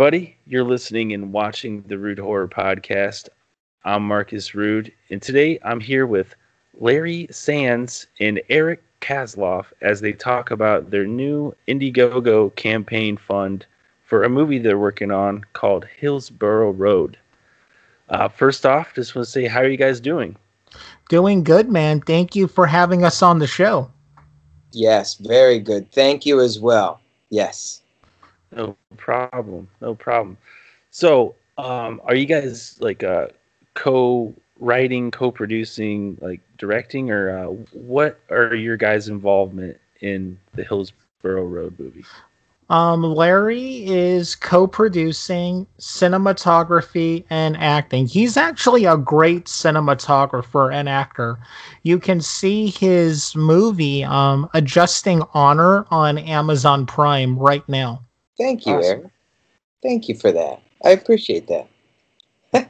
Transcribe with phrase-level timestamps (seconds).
[0.00, 0.34] Hello, everybody.
[0.46, 3.28] You're listening and watching the Rude Horror Podcast.
[3.84, 6.34] I'm Marcus Rude, and today I'm here with
[6.78, 13.66] Larry Sands and Eric Kasloff as they talk about their new Indiegogo campaign fund
[14.02, 17.18] for a movie they're working on called Hillsborough Road.
[18.08, 20.34] Uh, first off, just want to say, how are you guys doing?
[21.10, 22.00] Doing good, man.
[22.00, 23.90] Thank you for having us on the show.
[24.72, 25.92] Yes, very good.
[25.92, 27.02] Thank you as well.
[27.28, 27.79] Yes.
[28.52, 29.68] No problem.
[29.80, 30.36] No problem.
[30.90, 33.28] So, um, are you guys like uh,
[33.74, 41.78] co-writing, co-producing, like directing, or uh, what are your guys' involvement in the Hillsborough Road
[41.78, 42.04] movie?
[42.70, 48.06] Um, Larry is co-producing cinematography and acting.
[48.06, 51.38] He's actually a great cinematographer and actor.
[51.82, 58.02] You can see his movie, um, Adjusting Honor, on Amazon Prime right now.
[58.40, 59.00] Thank you, awesome.
[59.00, 59.12] Eric.
[59.82, 60.62] Thank you for that.
[60.82, 61.68] I appreciate that.
[62.54, 62.64] uh,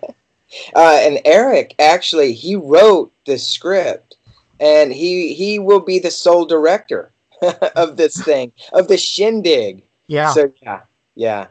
[0.74, 4.16] and Eric actually he wrote the script,
[4.58, 7.12] and he he will be the sole director
[7.76, 9.84] of this thing of the shindig.
[10.08, 10.32] Yeah.
[10.32, 10.80] So yeah,
[11.14, 11.46] yeah.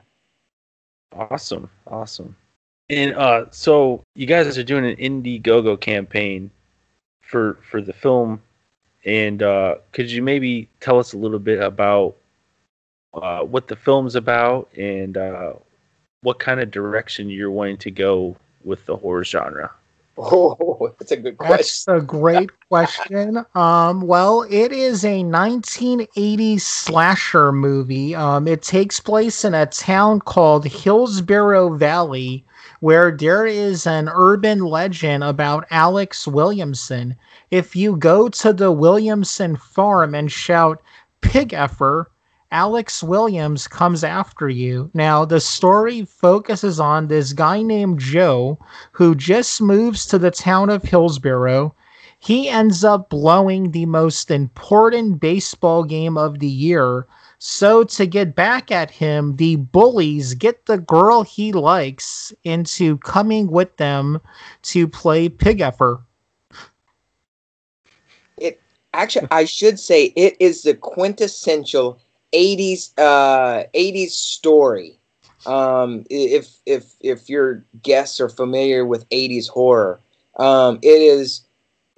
[1.13, 2.35] Awesome, awesome.
[2.89, 6.51] And uh, so you guys are doing an Indiegogo campaign
[7.21, 8.41] for for the film,
[9.05, 12.17] and uh, could you maybe tell us a little bit about
[13.13, 15.53] uh, what the film's about and uh,
[16.21, 19.71] what kind of direction you're wanting to go with the horror genre?
[20.17, 21.93] Oh, that's a good question.
[21.93, 23.45] That's a great question.
[23.55, 28.15] Um, well, it is a 1980s slasher movie.
[28.15, 32.43] Um, it takes place in a town called Hillsborough Valley,
[32.81, 37.15] where there is an urban legend about Alex Williamson.
[37.49, 40.81] If you go to the Williamson farm and shout
[41.21, 42.11] "pig effer,"
[42.51, 44.89] Alex Williams comes after you.
[44.95, 48.57] Now, the story focuses on this guy named Joe
[48.91, 51.75] who just moves to the town of Hillsborough.
[52.17, 57.05] He ends up blowing the most important baseball game of the year.
[57.37, 63.51] So, to get back at him, the bullies get the girl he likes into coming
[63.51, 64.19] with them
[64.63, 66.01] to play pig effer.
[68.37, 68.59] It
[68.93, 72.01] actually, I should say, it is the quintessential
[72.33, 74.99] 80s uh 80s story.
[75.45, 79.99] Um if if if your guests are familiar with 80s horror
[80.37, 81.41] um it is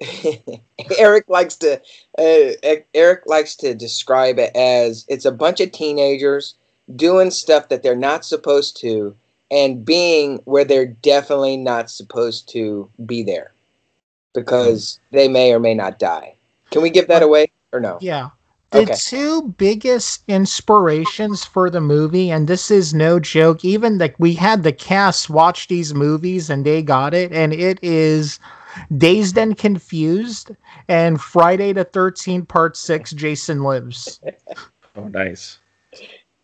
[1.00, 1.80] eric likes to
[2.18, 6.56] uh, eric likes to describe it as it's a bunch of teenagers
[6.96, 9.16] doing stuff that they're not supposed to
[9.52, 13.52] and being where they're definitely not supposed to be there
[14.34, 16.36] because they may or may not die.
[16.72, 17.98] Can we give that away or no?
[18.02, 18.30] Yeah
[18.72, 18.94] the okay.
[18.98, 24.64] two biggest inspirations for the movie, and this is no joke, even like we had
[24.64, 28.40] the cast watch these movies and they got it, and it is
[28.98, 30.52] Dazed and Confused
[30.88, 34.22] and Friday the 13th, Part 6, Jason Lives.
[34.96, 35.60] oh, nice.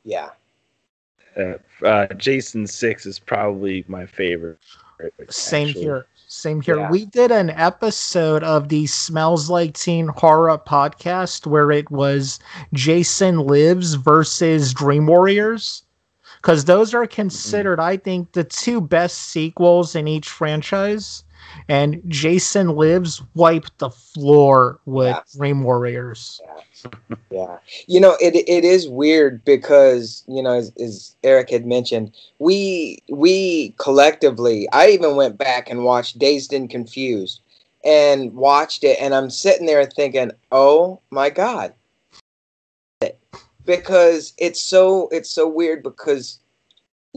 [0.03, 0.29] Yeah.
[1.37, 1.53] Uh,
[1.85, 4.59] uh, Jason 6 is probably my favorite.
[5.29, 5.83] Same actually.
[5.83, 6.07] here.
[6.29, 6.77] Same here.
[6.77, 6.91] Yeah.
[6.91, 12.37] We did an episode of the Smells Like Teen Horror podcast where it was
[12.73, 15.83] Jason Lives versus Dream Warriors.
[16.41, 17.89] Because those are considered, mm-hmm.
[17.89, 21.23] I think, the two best sequels in each franchise
[21.67, 25.21] and Jason Lives wiped the floor with yeah.
[25.35, 26.41] Dream Warriors.
[26.83, 26.89] Yeah.
[27.29, 27.57] yeah.
[27.87, 32.99] You know, it it is weird because, you know, as, as, Eric had mentioned, we
[33.09, 37.41] we collectively I even went back and watched Dazed and Confused
[37.83, 41.73] and watched it and I'm sitting there thinking, "Oh my god."
[43.65, 46.39] Because it's so it's so weird because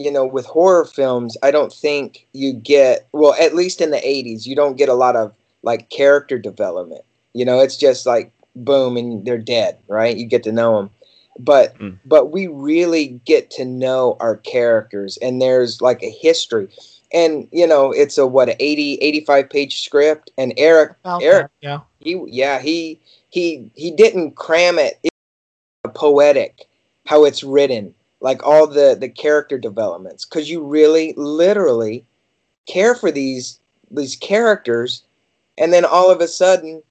[0.01, 3.99] you know, with horror films, I don't think you get well, at least in the
[3.99, 7.03] '80s, you don't get a lot of like character development.
[7.35, 10.17] You know, it's just like boom and they're dead, right?
[10.17, 10.91] You get to know them.
[11.39, 11.99] But mm.
[12.07, 16.69] but we really get to know our characters and there's like a history.
[17.13, 21.27] And you know, it's a what, 80 85 page script and Eric okay.
[21.27, 21.81] Eric yeah.
[22.01, 22.99] He yeah, he
[23.29, 24.99] he he didn't cram it.
[25.03, 25.15] It's
[25.95, 26.67] poetic
[27.05, 30.25] how it's written like all the the character developments.
[30.25, 32.05] Because you really literally
[32.67, 33.59] care for these
[33.91, 35.03] these characters
[35.59, 36.83] and then all of a sudden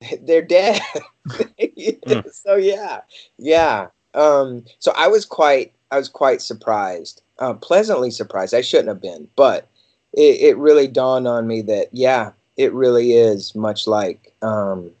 [0.22, 0.80] they're dead.
[1.28, 2.32] Mm.
[2.32, 3.00] so yeah.
[3.38, 3.88] Yeah.
[4.14, 8.54] Um so i was quite i was quite surprised uh, pleasantly surprised.
[8.54, 9.68] I shouldn't have been but
[10.12, 14.92] it, it really dawned on me that yeah it really is much like um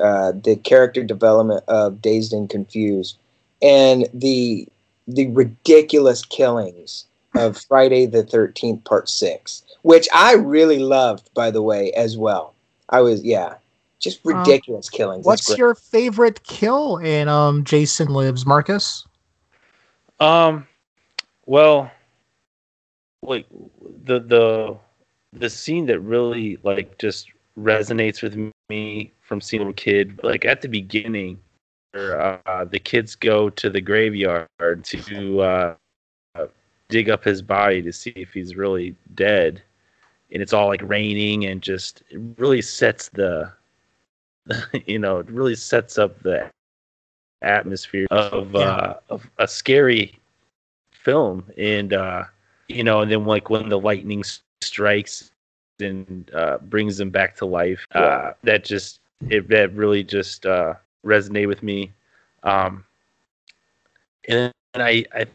[0.00, 3.18] uh, the character development of dazed and confused
[3.62, 4.66] and the
[5.06, 11.62] the ridiculous killings of Friday the 13th, part six, which I really loved, by the
[11.62, 12.54] way, as well.
[12.90, 13.54] I was, yeah,
[13.98, 15.24] just Um, ridiculous killings.
[15.26, 15.58] What's great.
[15.58, 19.04] your favorite kill in um Jason Lives, Marcus?
[20.20, 20.66] Um,
[21.46, 21.90] well,
[23.22, 23.46] like
[24.04, 24.76] the the
[25.32, 27.28] the scene that really like just
[27.58, 28.36] resonates with
[28.70, 31.38] me from seeing a kid, like at the beginning, where
[31.94, 34.48] uh, the kids go to the graveyard
[34.84, 35.74] to uh,
[36.88, 39.62] dig up his body to see if he's really dead,
[40.30, 43.50] and it's all like raining and just it really sets the,
[44.86, 46.48] you know, it really sets up the
[47.42, 48.60] atmosphere of Yeah.
[48.60, 50.18] uh, of a scary
[50.92, 51.44] film.
[51.56, 52.24] And uh
[52.68, 54.22] you know and then like when the lightning
[54.60, 55.30] strikes
[55.80, 59.00] and uh brings him back to life uh that just
[59.30, 61.92] it that really just uh resonated with me
[62.42, 62.84] um
[64.28, 65.26] and, and i i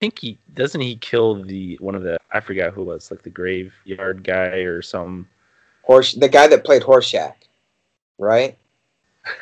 [0.00, 3.22] think he doesn't he kill the one of the i forgot who it was like
[3.22, 5.26] the graveyard guy or some
[5.86, 7.34] Horse, the guy that played Horshack,
[8.18, 8.58] right?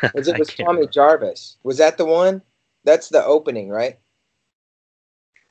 [0.14, 0.90] Was it was Tommy remember.
[0.90, 1.56] Jarvis?
[1.62, 2.40] Was that the one?
[2.84, 3.98] That's the opening, right?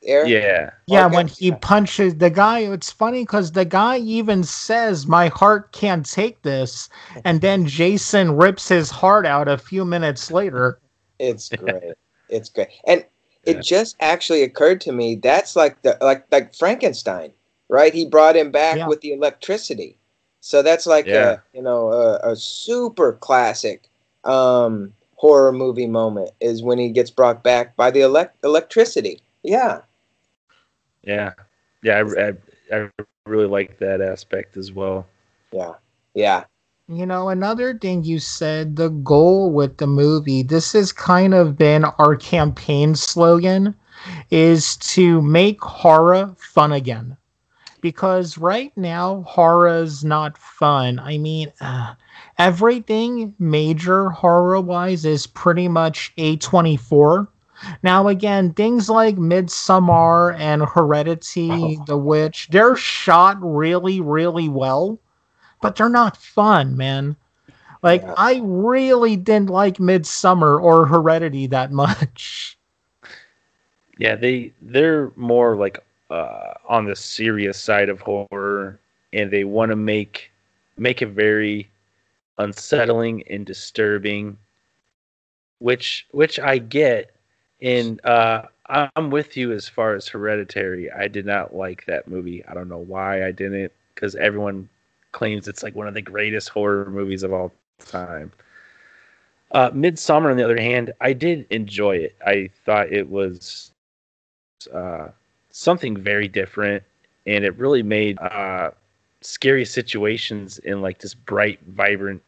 [0.06, 0.30] Eric?
[0.32, 1.16] yeah Yeah, Okay.
[1.16, 6.06] when he punches the guy, it's funny because the guy even says, My heart can't
[6.06, 6.90] take this.
[7.26, 10.80] And then Jason rips his heart out a few minutes later.
[11.20, 11.94] It's great.
[12.30, 12.70] it's great.
[12.88, 13.06] And
[13.46, 13.54] Yeah.
[13.54, 17.32] it just actually occurred to me that's like the like like Frankenstein,
[17.70, 17.94] right?
[17.94, 18.88] He brought him back Yeah.
[18.88, 19.98] with the electricity.
[20.42, 21.38] So that's like Yeah.
[21.38, 23.90] a you know a, a super classic
[24.24, 29.22] um horror movie moment is when he gets brought back by the elect- electricity.
[29.44, 29.82] Yeah.
[31.04, 31.34] Yeah
[31.84, 32.34] yeah I, I,
[32.78, 32.90] I
[33.26, 35.08] really like that aspect as well
[35.52, 35.74] Yeah.
[36.14, 36.44] Yeah.
[36.88, 41.58] You know, another thing you said, the goal with the movie, this has kind of
[41.58, 43.76] been our campaign slogan,
[44.32, 47.18] is to make horror fun again.
[47.82, 51.00] Because right now, horror is not fun.
[51.00, 51.96] I mean, uh,
[52.38, 57.28] everything major horror wise is pretty much A24.
[57.84, 65.00] Now, again, things like Midsommar and Heredity, The Witch, they're shot really, really well
[65.64, 67.16] but they're not fun, man.
[67.82, 68.14] Like Yeah.
[68.18, 72.58] I really didn't like Midsommar or Heredity that much.
[73.98, 75.80] Yeah, they they're more like
[76.10, 78.80] uh, on the serious side of horror,
[79.14, 80.32] and they want to make
[80.78, 81.70] make it very
[82.38, 84.38] unsettling and disturbing,
[85.60, 87.12] which which I get.
[87.64, 90.92] And uh, I'm with you as far as Hereditary.
[90.92, 92.44] I did not like that movie.
[92.46, 94.68] I don't know why I didn't, because everyone
[95.14, 98.32] claims it's like one of the greatest horror movies of all time.
[99.52, 102.16] Uh, Midsommar, on the other hand, I did enjoy it.
[102.26, 103.72] I thought it was
[104.74, 105.08] uh,
[105.52, 106.84] something very different,
[107.28, 108.72] and it really made uh,
[109.22, 112.22] scary situations in like this bright, vibrant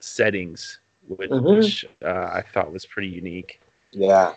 [0.00, 1.56] settings, which, Mhm.
[1.58, 3.60] which uh, I thought was pretty unique.
[3.92, 4.34] Yeah.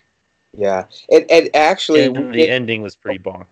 [0.54, 0.86] Yeah.
[1.12, 3.46] And and actually And the did- ending was pretty bon.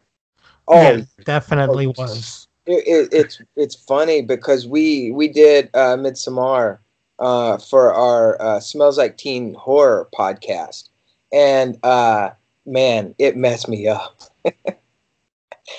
[0.67, 2.47] oh yeah, definitely Oh, was.
[2.65, 6.79] it, it, it's it's funny because we we did uh, Midsommar
[7.19, 10.89] uh, for our uh, Smells Like Teen Horror podcast,
[11.31, 12.31] and uh,
[12.65, 14.19] man, it messed me up.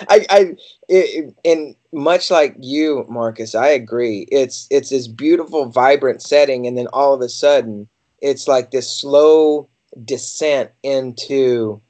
[0.08, 0.56] I, I
[0.88, 4.26] it, and much like you, Marcus, I agree.
[4.30, 7.88] It's it's this beautiful, vibrant setting, and then all of a sudden,
[8.20, 9.68] it's like this slow
[10.04, 11.80] descent into.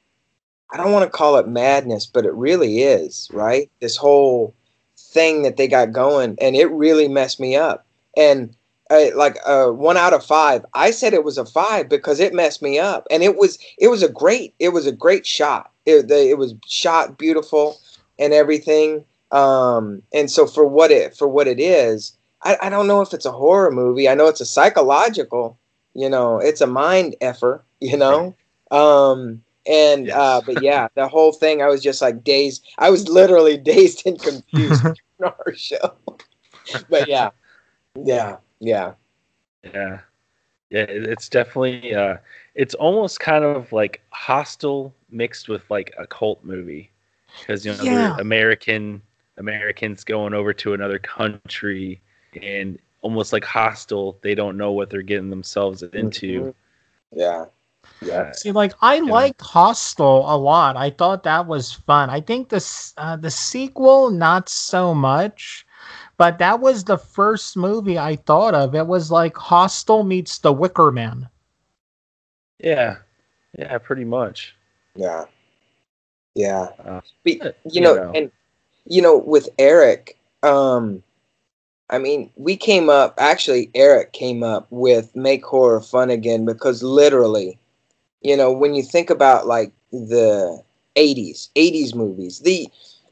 [0.71, 3.71] I don't want to call it madness, but it really is, right?
[3.81, 4.53] This whole
[4.97, 7.87] thing that they got going, and it really messed me up.
[8.15, 8.55] And
[8.91, 12.33] uh, like uh, one out of five, I said it was a five because it
[12.33, 15.71] messed me up, and it was it was a great it was a great shot.
[15.85, 17.79] It the, it was shot beautiful
[18.17, 19.05] and everything.
[19.31, 23.13] Um, and so for what it for what it is, I, I don't know if
[23.13, 24.09] it's a horror movie.
[24.09, 25.59] I know it's a psychological,
[25.93, 28.35] you know, it's a mind effort, you know.
[28.71, 30.15] Um, and Yes.
[30.15, 32.65] uh, but yeah, the whole thing, I was just like dazed.
[32.77, 34.85] I was literally dazed and confused
[35.23, 35.95] on our show.
[36.89, 37.29] but yeah,
[37.95, 38.93] yeah, yeah,
[39.63, 39.99] Yeah,
[40.69, 42.17] yeah, it's definitely uh,
[42.55, 46.91] it's almost kind of like Hostel mixed with like a cult movie
[47.41, 48.15] because you know Yeah.
[48.19, 49.01] American
[49.37, 52.01] Americans going over to another country
[52.41, 54.17] and almost like Hostel.
[54.21, 56.53] They don't know what they're getting themselves into.
[57.15, 57.45] yeah,
[58.01, 58.31] yeah.
[58.31, 59.13] See, like I know.
[59.13, 60.77] liked Hostel a lot.
[60.77, 62.09] I thought that was fun.
[62.09, 65.65] I think this uh, the sequel not so much,
[66.17, 68.75] but that was the first movie I thought of.
[68.75, 71.29] It was like Hostel meets The Wicker Man.
[72.59, 72.97] yeah,
[73.57, 74.55] yeah, pretty much.
[74.95, 75.25] Yeah,
[76.35, 76.69] Yeah.
[76.83, 78.11] Uh, but you you know, know.
[78.13, 78.31] and
[78.85, 81.03] you know, with Eric, um,
[81.89, 83.15] I mean, we came up.
[83.17, 87.57] Actually, Eric came up with make horror fun again because literally,
[88.21, 90.61] you know, when you think about like the
[90.95, 92.67] '80s, '80s movies, the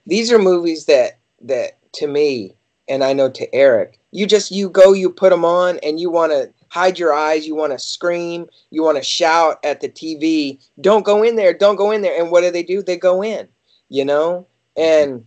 [0.06, 2.56] these are movies that that to me,
[2.88, 6.10] and I know to Eric, you just you go, you put them on, and you
[6.10, 9.90] want to hide your eyes, you want to scream, you want to shout at the
[9.90, 12.20] TV, don't go in there, don't go in there.
[12.22, 12.82] And what do they do?
[12.82, 13.48] They go in,
[13.90, 14.46] you know?
[14.76, 15.26] And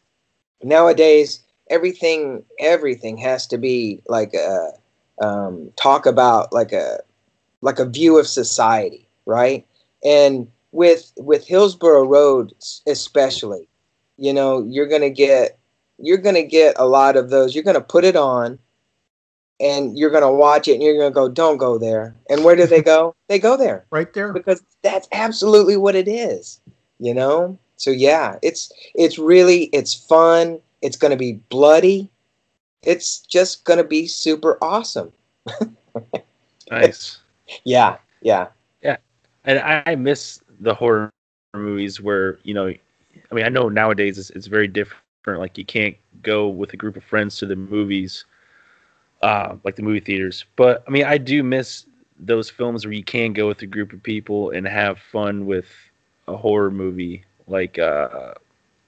[0.63, 4.73] nowadays, everything everything has to be like a
[5.21, 7.01] um, talk about like a
[7.63, 9.67] like a view of society, right?
[10.05, 12.53] And with with Hillsborough Road
[12.87, 13.69] especially,
[14.17, 15.59] you know, you're gonna get
[15.99, 17.55] you're gonna get a lot of those.
[17.55, 18.59] You're gonna put it on
[19.61, 22.15] and you're gonna watch it and you're gonna go, don't go there.
[22.31, 23.15] And where do they go?
[23.29, 24.33] they go there Right there.
[24.33, 26.61] because that's absolutely what it is,
[26.99, 27.59] you know.
[27.77, 30.61] So yeah, it's it's really it's fun.
[30.83, 32.11] It's gonna be bloody.
[32.83, 35.13] It's just gonna be super awesome.
[36.71, 37.19] nice.
[37.65, 38.49] Yeah, yeah,
[39.45, 41.11] and I, miss the horror
[41.55, 45.01] movies where you know, I mean, I know nowadays it's, it's very different.
[45.27, 48.25] Like you can't go with a group of friends to the movies,
[49.23, 50.45] uh, like the movie theaters.
[50.57, 51.87] But I mean, I do miss
[52.19, 55.67] those films where you can go with a group of people and have fun with
[56.29, 57.25] a horror movie.
[57.47, 58.35] Like, uh,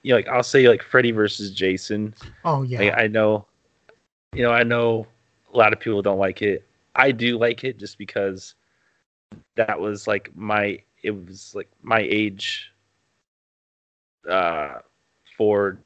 [0.03, 2.13] you know, like I'll say like Freddy versus Jason.
[2.45, 2.79] Oh yeah.
[2.79, 3.45] Like, I know,
[4.33, 5.07] you know, I know
[5.53, 6.65] a lot of people don't like it.
[6.95, 8.55] I do like it just because
[9.55, 12.71] that was like my it was like my age
[14.29, 14.75] uh
[15.37, 15.77] for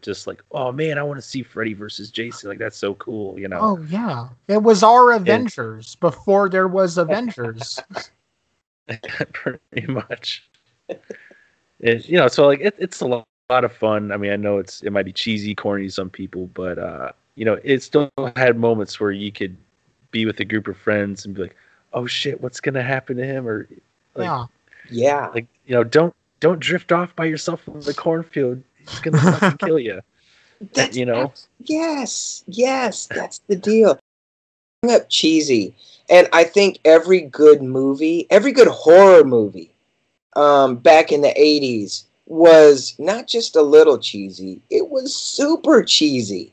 [0.00, 3.38] just like oh man I want to see Freddy versus Jason like that's so cool
[3.38, 4.28] you know Oh yeah.
[4.46, 7.80] It was our Avengers before there was Avengers.
[9.32, 10.48] pretty much
[11.80, 14.36] it, you know so like it, it's a lot, lot of fun I mean I
[14.36, 17.82] know it's it might be cheesy corny to some people but uh you know it
[17.82, 19.56] still had moments where you could
[20.10, 21.56] be with a group of friends and be like
[21.92, 23.68] oh shit what's gonna happen to him or
[24.14, 24.44] like, yeah.
[24.90, 25.28] yeah.
[25.28, 29.58] like you know don't don't drift off by yourself in the cornfield he's gonna fucking
[29.66, 30.00] kill you
[30.74, 31.32] That's you know?
[31.60, 33.98] yes, yes, that's the deal.
[34.82, 35.74] Bring up cheesy,
[36.08, 39.72] and I think every good movie, every good horror movie,
[40.36, 46.52] um, back in the '80s was not just a little cheesy; it was super cheesy.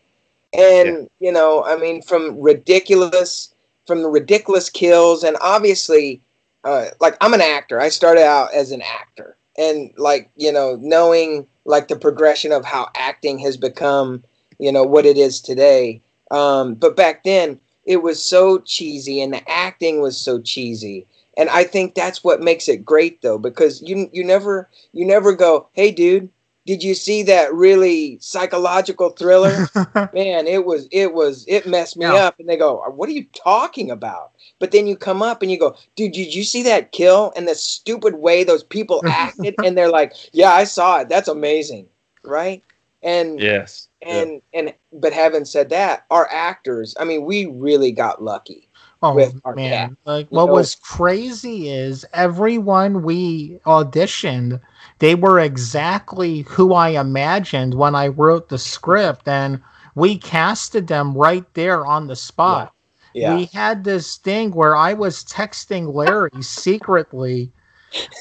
[0.53, 3.53] And you know, I mean, from ridiculous,
[3.85, 6.21] from the ridiculous kills, and obviously,
[6.63, 7.79] uh, like I'm an actor.
[7.79, 12.65] I started out as an actor, and like you know, knowing like the progression of
[12.65, 14.23] how acting has become,
[14.59, 16.01] you know, what it is today.
[16.31, 21.05] Um, but back then, it was so cheesy, and the acting was so cheesy.
[21.37, 25.33] And I think that's what makes it great, though, because you you never you never
[25.33, 26.29] go, hey, dude,
[26.65, 29.67] did you see that really psychological thriller?
[30.13, 32.15] Man, it was it was it messed me Yeah.
[32.15, 32.39] up.
[32.39, 34.31] And they go, what are you talking about?
[34.59, 37.47] But then you come up and you go, dude, did you see that kill and
[37.47, 39.57] the stupid way those people acted?
[39.61, 41.09] and they're like, yeah, I saw it.
[41.09, 41.87] That's amazing,
[42.23, 42.63] right?
[43.03, 48.23] And yes and and but having said that, our actors, I mean, we really got
[48.23, 48.69] lucky.
[49.01, 49.67] Oh with our man.
[49.69, 50.53] cast, Like you what know?
[50.53, 54.59] was crazy is everyone we auditioned,
[54.99, 59.61] they were exactly who I imagined when I wrote the script and
[59.95, 62.73] we casted them right there on the spot.
[63.13, 63.35] Yeah.
[63.35, 67.51] We had this thing where I was texting Larry secretly.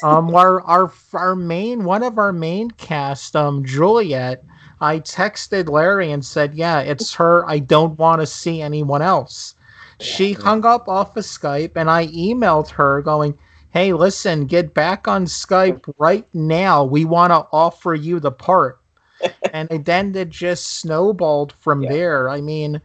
[0.04, 4.44] Um, our our our main one of our main cast, um, Juliet.
[4.80, 7.48] I texted Larry and said, "Yeah, it's her.
[7.48, 9.54] I don't want to see anyone else."
[10.00, 13.36] She hung up off of Skype, and I emailed her going,
[13.74, 16.84] "Hey, listen, get back on Skype right now.
[16.84, 18.80] We want to offer you the part."
[19.52, 21.88] and then it just snowballed from Yeah.
[21.88, 22.30] there.
[22.30, 22.80] I mean,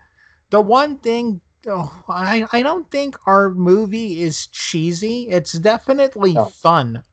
[0.49, 5.29] the one thing oh, I I don't think our movie is cheesy.
[5.29, 6.45] It's definitely No.
[6.45, 7.03] fun.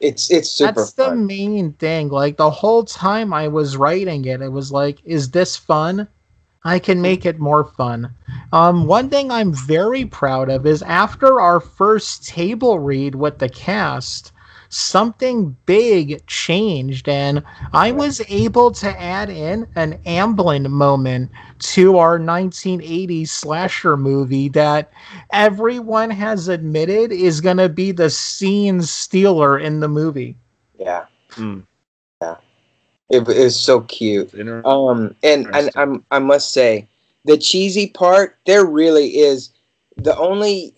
[0.00, 1.26] It's it's super That's the fun.
[1.26, 2.08] main thing.
[2.08, 6.08] Like the whole time I was writing it, it was like, is this fun?
[6.66, 8.12] I can make it more fun.
[8.52, 13.48] Um, one thing I'm very proud of is after our first table read with the
[13.48, 14.32] cast,
[14.68, 21.30] something big changed, and I was able to add in an Amblin moment
[21.60, 24.90] to our 1980s slasher movie that
[25.32, 30.36] everyone has admitted is going to be the scene stealer in the movie.
[30.78, 31.06] Yeah.
[31.30, 31.60] Hmm.
[33.08, 34.34] It, it was so cute.
[34.64, 36.88] Um, and and I'm I must say,
[37.24, 39.50] the cheesy part there really is
[39.96, 40.74] the only.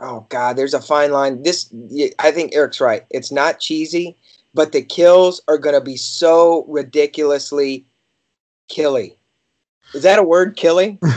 [0.00, 1.42] Oh God, there's a fine line.
[1.42, 1.72] This
[2.18, 3.04] I think Eric's right.
[3.10, 4.16] It's not cheesy,
[4.54, 7.84] but the kills are going to be so ridiculously
[8.68, 9.16] killy.
[9.94, 10.98] Is that a word, killy?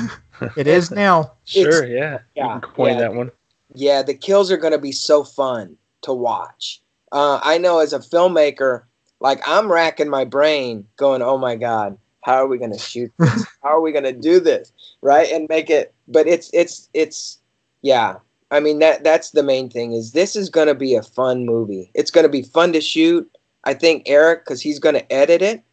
[0.56, 1.34] It is now.
[1.46, 2.20] Sure, yeah.
[2.36, 3.00] yeah, You can coin yeah.
[3.00, 3.32] that one.
[3.74, 6.82] Yeah, the kills are going to be so fun to watch.
[7.12, 8.84] Uh, I know as a filmmaker,
[9.19, 13.12] like I'm racking my brain going, oh my God, how are we going to shoot
[13.19, 13.45] this?
[13.63, 14.71] how are we going to do this?
[15.01, 15.31] Right.
[15.31, 17.39] And make it, but it's, it's, it's,
[17.81, 18.15] yeah.
[18.50, 21.45] I mean, that, that's the main thing is this is going to be a fun
[21.45, 21.91] movie.
[21.93, 23.29] It's going to be fun to shoot.
[23.65, 25.63] I think Eric, cause he's going to edit it.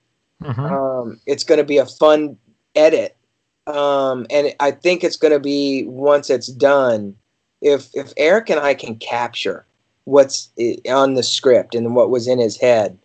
[0.42, 0.70] Mhm.
[0.70, 2.36] Um, it's going to be a fun
[2.74, 3.16] edit,
[3.66, 7.16] um, and I think it's going to be once it's done.
[7.62, 9.64] If if Eric and I can capture
[10.04, 10.50] what's
[10.90, 12.98] on the script and what was in his head,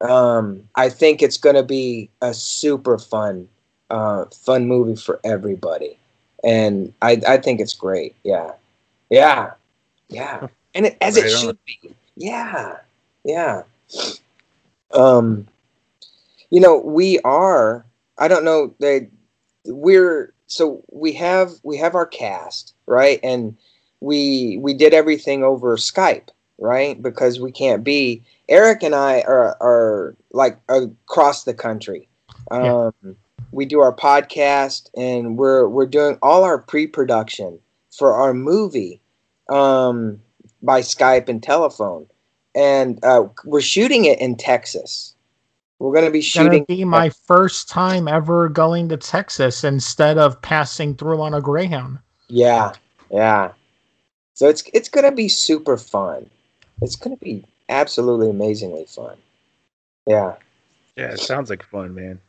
[0.00, 3.48] um, I think it's going to be a super fun,
[3.90, 5.98] uh, fun movie for everybody,
[6.44, 8.14] and I I think it's great.
[8.24, 8.52] Yeah,
[9.10, 9.52] yeah,
[10.08, 11.40] yeah, and it, as it on.
[11.40, 11.94] should be.
[12.16, 12.78] Yeah,
[13.24, 13.62] yeah.
[14.92, 15.46] Um,
[16.50, 17.84] you know we are
[18.18, 19.08] i don't know they
[19.66, 23.56] we're so we have we have our cast right and
[24.00, 26.28] we we did everything over skype
[26.60, 32.08] right because we can't be eric and i are are like across the country
[32.50, 32.92] um
[33.50, 37.58] we do our podcast and we're we're doing all our pre-production
[37.90, 39.00] for our movie
[39.48, 40.20] um
[40.62, 42.06] by skype and telephone
[42.54, 45.14] and uh, we're shooting it in texas
[45.80, 50.40] we're going to be shooting be my first time ever going to Texas instead of
[50.42, 51.98] passing through on a Greyhound.
[52.28, 52.72] Yeah,
[53.10, 53.52] yeah.
[54.34, 56.28] So it's it's gonna be super fun.
[56.82, 59.16] It's gonna be absolutely amazingly fun.
[60.06, 60.36] Yeah,
[60.96, 62.20] Yeah, it sounds like fun, man.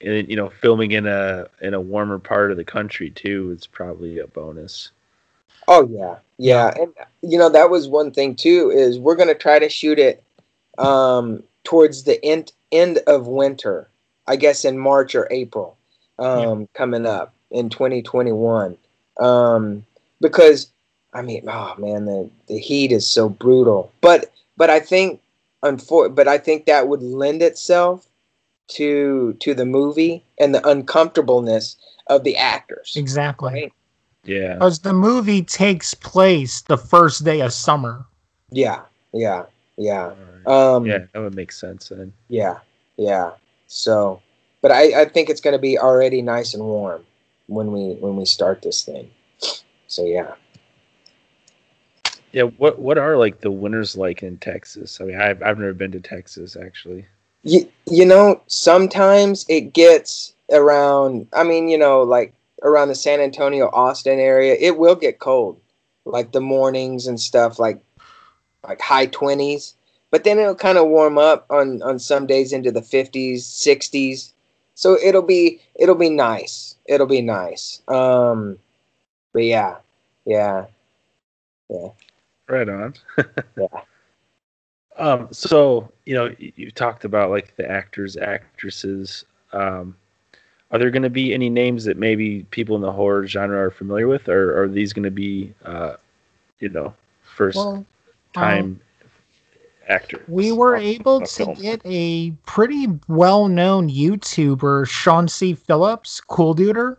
[0.00, 3.66] And you know, filming in a in a warmer part of the country too is
[3.66, 4.90] probably a bonus.
[5.68, 6.72] Oh yeah, yeah.
[6.78, 10.22] And you know that was one thing too is we're gonna try to shoot it
[10.78, 13.88] um, towards the end end of winter.
[14.26, 15.76] I guess in March or April,
[16.18, 18.76] um, coming up in 2021.
[19.18, 19.84] Um,
[20.20, 20.70] because
[21.16, 23.90] I mean, oh man, the the heat is so brutal.
[24.02, 25.20] But but I think
[25.64, 28.06] unfor- but I think that would lend itself
[28.68, 31.76] to to the movie and the uncomfortableness
[32.08, 32.92] of the actors.
[32.96, 33.52] Exactly.
[33.52, 33.72] Right.
[34.24, 34.54] Yeah.
[34.54, 38.04] Because the movie takes place the first day of summer.
[38.50, 39.46] Yeah, yeah,
[39.78, 40.12] yeah.
[40.46, 40.46] Alright.
[40.46, 42.12] Um, yeah, that would make sense then.
[42.28, 42.58] Yeah,
[42.96, 43.30] yeah.
[43.68, 44.20] So,
[44.60, 47.04] but I, I think it's going to be already nice and warm
[47.46, 49.10] when we when we start this thing.
[49.86, 50.34] So yeah.
[52.36, 55.00] Yeah, what what are like the winters like in Texas?
[55.00, 57.06] I mean, I've I've never been to Texas actually.
[57.44, 63.20] You, you know, sometimes it gets around, I mean, you know, like around the San
[63.20, 65.58] Antonio, Austin area, it will get cold.
[66.04, 67.80] Like the mornings and stuff, like
[68.68, 69.72] like high 20s.
[70.10, 74.32] But then it'll kind of warm up on on some days into the 50s, 60s.
[74.74, 76.74] So it'll be it'll be nice.
[76.84, 77.80] It'll be nice.
[77.88, 78.58] Um
[79.32, 79.76] but yeah,
[80.26, 80.66] yeah.
[81.70, 81.88] Yeah.
[82.48, 82.94] Right on.
[83.58, 83.66] Yeah.
[84.98, 89.24] Um, so you know, you talked about like the actors, actresses.
[89.52, 89.94] Um,
[90.70, 93.70] are there going to be any names that maybe people in the horror genre are
[93.70, 95.96] familiar with, or are these going to be, uh,
[96.60, 97.84] you know, first Well,
[98.32, 98.80] time
[99.88, 100.22] actors?
[100.28, 101.54] we were on- able on to film?
[101.60, 105.54] get a pretty well-known YouTuber, Sean C.
[105.54, 106.96] Phillips, Cool Duder.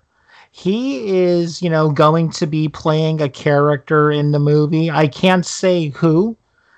[0.52, 4.90] He is, you know, going to be playing a character in the movie.
[4.90, 6.38] I can't say who,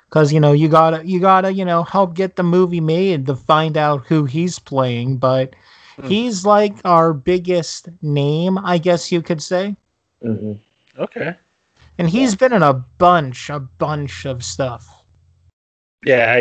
[0.10, 3.36] because you know you gotta you gotta you know help get the movie made to
[3.36, 5.18] find out who he's playing.
[5.18, 5.56] But
[5.98, 6.10] Hmm.
[6.10, 9.76] he's like our biggest name, I guess you could say.
[10.22, 10.54] hmm
[10.98, 11.38] Okay.
[11.98, 15.06] And he's been in a bunch, a bunch of stuff.
[16.06, 16.34] Yeah,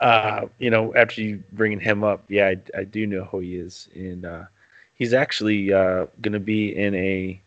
[0.00, 3.40] I, uh, you know, after you bringing him up, yeah, I, I do know who
[3.40, 4.44] he is, and uh,
[4.96, 7.40] he's actually uh, going to be in a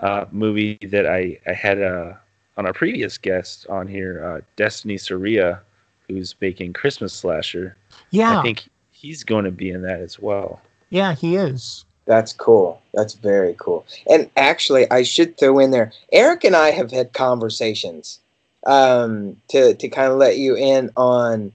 [0.00, 2.14] uh, movie that I I had uh,
[2.56, 5.60] on a previous guest on here, uh, Destiny Saria,
[6.08, 7.76] who's making Christmas slasher.
[8.10, 10.62] Yeah, I think he's going to be in that as well.
[10.90, 11.84] yeah, he is.
[12.06, 12.80] That's cool.
[12.94, 13.84] That's very cool.
[14.08, 15.92] And actually, I should throw in there.
[16.12, 18.20] Eric and I have had conversations
[18.64, 21.52] um, to to kind of let you in on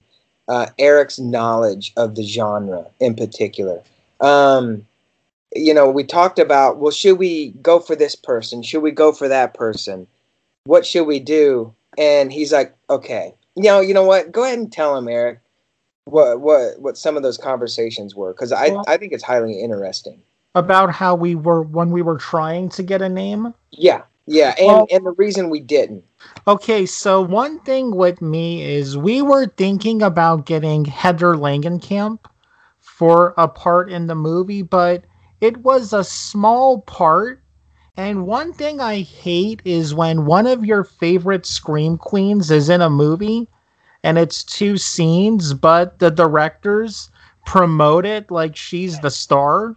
[0.48, 3.80] uh, Eric's knowledge of the genre in particular.
[4.20, 4.86] Um,
[5.54, 8.62] you know, we talked about well, should we go for this person?
[8.62, 10.06] Should we go for that person?
[10.64, 11.74] What should we do?
[11.98, 14.32] And he's like, okay, you know, you know what?
[14.32, 15.40] Go ahead and tell him, Eric,
[16.04, 19.60] what what what some of those conversations were, because I Well- I think it's highly
[19.60, 20.22] interesting.
[20.54, 23.54] About how we were when we were trying to get a name.
[23.70, 26.04] Yeah, Yeah, and well, and the reason we didn't.
[26.46, 32.18] Okay, so one thing with me is we were thinking about getting Heather Langenkamp
[32.78, 35.04] for a part in the movie, but
[35.42, 37.42] it was a small part.
[37.96, 42.80] And one thing I hate is when one of your favorite Scream Queens is in
[42.80, 43.48] a movie
[44.04, 47.10] and it's two scenes, but the directors
[47.44, 49.74] promote it like she's the star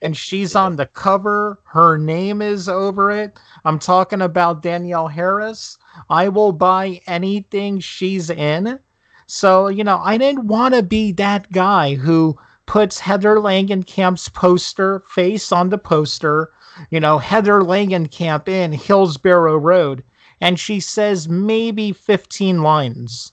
[0.00, 1.60] and she's on the cover.
[1.64, 3.38] Her name is over it.
[3.64, 5.78] I'm talking about Danielle Harris.
[6.08, 8.78] I will buy anything she's in.
[9.26, 15.00] So, you know, I didn't want to be that guy who puts Heather Langenkamp's poster
[15.00, 16.52] face on the poster,
[16.90, 20.04] you know, Heather Langenkamp in Hillsborough Road,
[20.40, 23.32] and she says maybe 15 lines.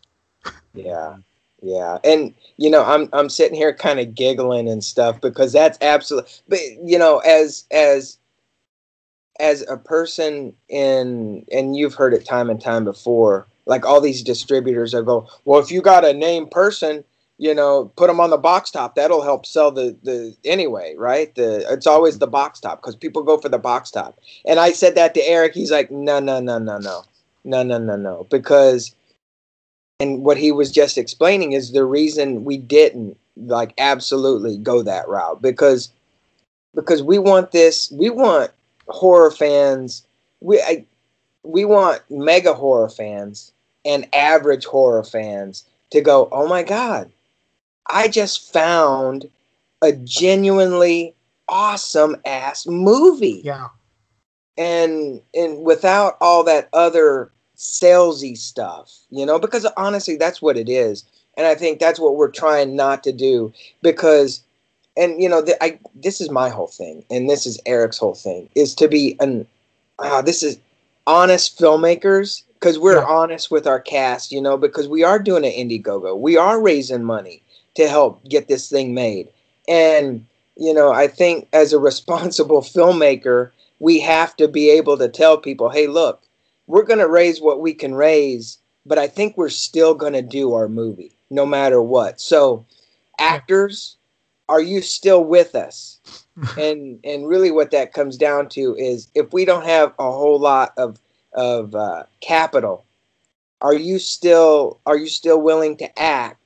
[0.74, 1.18] Yeah.
[1.62, 2.00] Yeah.
[2.04, 6.32] And you know, I'm I'm sitting here kind of giggling and stuff because that's absolutely
[6.48, 8.18] but you know, as as
[9.40, 14.24] as a person in and you've heard it time and time before, like all these
[14.24, 17.04] distributors are go, well, if you got a name person,
[17.38, 18.96] you know, put them on the box top.
[18.96, 21.34] That'll help sell the the anyway, right?
[21.36, 24.18] The it's always the box top because people go for the box top.
[24.46, 25.54] And I said that to Eric.
[25.54, 27.04] He's like, no, no, no, no, no,
[27.44, 28.94] no, no, no, no, because.
[30.02, 35.08] And what he was just explaining is the reason we didn't like absolutely go that
[35.08, 35.90] route because
[36.74, 38.52] because we want this we want
[38.88, 40.06] horror fans
[40.42, 40.86] we I,
[41.44, 43.52] we want mega horror fans
[43.84, 47.12] and average horror fans to go oh my god
[47.88, 49.30] I just found
[49.82, 51.16] a genuinely
[51.48, 53.42] awesome ass movie.
[53.44, 53.70] Yeah.
[54.58, 60.70] And and without all that other salesy stuff, you know, because honestly that's what it
[60.70, 61.04] is.
[61.38, 64.42] And I think that's what we're trying not to do because
[64.98, 68.16] and you know, the, I this is my whole thing and this is Eric's whole
[68.16, 69.46] thing is to be an
[70.00, 70.58] uh, this is
[71.06, 73.06] honest filmmakers because we're yeah.
[73.06, 76.18] honest with our cast, you know, because we are doing an Indiegogo.
[76.18, 77.44] We are raising money
[77.76, 79.30] to help get this thing made.
[79.68, 80.26] And,
[80.58, 85.38] you know, I think as a responsible filmmaker, we have to be able to tell
[85.38, 86.24] people, hey, look,
[86.68, 90.22] we're going to raise what we can raise, but I think we're still going to
[90.22, 92.20] do our movie no matter what.
[92.20, 92.66] So,
[93.20, 93.98] actors,
[94.50, 96.00] are you still with us?
[96.58, 100.40] and and really what that comes down to is if we don't have a whole
[100.40, 101.00] lot of
[101.34, 102.86] of uh, capital,
[103.62, 106.45] are you still are you still willing to act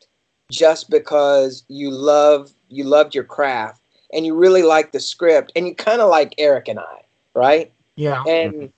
[0.52, 3.82] just because you love you loved your craft
[4.14, 7.04] and you really like the script and you kind of like Eric and I,
[7.36, 7.72] right?
[7.96, 8.24] Yeah.
[8.28, 8.72] And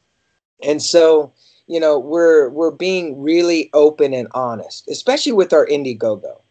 [0.63, 1.33] and so,
[1.67, 6.41] you know, we're we're being really open and honest, especially with our Indiegogo.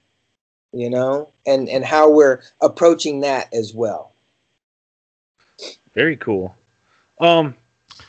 [0.73, 4.13] You know, and and how we're approaching that as well.
[5.95, 6.55] Very cool.
[7.19, 7.57] Um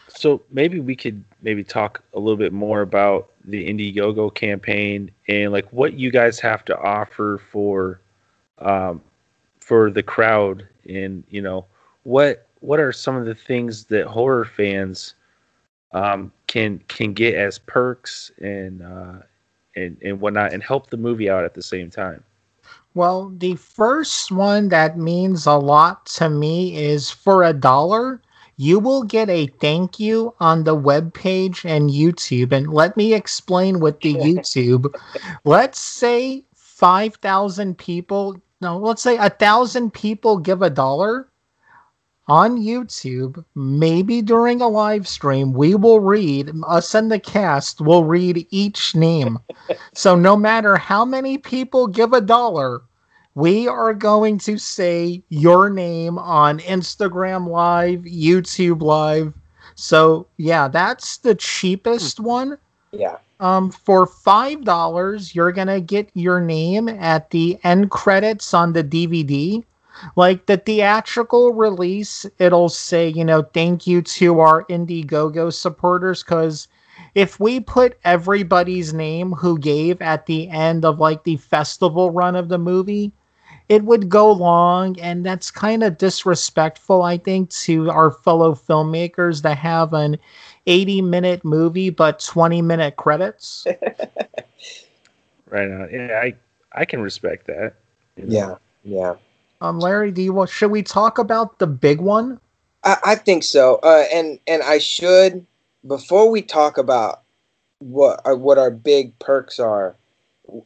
[0.10, 5.52] so maybe we could maybe talk a little bit more about the Indiegogo campaign and
[5.52, 8.02] like what you guys have to offer for
[8.60, 9.02] um,
[9.60, 11.66] for the crowd and you know
[12.04, 15.16] what what are some of the things that horror fans
[15.94, 19.20] um, can can get as perks and uh,
[19.76, 22.24] and and whatnot and help the movie out at the same time.
[22.94, 28.22] Well, the first one that means a lot to me is for a dollar
[28.62, 32.52] you will get a thank you on the web page and YouTube.
[32.52, 34.93] And let me explain with the YouTube.
[35.45, 41.28] let's say 5,000 people, no, let's say a thousand people give a dollar
[42.28, 48.04] on YouTube, maybe during a live stream, we will read, us and the cast will
[48.04, 49.39] read each name.
[49.95, 52.84] so no matter how many people give a dollar,
[53.36, 59.34] we are going to say your name on Instagram Live, YouTube Live.
[59.76, 62.24] So yeah, that's the cheapest hmm.
[62.24, 62.58] one.
[62.91, 63.17] Yeah.
[63.39, 68.84] Um, for five dollars, you're gonna get your name at the end credits on the
[68.84, 69.63] DVD.
[70.15, 76.67] Like the theatrical release, it'll say, you know, thank you to our Indiegogo supporters because
[77.15, 82.36] if we put everybody's name who gave at the end of like the festival run
[82.36, 83.12] of the movie,
[83.72, 89.42] it would go long, and that's kind of disrespectful, I think, to our fellow filmmakers
[89.44, 90.18] to have an
[90.68, 93.66] 80 minute movie but 20 minute credits.
[95.48, 95.88] right on.
[95.90, 96.36] Yeah, I
[96.74, 97.76] I can respect that.
[98.18, 98.34] You know?
[98.34, 99.16] Yeah, yeah.
[99.62, 100.50] Um, Larry, do you want?
[100.50, 102.42] Should we talk about the big one?
[102.84, 103.80] I, I think so.
[103.84, 105.46] Uh, and and I should
[105.88, 107.22] before we talk about
[107.80, 109.96] what uh, what our big perks are.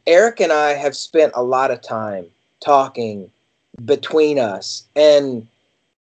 [0.08, 2.26] Eric and I have spent a lot of time
[2.60, 3.30] talking
[3.84, 5.46] between us and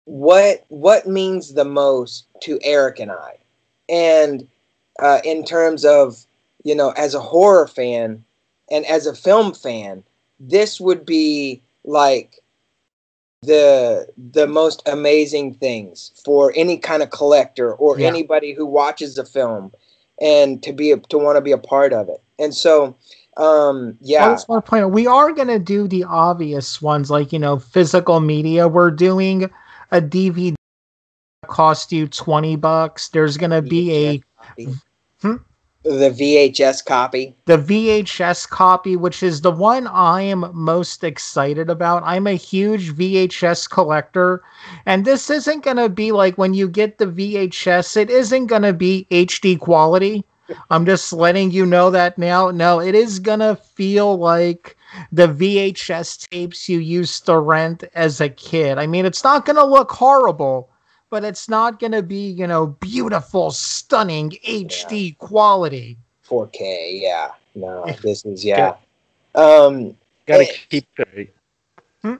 [0.04, 3.36] what what means the most to Eric and I.
[3.88, 4.46] and
[5.00, 6.24] uh, in terms of
[6.64, 8.24] you know as a horror fan
[8.70, 10.02] and as a film fan
[10.40, 12.40] this would be like
[13.42, 18.08] the the most amazing things for any kind of collector or Yeah.
[18.08, 19.72] anybody who watches the film
[20.20, 22.96] and to be a, to want to be a part of it and so
[23.38, 26.82] um I yeah just want to point out we are going to do the obvious
[26.82, 28.68] ones like you know physical media.
[28.68, 29.44] We're doing
[29.90, 30.54] a DVD
[31.46, 33.08] cost you twenty bucks.
[33.08, 34.22] There's going to be
[34.56, 34.64] a.
[35.22, 35.36] Hmm?
[35.84, 42.02] the VHS copy the VHS copy, which is the one I am most excited about.
[42.04, 44.42] I'm a huge VHS collector,
[44.86, 48.62] and this isn't going to be like when you get the VHS, it isn't going
[48.62, 50.24] to be HD quality.
[50.70, 52.50] I'm just letting you know that now.
[52.50, 54.76] No, it is going to feel like
[55.12, 58.78] the VHS tapes you used to rent as a kid.
[58.78, 60.70] I mean, it's not going to look horrible.
[61.10, 65.96] But it's not going to be, you know, beautiful, stunning HD quality.
[66.28, 68.74] 4K yeah no this is yeah
[69.34, 70.56] um Got to Eh.
[70.68, 71.34] keep it.
[72.02, 72.16] Hmm?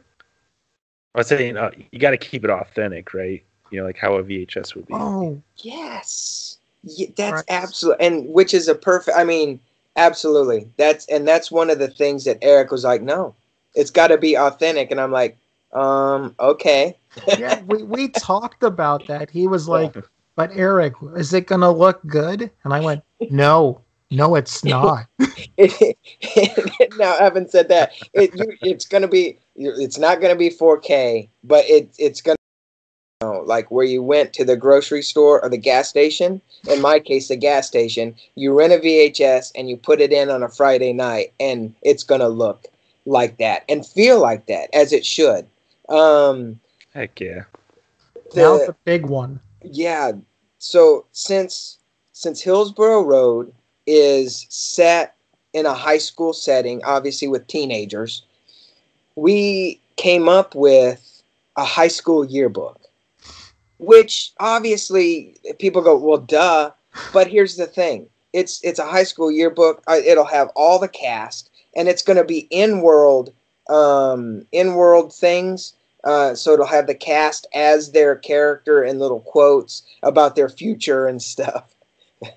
[1.14, 3.44] I was saying uh, you got to keep it authentic, right?
[3.70, 4.94] You know, like how a VHS would be.
[4.94, 6.47] Oh, Yes,
[6.82, 7.44] yeah, that's Right.
[7.48, 9.16] absolutely, and which is a perfect.
[9.16, 9.60] I mean,
[9.96, 10.68] absolutely.
[10.76, 13.34] That's and that's one of the things that Eric was like, no,
[13.74, 15.36] it's got to be authentic, and I'm like,
[15.72, 16.96] um, okay,
[17.38, 19.30] yeah, we, we talked about that.
[19.30, 19.96] He was like,
[20.36, 22.50] but Eric, is it going to look good?
[22.64, 25.06] And I went, no, no, it's not.
[26.96, 31.64] now, having said that, it you, it's gonna be, it's not gonna be 4K, but
[31.68, 32.36] it it's gonna.
[33.20, 36.40] You know, like where you went to the grocery store or the gas station.
[36.70, 38.14] In my case, the gas station.
[38.36, 42.04] You rent a VHS and you put it in on a Friday night, and it's
[42.04, 42.66] gonna look
[43.06, 45.48] like that and feel like that as it should.
[45.88, 46.60] Um,
[46.94, 47.42] Heck yeah.
[48.36, 49.40] now the- the big one.
[49.64, 50.12] yeah
[50.58, 51.78] so since
[52.12, 53.52] since hillsborough road
[53.86, 55.16] is set
[55.54, 58.22] in a high school setting obviously with teenagers
[59.16, 61.22] we came up with
[61.56, 62.80] a high school yearbook
[63.78, 66.70] which obviously people go well duh
[67.12, 70.88] but here's the thing it's it's a high school yearbook Uh, it'll have all the
[70.88, 73.32] cast and it's going to be in world
[73.70, 79.20] um in world things uh, so it'll have the cast as their character and little
[79.20, 81.74] quotes about their future and stuff,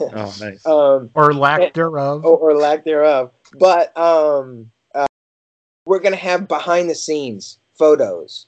[0.01, 0.65] Oh, nice.
[0.65, 2.25] um, Or lack thereof.
[2.25, 3.31] or, or lack thereof.
[3.53, 5.05] But um, uh,
[5.85, 8.47] we're gonna have behind the scenes photos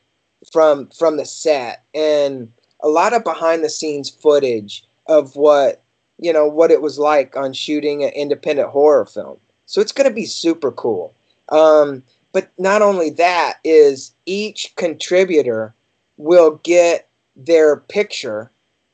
[0.51, 2.51] from from the set and
[2.83, 5.81] a lot of behind the scenes footage of what
[6.19, 9.37] you know what it was like on shooting an independent horror film.
[9.65, 11.13] So it's gonna be super cool.
[11.49, 15.73] Um, but not only that is each contributor
[16.17, 18.51] will get their picture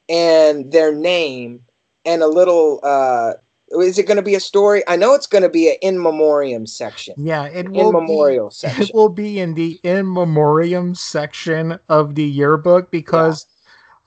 [0.08, 1.64] and their name
[2.06, 3.34] and a little uh
[3.72, 6.02] is it going to be a story i know it's going to be an in
[6.02, 10.12] memoriam section yeah, it in will memorial Be, section it will be in the in
[10.12, 13.46] memoriam section of the yearbook because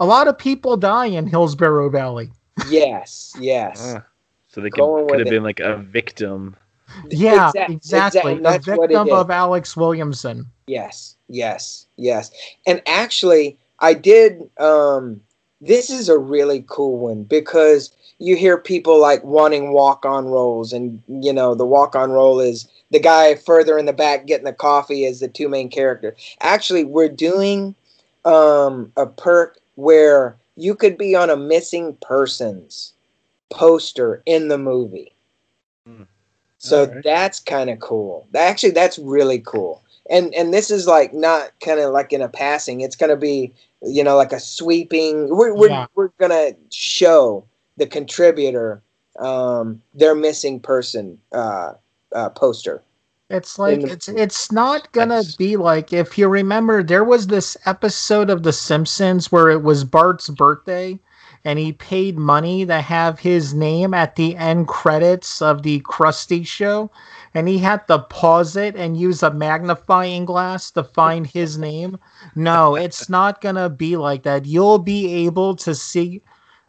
[0.03, 2.31] a lot of people die in Hillsborough Valley.
[2.69, 4.05] yes yes Ah,
[4.49, 5.31] so they could, could have it.
[5.31, 6.57] been like a victim.
[7.09, 8.33] Yeah, Exact- exactly.
[8.33, 10.47] exact- The that's what it victim of Alex Williamson.
[10.67, 12.31] Yes, yes, yes.
[12.67, 14.51] And actually, I did.
[14.59, 15.21] Um,
[15.61, 20.73] this is a really cool one because you hear people like wanting walk on roles,
[20.73, 24.45] and you know, the walk on role is the guy further in the back getting
[24.45, 26.15] the coffee as the two main character.
[26.41, 27.75] Actually, we're doing
[28.25, 32.93] um, a perk where you could be on a missing persons
[33.51, 35.13] poster in the movie.
[35.87, 36.03] Hmm.
[36.59, 37.05] So Alright.
[37.05, 38.27] that's kind of cool.
[38.35, 39.83] Actually, that's really cool.
[40.11, 42.81] And and this is like not kind of like in a passing.
[42.81, 45.29] It's gonna be you know like a sweeping.
[45.35, 45.87] We're we're, Yeah.
[45.95, 47.45] we're gonna show
[47.77, 48.83] the contributor
[49.19, 51.75] um, their missing person uh,
[52.13, 52.83] uh, poster.
[53.33, 57.57] It's like the- it's it's not gonna be like if you remember there was this
[57.67, 61.01] episode of The Simpsons where it was Bart's birthday
[61.45, 66.47] and he paid money to have his name at the end credits of the Krusty
[66.47, 66.91] show
[67.35, 71.99] and he had to pause it and use a magnifying glass to find his name.
[72.37, 74.47] No, it's not gonna be like that.
[74.47, 76.23] You'll be able to see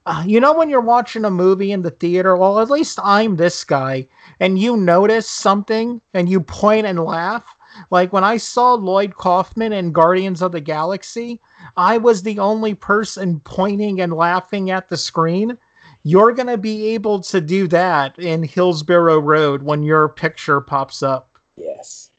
[0.06, 3.38] uh, you know when you're watching a movie in the theater, well at least I'm
[3.38, 4.08] this guy
[4.40, 7.58] and you notice something and you point and laugh.
[7.90, 11.42] Like when I saw Lloyd Kaufman in Guardians of the Galaxy,
[11.76, 15.58] I was the only person pointing and laughing at the screen.
[16.04, 21.02] You're going to be able to do that in Hillsborough Road when your picture pops
[21.02, 21.40] up.
[21.56, 22.12] Yes,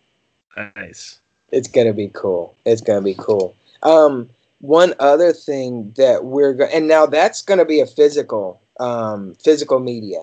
[0.76, 1.18] Nice.
[1.50, 2.54] it's gonna be cool.
[2.64, 3.54] It's gonna be cool.
[3.82, 9.34] Um, one other thing that we're going and now that's gonna be a physical um,
[9.42, 10.22] physical media,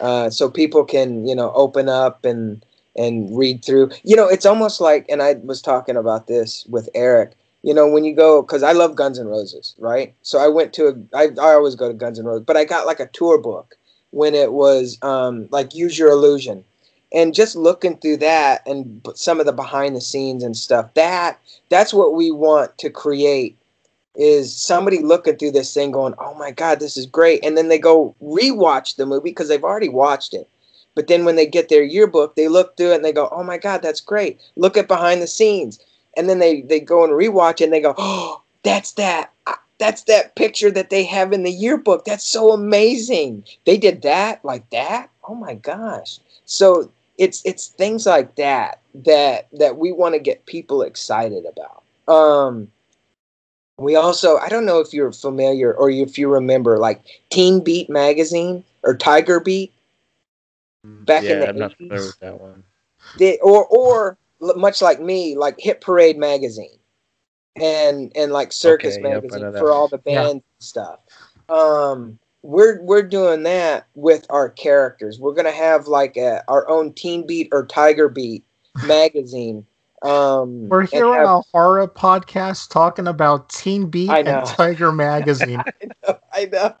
[0.00, 2.64] uh, so people can you know open up and
[2.96, 3.90] and read through.
[4.02, 7.32] You know, it's almost like, and I was talking about this with Eric.
[7.62, 10.14] You know, when you go, because I love Guns N' Roses, right?
[10.22, 12.64] So I went to a, I, I always go to Guns N' Roses, but I
[12.64, 13.76] got like a tour book
[14.10, 16.64] when it was um, like Use Your Illusion.
[17.12, 21.40] And just looking through that and some of the behind the scenes and stuff, that
[21.68, 23.56] that's what we want to create
[24.16, 27.68] is somebody looking through this thing going, "Oh my god, this is great." And then
[27.68, 30.48] they go rewatch the movie because they've already watched it.
[30.94, 33.42] But then when they get their yearbook, they look through it and they go, "Oh
[33.42, 34.40] my god, that's great.
[34.56, 35.78] Look at behind the scenes."
[36.16, 39.32] And then they they go and rewatch it and they go, "Oh, that's that.
[39.78, 42.06] That's that picture that they have in the yearbook.
[42.06, 43.44] That's so amazing.
[43.66, 45.10] They did that like that.
[45.28, 50.46] Oh my gosh." So it's it's things like that that that we want to get
[50.46, 51.82] people excited about.
[52.12, 52.68] Um
[53.78, 57.90] we also I don't know if you're familiar or if you remember like Teen Beat
[57.90, 59.72] magazine or Tiger Beat
[60.84, 61.58] back yeah, in the I'm 80s.
[61.58, 62.64] not familiar with that one.
[63.18, 66.78] They, or or much like me, like Hit Parade magazine,
[67.56, 70.30] and and like Circus okay, magazine yep, for all the bands yeah.
[70.30, 71.00] and stuff.
[71.48, 75.18] Um, we're we're doing that with our characters.
[75.18, 78.44] We're gonna have like a, our own Teen Beat or Tiger Beat
[78.84, 79.66] magazine.
[80.06, 85.60] Um, we're here on have, a horror podcast talking about Teen Beat and Tiger Magazine.
[85.66, 86.74] I know, I know,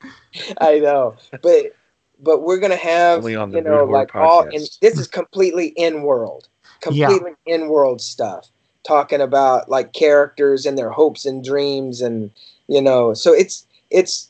[0.60, 1.72] I know, but
[2.20, 4.20] but we're gonna have you know like podcast.
[4.20, 6.48] all and this is completely in world
[6.80, 7.54] completely yeah.
[7.54, 8.48] in world stuff
[8.86, 12.30] talking about like characters and their hopes and dreams and
[12.68, 14.28] you know so it's it's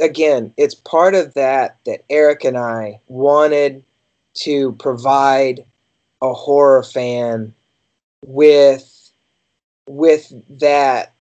[0.00, 3.82] again it's part of that that eric and i wanted
[4.34, 5.64] to provide
[6.22, 7.52] a horror fan
[8.24, 9.10] with
[9.86, 11.12] with that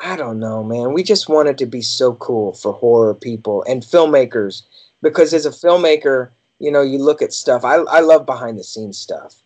[0.00, 3.82] i don't know man we just wanted to be so cool for horror people and
[3.82, 4.62] filmmakers
[5.02, 7.64] because as a filmmaker, you know, you look at stuff.
[7.64, 9.36] I I love behind the scenes stuff,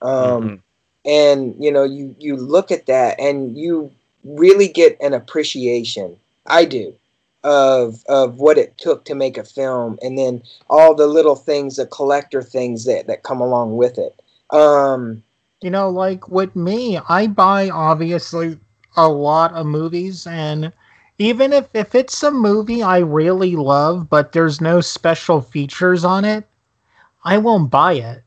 [0.00, 0.10] um,
[0.42, 0.54] mm-hmm.
[1.04, 3.90] and you know, you you look at that and you
[4.24, 6.16] really get an appreciation.
[6.46, 6.94] I do
[7.44, 11.76] of of what it took to make a film, and then all the little things,
[11.76, 14.18] the collector things that that come along with it.
[14.52, 15.22] Um,
[15.62, 18.58] you know, like with me, I buy obviously
[18.96, 20.72] a lot of movies and
[21.18, 26.24] even if if it's a movie I really love but there's no special features on
[26.24, 26.44] it,
[27.24, 28.24] I won't buy it.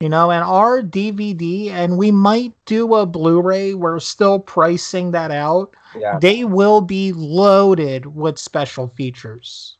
[0.00, 5.32] You know, and our DVD and we might do a Blu-ray, we're still pricing that
[5.32, 5.74] out.
[5.96, 6.18] Yeah.
[6.20, 9.77] They will be loaded with special features.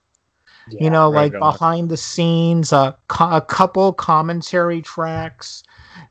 [0.70, 5.62] Yeah, you know, like behind the scenes, a, a couple commentary tracks,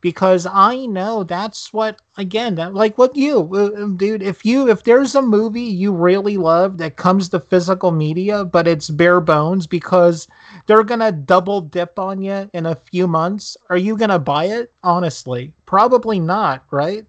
[0.01, 4.69] because I know that's what again that like what you uh, um, dude if you
[4.69, 9.21] if there's a movie you really love that comes to physical media but it's bare
[9.21, 10.27] bones because
[10.65, 14.19] they're going to double dip on you in a few months are you going to
[14.19, 14.71] buy it?
[14.83, 17.05] Honestly probably not right?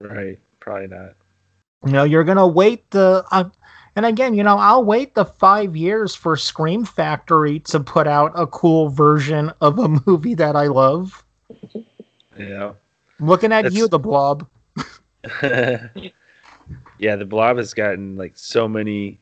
[0.00, 1.14] Right probably not.
[1.86, 3.44] You know you're going to wait the uh,
[3.98, 8.30] and again, you know, I'll wait the five years for Scream Factory to put out
[8.36, 11.24] a cool version of a movie that I love.
[12.38, 12.74] Yeah.
[13.18, 13.74] I'm looking at That's...
[13.74, 14.46] you, the blob.
[15.42, 19.18] yeah, the blob has gotten like so many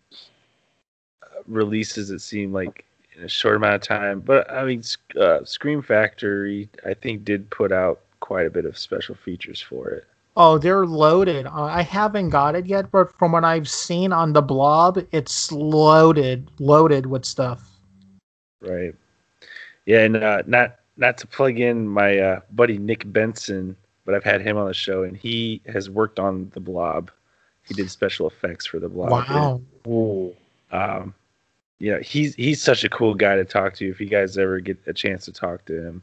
[1.23, 2.11] uh, releases.
[2.11, 2.85] It seemed like
[3.17, 4.21] in a short amount of time.
[4.21, 4.83] But I mean,
[5.19, 9.89] uh, Scream Factory, I think, did put out quite a bit of special features for
[9.89, 10.05] it.
[10.37, 11.47] Oh, they're loaded.
[11.47, 15.51] Uh, I haven't got it yet, but from what I've seen on the blob, it's
[15.51, 17.71] loaded, loaded with stuff.
[18.61, 18.95] Right.
[19.87, 24.25] Yeah, and uh, not not to plug in my uh, buddy Nick Benson, but I've
[24.25, 27.11] had him on the show, and he has worked on the Blob.
[27.63, 29.11] He did special effects for the Blob.
[29.11, 29.61] Wow.
[29.85, 30.35] And,
[30.73, 31.15] um,
[31.79, 33.89] you know, he's he's such a cool guy to talk to.
[33.89, 36.03] If you guys ever get a chance to talk to him,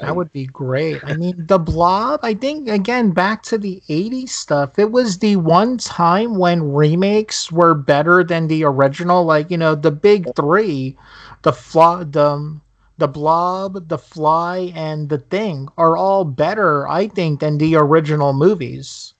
[0.00, 1.02] that would be great.
[1.04, 2.20] I mean, the Blob.
[2.22, 4.78] I think again back to the '80s stuff.
[4.78, 9.24] It was the one time when remakes were better than the original.
[9.24, 10.96] Like you know, the big three,
[11.42, 12.60] the flaw, the
[12.98, 18.32] the Blob, The Fly, and The Thing are all better, I think, than the original
[18.32, 19.12] movies.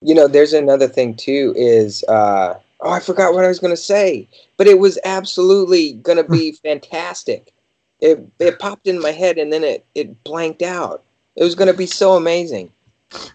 [0.00, 1.54] You know, there's another thing too.
[1.56, 5.94] Is uh, oh, I forgot what I was going to say, but it was absolutely
[5.94, 7.52] going to be fantastic.
[8.00, 11.02] It it popped in my head and then it it blanked out.
[11.36, 12.72] It was going to be so amazing.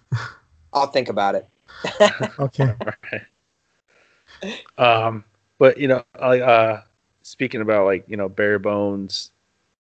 [0.73, 1.47] I'll think about it.
[2.39, 2.75] okay.
[4.77, 5.23] Um,
[5.57, 6.81] but you know, I uh
[7.21, 9.31] speaking about like you know bare bones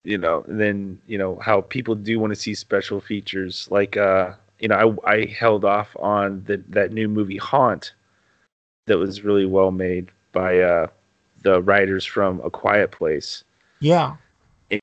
[0.05, 4.31] you know then you know how people do want to see special features like uh
[4.59, 7.93] you know i i held off on the that new movie haunt
[8.85, 10.87] that was really well made by uh
[11.43, 13.43] the writers from A Quiet Place.
[13.79, 14.15] Yeah.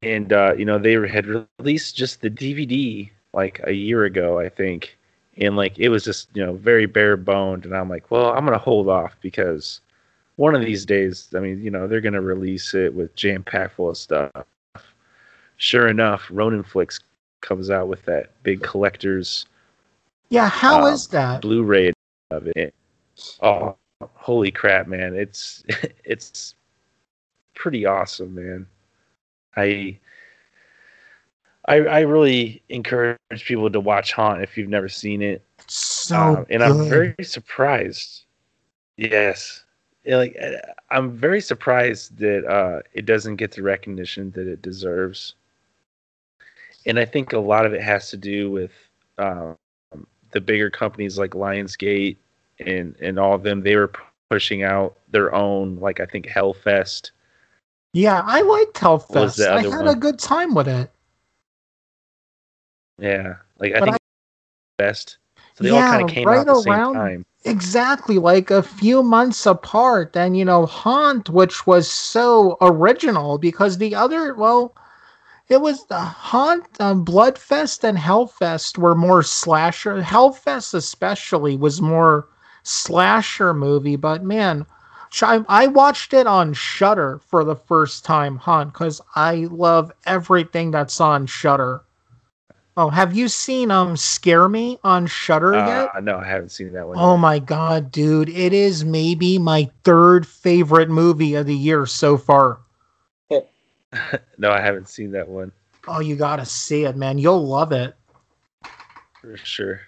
[0.02, 1.26] And uh, you know they had
[1.58, 4.96] released just the DVD like a year ago, I think,
[5.36, 8.44] and like it was just you know very bare boned, and I'm like, well, I'm
[8.44, 9.80] gonna hold off because
[10.36, 13.74] one of these days, I mean, you know, they're gonna release it with jam packed
[13.74, 14.30] full of stuff.
[15.56, 17.00] Sure enough, Ronin Flix
[17.42, 19.46] comes out with that big collector's
[20.30, 21.42] Yeah, how Um, is that?
[21.42, 21.92] Blu-ray
[22.30, 22.74] of it.
[23.42, 23.76] Oh,
[24.14, 25.14] holy crap, man!
[25.14, 25.62] It's
[26.04, 26.54] it's
[27.54, 28.66] pretty awesome, man.
[29.56, 29.98] I
[31.66, 35.44] I I really encourage people to watch Haunt if you've never seen it.
[35.66, 38.24] So Um, and I'm very surprised.
[38.96, 39.64] Yes.
[40.06, 40.56] Like uh,
[40.90, 45.34] I'm very surprised that uh, it doesn't get the recognition that it deserves.
[46.86, 48.72] And I think a lot of it has to do with
[49.18, 49.56] um,
[50.30, 52.16] the bigger companies like Lionsgate
[52.58, 53.62] and and all of them.
[53.62, 53.92] They were
[54.30, 57.10] pushing out their own, like I think Hellfest.
[57.92, 59.44] Yeah, I liked Hellfest.
[59.46, 59.88] I had one?
[59.88, 60.90] a good time with it.
[62.98, 63.96] Yeah, like I But think
[64.78, 65.18] best.
[65.54, 67.26] So they all Yeah, kind of came right out at the same around- time.
[67.44, 70.14] Exactly, like a few months apart.
[70.14, 74.74] And, you know, Haunt, which was so original because the other, well,
[75.48, 80.02] it was the Haunt, um, Bloodfest, and Hellfest were more slasher.
[80.02, 82.28] Hellfest, especially, was more
[82.62, 83.96] slasher movie.
[83.96, 84.66] But man,
[85.22, 90.70] I, I watched it on Shudder for the first time, Haunt, because I love everything
[90.70, 91.82] that's on Shudder.
[92.76, 95.90] Oh, have you seen um Scare Me on Shudder yet?
[95.94, 96.96] Uh, no, I haven't seen that one.
[96.98, 97.20] Oh yet.
[97.20, 98.28] my god, dude.
[98.28, 102.60] It is maybe my third favorite movie of the year so far.
[104.38, 105.52] no, I haven't seen that one
[105.88, 107.18] Oh, you gotta see it, man.
[107.18, 107.94] You'll love it.
[109.20, 109.80] for sure.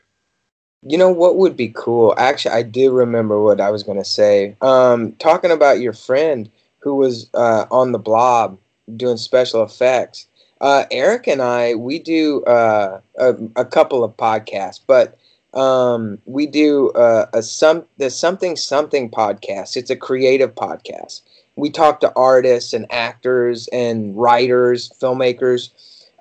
[0.85, 2.15] You know what would be cool?
[2.19, 4.57] Actually, I do remember what I was going to say.
[4.61, 8.59] Um, talking about your friend who was uh, on the blob
[8.97, 10.27] doing special effects.
[10.61, 15.19] Uh, Eric and I, we do uh, a, a couple of podcasts, but
[15.55, 19.77] um, we do uh, a some the something something podcast.
[19.77, 21.21] It's a creative podcast.
[21.55, 25.71] We talk to artists and actors and writers, filmmakers.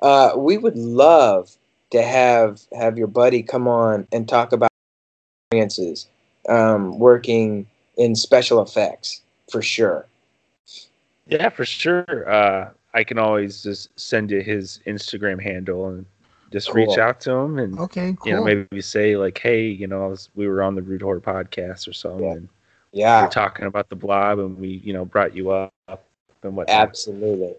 [0.01, 1.55] Uh, we would love
[1.91, 4.69] to have have your buddy come on and talk about
[5.51, 6.07] experiences
[6.49, 7.67] um, working
[7.97, 9.21] in special effects
[9.51, 10.05] for sure.
[11.27, 12.29] Yeah, for sure.
[12.29, 16.05] Uh, I can always just send you his Instagram handle and
[16.51, 18.31] just reach out to him and Okay, cool.
[18.31, 21.01] you know maybe say like, hey, you know, I was, we were on the Root
[21.01, 22.33] Horror podcast or something, Yeah.
[22.33, 22.49] and
[22.91, 25.73] Yeah, we're talking about the blob, and we you know brought you up
[26.43, 26.69] and what.
[26.69, 27.55] absolutely,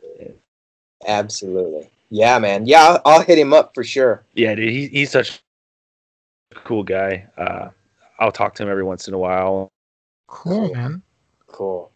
[1.06, 1.88] absolutely.
[2.12, 2.66] Yeah, man.
[2.66, 4.22] Yeah, I'll, I'll hit him up for sure.
[4.34, 5.42] Yeah, dude, he, he's such
[6.54, 7.26] a cool guy.
[7.38, 7.70] Uh,
[8.18, 9.72] I'll talk to him every once in a while.
[10.26, 11.00] cool, man.
[11.46, 11.90] Cool.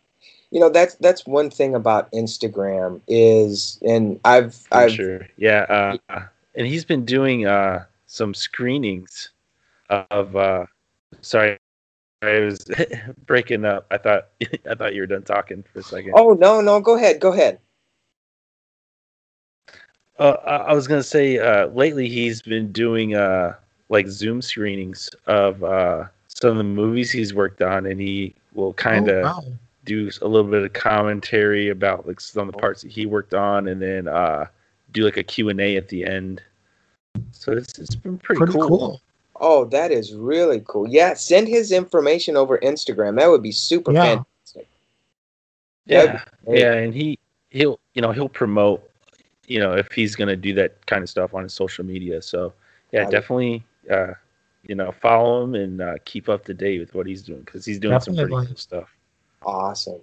[0.51, 5.29] You know that's that's one thing about Instagram is, and I've For I've sure.
[5.37, 6.23] Yeah, uh,
[6.55, 9.31] and he's been doing uh, some screenings
[9.91, 10.35] of.
[10.35, 10.65] Uh,
[11.21, 11.59] sorry,
[12.23, 12.65] I was
[13.27, 13.87] breaking up.
[13.91, 14.29] I thought
[14.71, 16.15] I thought you were done talking for a second.
[16.17, 17.59] oh no no go ahead go ahead.
[20.19, 23.55] Uh, I I was gonna say uh, lately he's been doing uh,
[23.89, 28.73] like Zoom screenings of uh, some of the movies he's worked on, and he will
[28.73, 29.45] kind of Oh, wow.
[29.85, 33.35] do a little bit of commentary about like some of the parts that he worked
[33.35, 34.47] on, and then uh,
[34.93, 36.43] do like a Q and A at the end.
[37.33, 38.69] So it's it's been pretty, Pretty cool.
[38.69, 39.01] cool.
[39.39, 40.89] Oh, that is really cool.
[40.89, 43.19] Yeah, send his information over Instagram.
[43.19, 44.03] That would be super Yeah.
[44.03, 44.67] fantastic.
[45.85, 47.19] Yeah, yeah, and he
[47.51, 48.86] he'll you know he'll promote
[49.47, 52.23] you know if he's gonna do that kind of stuff on his social media.
[52.23, 52.53] So
[52.93, 54.15] yeah, Got definitely uh,
[54.65, 57.65] you know follow him and uh, keep up to date with what he's doing because
[57.65, 58.89] he's doing some pretty cool stuff.
[59.43, 60.01] Awesome,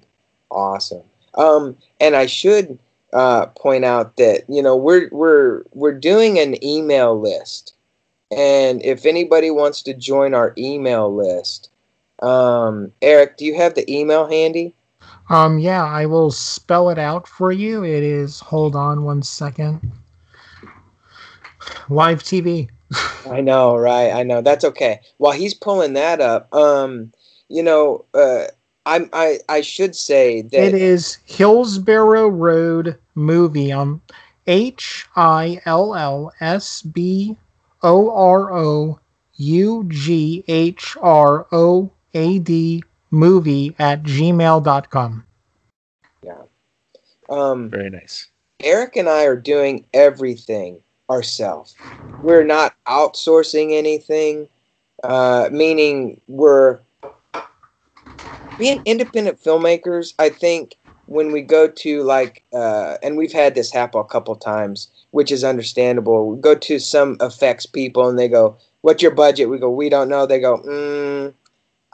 [0.49, 1.03] awesome.
[1.35, 2.77] Um, and I should
[3.11, 7.73] uh, point out that you know we're we're we're doing an email list,
[8.31, 11.69] and if anybody wants to join our email list,
[12.21, 14.73] um, Eric, do you have the email handy?
[15.29, 17.83] Um, yeah, I will spell it out for you.
[17.83, 19.91] It is hold on one second.
[21.89, 22.69] Live TV.
[23.29, 24.11] I know, right?
[24.11, 24.41] I know.
[24.41, 24.99] That's okay.
[25.17, 27.11] While he's pulling that up, um,
[27.47, 28.45] you know, uh,
[28.85, 33.71] I'm I I should say that It is Hillsborough Road movie.
[33.71, 34.01] Um,
[34.45, 37.37] H I L L S B
[37.81, 38.99] O R O
[39.37, 42.83] U G H R O A D
[43.13, 45.25] movie at gmail.com.
[46.23, 46.41] Yeah.
[47.29, 48.27] Um, Very nice.
[48.59, 51.75] Eric and I are doing everything ourselves.
[52.21, 54.47] We're not outsourcing anything,
[55.03, 56.79] uh, meaning we're
[58.57, 60.13] being independent filmmakers.
[60.17, 64.35] I think when we go to like, uh, and we've had this happen a couple
[64.35, 66.29] times, which is understandable.
[66.29, 69.89] We go to some effects people and they go, "What's your budget?" We go, "We
[69.89, 71.33] don't know." They go, mm,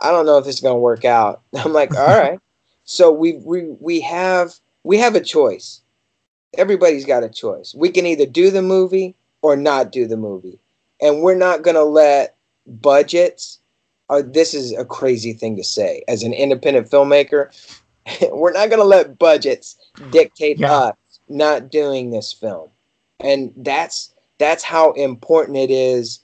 [0.01, 2.39] "I don't know if this is gonna work out." I'm like, "All right."
[2.83, 5.81] So we we we have we have a choice.
[6.57, 7.75] Everybody's got a choice.
[7.77, 10.59] We can either do the movie or not do the movie,
[11.01, 12.35] and we're not gonna let
[12.65, 13.59] budgets.
[14.09, 17.49] Uh, this is a crazy thing to say as an independent filmmaker.
[18.31, 19.77] we're not gonna let budgets
[20.09, 20.71] dictate Yeah.
[20.71, 20.95] us
[21.27, 22.69] not doing this film,
[23.19, 26.21] and that's that's how important it is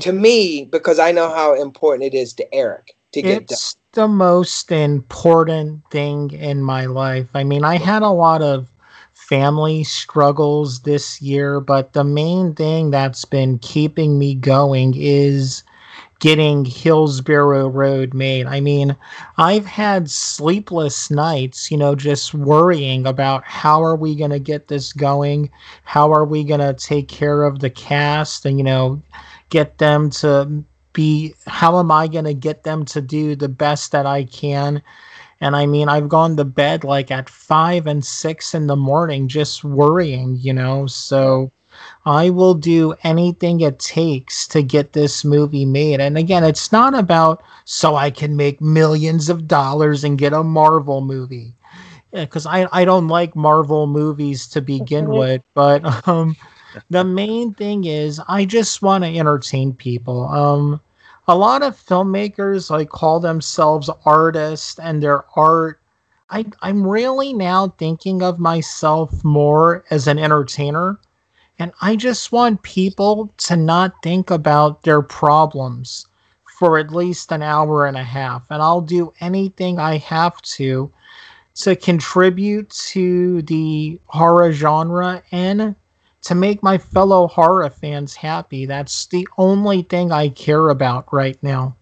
[0.00, 3.54] to me because I know how important it is to Eric to get done.
[3.54, 7.28] it's the most important thing in my life.
[7.34, 8.68] I mean, I had a lot of
[9.12, 15.62] family struggles this year, but the main thing that's been keeping me going is
[16.20, 18.46] getting Hillsborough Road made.
[18.46, 18.96] I mean,
[19.36, 24.68] I've had sleepless nights, you know, just worrying about how are we going to get
[24.68, 25.50] this going?
[25.84, 29.00] How are we going to take care of the cast and, you know,
[29.50, 33.92] get them to be how am I going to get them to do the best
[33.92, 34.82] that I can?
[35.40, 39.28] And I mean, I've gone to bed like at five and six in the morning
[39.28, 40.86] just worrying, you know.
[40.86, 41.52] So
[42.04, 46.00] I will do anything it takes to get this movie made.
[46.00, 50.42] And again, it's not about so I can make millions of dollars and get a
[50.42, 51.54] Marvel movie.
[52.12, 56.36] Because I, I don't like Marvel movies to begin with, but um,
[56.90, 60.24] the main thing is I just want to entertain people.
[60.28, 60.80] Um,
[61.26, 65.80] a lot of filmmakers like call themselves artists and their art.
[66.30, 70.98] I, I'm really now thinking of myself more as an entertainer.
[71.58, 76.06] And I just want people to not think about their problems
[76.58, 78.46] for at least an hour and a half.
[78.50, 80.90] And I'll do anything I have to
[81.56, 85.74] to contribute to the horror genre and
[86.22, 88.66] to make my fellow horror fans happy.
[88.66, 91.76] That's the only thing I care about right now.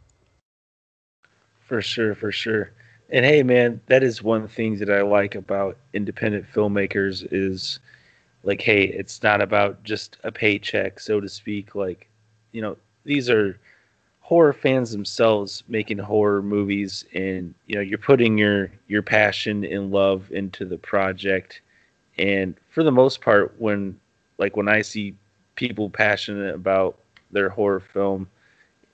[1.61, 2.71] For sure, for sure.
[3.11, 7.81] And hey, man, that is one thing that I like about independent filmmakers is
[8.43, 11.75] like, hey, it's not about just a paycheck, so to speak.
[11.75, 12.09] Like,
[12.53, 13.59] you know, these are
[14.21, 19.93] horror fans themselves making horror movies, and you know, you're putting your your passion and
[19.93, 21.61] love into the project.
[22.19, 23.99] And for the most part, when
[24.39, 25.15] like when I see
[25.55, 26.99] people passionate about
[27.31, 28.29] their horror film,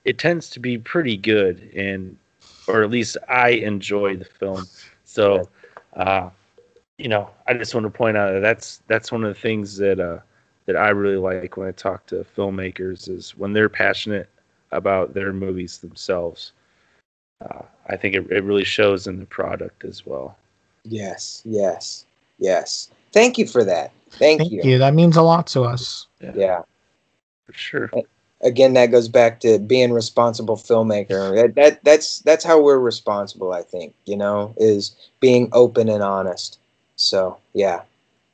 [0.05, 2.17] it tends to be pretty good and
[2.67, 4.65] or at least I enjoy the film.
[5.03, 5.49] So,
[5.95, 6.29] uh,
[6.97, 9.77] you know, I just want to point out that that's that's one of the things
[9.77, 10.19] that uh,
[10.65, 14.29] that I really like when I talk to filmmakers is when they're passionate
[14.71, 16.53] about their movies themselves.
[17.41, 20.37] Uh, I think it, it really shows in the product as well.
[20.85, 22.05] Yes, yes,
[22.39, 22.89] yes.
[23.11, 23.91] Thank you for that.
[24.19, 24.61] Thank, Thank you.
[24.63, 24.77] you.
[24.77, 26.07] That means a lot to us.
[26.21, 26.61] Yeah.
[27.45, 27.91] For sure.
[28.41, 31.35] Again, that goes back to being responsible filmmaker.
[31.35, 33.53] That, that that's that's how we're responsible.
[33.53, 36.59] I think you know is being open and honest.
[36.95, 37.81] So yeah,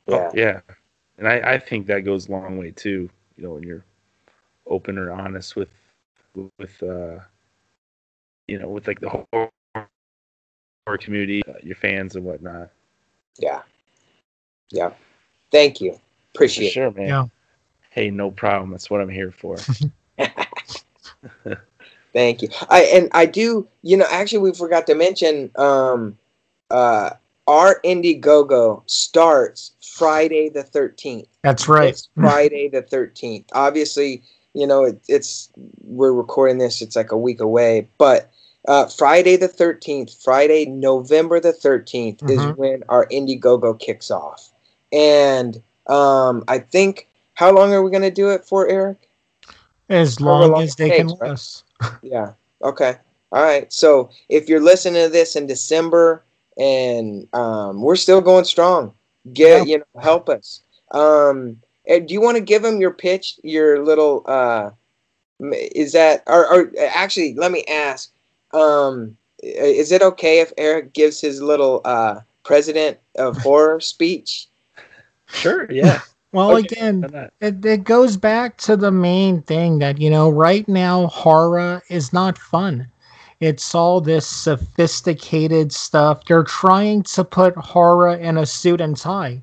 [0.06, 0.60] yeah, Oh, yeah.
[1.18, 3.08] And I, I think that goes a long way too.
[3.36, 3.84] You know, when you're
[4.66, 5.68] open or honest with
[6.58, 7.20] with uh
[8.48, 12.70] you know, with like the whole horror community, uh, your fans and whatnot.
[13.38, 13.62] yeah,
[14.70, 14.90] yeah.
[15.50, 15.92] Thank you.
[15.92, 15.98] For
[16.34, 17.08] Appreciate sure, man.
[17.08, 17.26] Yeah.
[17.90, 18.70] Hey, no problem.
[18.70, 19.58] That's what I'm here for.
[22.12, 22.48] Thank you.
[22.68, 23.66] I and I do.
[23.82, 25.50] You know, actually, we forgot to mention.
[25.56, 26.18] Um,
[26.70, 27.10] uh,
[27.46, 31.28] our Indiegogo starts Friday the thirteenth.
[31.42, 31.88] That's right.
[31.88, 33.46] It's Friday the 13th.
[33.52, 34.22] Obviously,
[34.54, 35.50] you know, it, it's
[35.82, 38.30] we're recording this, it's like a week away, but
[38.68, 42.56] uh, Friday the 13th, Friday, November the 13th is Mhm.
[42.56, 44.49] when our Indiegogo kicks off.
[44.92, 49.08] And um, I think, how long are we going to do it for, Eric?
[49.88, 51.30] As long long as they can takes, let right?
[51.30, 51.64] us.
[52.02, 52.32] Yeah.
[52.62, 52.96] Okay.
[53.32, 53.72] All right.
[53.72, 56.24] So if you're listening to this in December
[56.58, 58.92] and um, we're still going strong,
[59.32, 60.62] get you know help us.
[60.92, 64.22] Um, do you want to give them your pitch, your little?
[64.26, 64.70] Uh,
[65.52, 67.34] is that or, or actually?
[67.34, 68.12] Let me ask.
[68.52, 74.48] Um, is it okay if Eric gives his little uh, president of horror speech?
[75.32, 76.00] Sure, yeah.
[76.32, 76.56] Well, Okay.
[76.56, 77.08] again,
[77.40, 82.12] it, it goes back to the main thing that you know right now horror is
[82.12, 82.88] not fun
[83.40, 89.42] it's all this sophisticated stuff they're trying to put horror in a suit and tie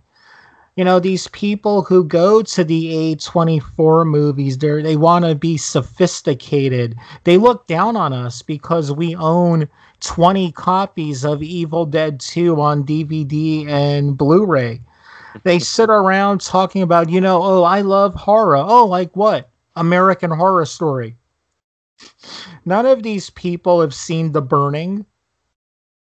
[0.75, 5.57] you know these people who go to the a24 movies they they want to be
[5.57, 9.67] sophisticated they look down on us because we own
[10.01, 14.81] 20 copies of Evil Dead 2 on DVD and Blu ray.
[15.43, 18.57] They sit around talking about, you know, oh, I love horror.
[18.57, 19.49] Oh, like what?
[19.75, 21.15] American Horror Story.
[22.65, 25.05] None of these people have seen The Burning,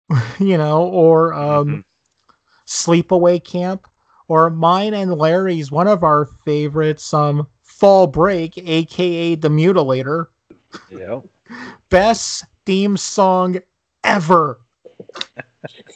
[0.40, 1.80] you know, or um, mm-hmm.
[2.66, 3.88] Sleepaway Camp,
[4.28, 10.28] or mine and Larry's, one of our favorites, um, Fall Break, aka The Mutilator.
[10.90, 11.22] Yeah.
[11.90, 13.60] Best theme song
[14.04, 14.60] ever.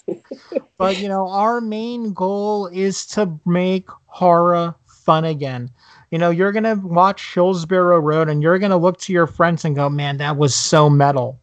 [0.80, 5.70] but you know, our main goal is to make horror fun again.
[6.10, 9.76] You know, you're gonna watch Hillsborough Road and you're gonna look to your friends and
[9.76, 11.38] go, Man, that was so metal.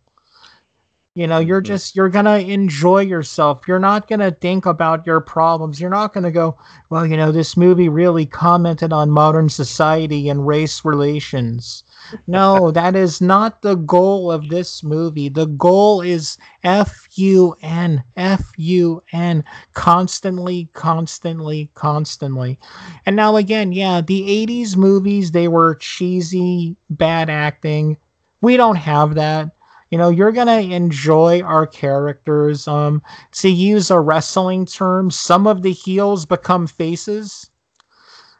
[1.15, 1.67] You know, you're mm-hmm.
[1.67, 3.69] just you're gonna enjoy yourself.
[3.69, 5.81] You're not gonna think about your problems.
[5.83, 6.59] You're not gonna go,
[6.89, 11.85] well, you know, this movie really commented on modern society and race relations.
[12.27, 15.29] No, that is not the goal of this movie.
[15.29, 22.59] The goal is F U N, F U N, constantly, constantly, constantly.
[23.07, 27.97] And now, again, yeah, the 80s movies, they were cheesy, bad acting.
[28.41, 29.51] We don't have that
[29.91, 33.01] you know you're gonna enjoy our characters um
[33.31, 37.51] to use a wrestling term some of the heels become faces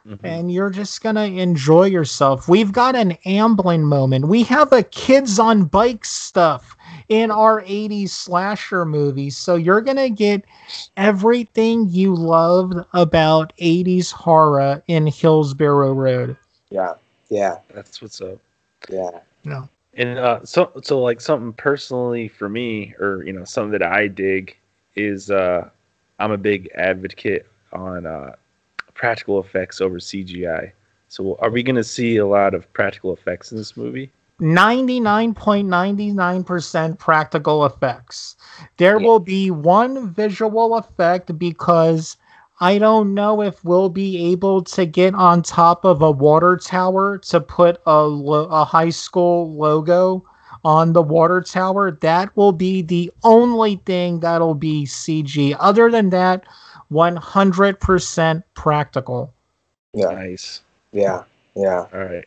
[0.07, 0.25] mm-hmm.
[0.25, 2.47] and you're just gonna enjoy yourself.
[2.47, 4.27] We've got an Amblin moment.
[4.27, 6.75] We have a kids on bikes stuff
[7.09, 9.37] in our 80s slasher movies.
[9.37, 10.43] So you're gonna get
[10.95, 16.37] everything you loved about 80s horror in hillsborough road.
[16.69, 16.93] Yeah
[17.29, 17.59] yeah.
[17.73, 18.39] That's what's up.
[18.89, 19.19] Yeah.
[19.43, 19.67] No.
[19.93, 24.07] And uh, so so like something personally for me, or you know, something that I
[24.07, 24.55] dig
[24.95, 25.69] is uh,
[26.19, 28.35] I'm a big advocate on uh,
[28.97, 30.73] practical effects over CGI.
[31.07, 34.11] So are we going to see a lot of practical effects in this movie?
[34.41, 38.35] 99.99% practical effects.
[38.75, 39.07] There yeah.
[39.07, 42.17] will be one visual effect because
[42.59, 47.19] I don't know if we'll be able to get on top of a water tower
[47.19, 50.25] to put a, lo- a high school logo
[50.63, 51.91] on the water tower.
[51.91, 55.55] That will be the only thing that'll be CG.
[55.59, 56.43] Other than that,
[56.91, 59.33] 100% practical.
[59.93, 60.11] Yeah.
[60.11, 60.61] Nice.
[60.91, 61.23] Yeah.
[61.55, 61.87] Yeah.
[61.93, 62.25] All right.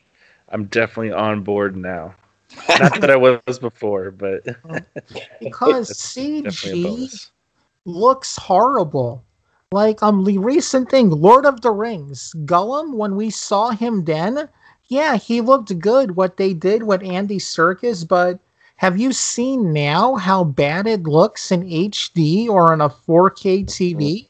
[0.49, 2.15] I'm definitely on board now.
[2.69, 4.45] Not that I was before, but
[5.41, 7.29] because CG
[7.85, 9.25] looks horrible.
[9.73, 14.49] Like um the recent thing, Lord of the Rings, Gollum, when we saw him then,
[14.89, 18.41] yeah, he looked good what they did with Andy Serkis, but
[18.77, 24.30] have you seen now how bad it looks in HD or on a 4K TV?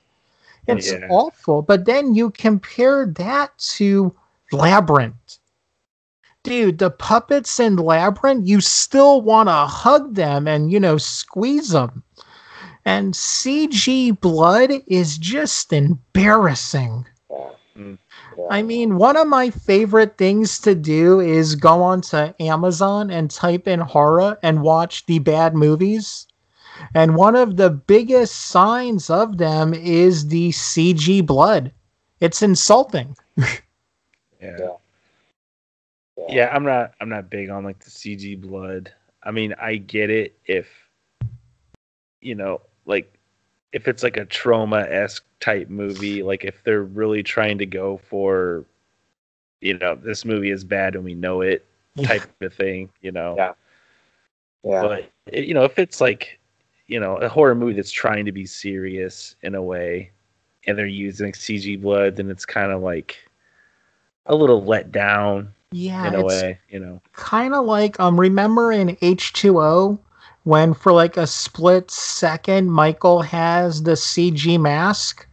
[0.78, 1.06] It's yeah.
[1.10, 1.62] awful.
[1.62, 4.14] But then you compare that to
[4.52, 5.38] Labyrinth.
[6.42, 11.70] Dude, the puppets in Labyrinth, you still want to hug them and, you know, squeeze
[11.70, 12.02] them.
[12.86, 17.04] And CG blood is just embarrassing.
[17.76, 17.98] Mm.
[18.50, 23.68] I mean, one of my favorite things to do is go onto Amazon and type
[23.68, 26.26] in horror and watch the bad movies.
[26.94, 31.72] And one of the biggest signs of them is the CG blood.
[32.20, 33.16] It's insulting.
[34.42, 34.68] yeah.
[36.28, 38.92] Yeah, I'm not I'm not big on like the CG blood.
[39.22, 40.68] I mean, I get it if
[42.20, 43.12] you know, like
[43.72, 48.64] if it's like a Troma-esque type movie, like if they're really trying to go for,
[49.60, 51.64] you know, this movie is bad and we know it
[52.02, 53.34] type of thing, you know.
[53.36, 53.52] Yeah.
[54.62, 54.82] Yeah.
[54.82, 56.39] But you know, if it's like,
[56.90, 60.10] you know, a horror movie that's trying to be serious in a way,
[60.66, 63.16] and they're using CG blood, then it's kind of like
[64.26, 65.54] a little let down.
[65.70, 67.00] Yeah, in a way, you know.
[67.12, 70.00] Kind of like um, remember in H two O
[70.42, 75.28] when for like a split second Michael has the CG mask.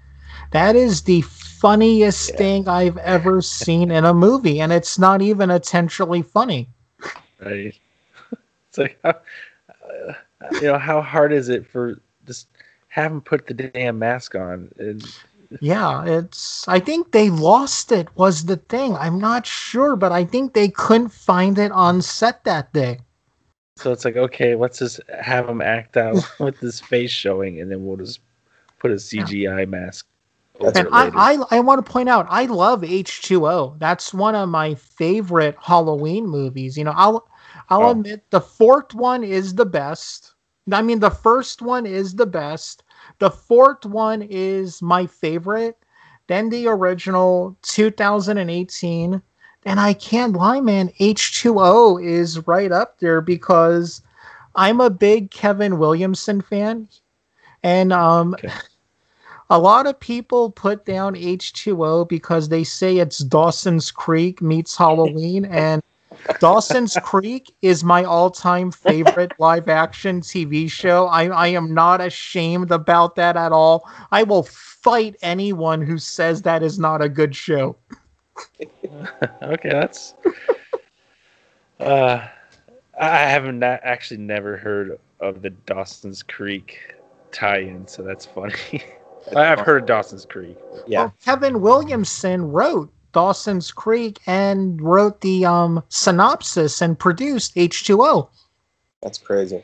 [0.52, 2.38] That is the funniest yeah.
[2.38, 6.70] thing I've ever seen in a movie, and it's not even intentionally funny.
[7.44, 7.76] Right.
[8.70, 9.16] It's like, how,
[10.54, 12.48] you know, how hard is it for just
[12.90, 14.70] have him put the damn mask on?
[14.78, 15.04] And...
[15.62, 16.68] Yeah, it's.
[16.68, 18.10] I think they lost it.
[18.16, 18.96] Was the thing?
[18.96, 23.00] I'm not sure, but I think they couldn't find it on set that day.
[23.78, 27.72] So it's like, okay, let's just have him act out with his face showing, and
[27.72, 28.20] then we'll just
[28.80, 29.66] put a CGI yeah.
[29.66, 30.08] mask.
[30.60, 33.78] And I, I, I want to point out, I love H2O.
[33.78, 36.76] That's one of my favorite Halloween movies.
[36.76, 37.28] You know, I'll
[37.70, 37.92] I'll oh.
[37.92, 40.34] admit the fourth one is the best.
[40.72, 42.84] I mean, the first one is the best.
[43.20, 45.78] The fourth one is my favorite.
[46.28, 49.22] Then the original 2018
[49.68, 50.94] and I can't lie, man.
[51.00, 54.02] H2O is right up there because
[54.56, 56.88] I'm a big Kevin Williamson fan,
[57.64, 58.50] and um, Okay.
[59.50, 65.44] a lot of people put down H2O because they say it's Dawson's Creek meets Halloween,
[65.44, 65.84] and
[66.40, 71.08] Dawson's Creek is my all-time favorite live-action TV show.
[71.08, 73.90] I, I am not ashamed about that at all.
[74.12, 77.76] I will fight anyone who says that is not a good show.
[79.42, 80.14] okay, that's.
[81.80, 82.28] Uh,
[83.00, 86.96] I haven't na- actually never heard of the Dawson's Creek
[87.32, 88.56] tie-in, so that's funny.
[89.36, 90.58] I've heard of Dawson's Creek.
[90.88, 91.00] Yeah.
[91.00, 98.30] Well, Kevin Williamson wrote Dawson's Creek and wrote the um, synopsis and produced H2O.
[99.02, 99.64] That's crazy.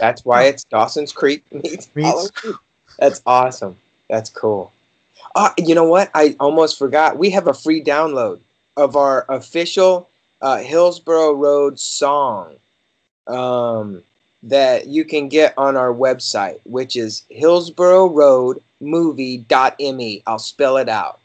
[0.00, 2.58] That's why it's Dawson's Creek meets Halloween.
[2.98, 3.76] That's awesome.
[4.08, 4.72] That's cool.
[5.36, 6.10] Uh, you know what?
[6.16, 7.16] I almost forgot.
[7.16, 8.40] We have a free download
[8.76, 10.08] of our official
[10.40, 12.56] uh, Hillsborough Road song
[13.28, 14.02] um,
[14.42, 20.22] that you can get on our website, which is hillsboroughroadmovie.me.
[20.26, 21.19] I'll spell it out.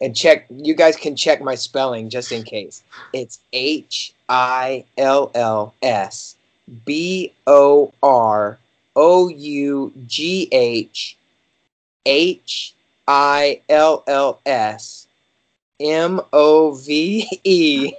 [0.00, 2.82] And check, you guys can check my spelling just in case.
[3.12, 6.36] It's H I L L S
[6.84, 8.58] B O R
[8.96, 11.16] O U G H
[12.06, 12.74] H
[13.06, 15.06] I L L S
[15.80, 17.92] M O V E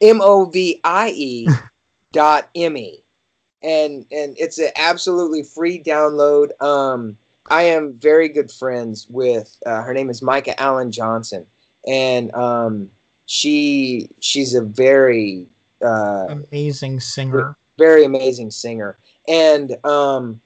[0.00, 1.48] M O V I E
[2.12, 3.02] dot M E.
[3.62, 6.60] And and it's an absolutely free download.
[6.62, 7.16] Um
[7.50, 11.46] I am very good friends with uh, her name is Micah Allen Johnson.
[11.86, 12.90] And um
[13.26, 15.46] she she's a very
[15.82, 17.56] uh Amazing singer.
[17.78, 20.40] very amazing singer and um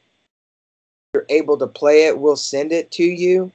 [1.15, 3.51] if you're able to play it we'll send it to you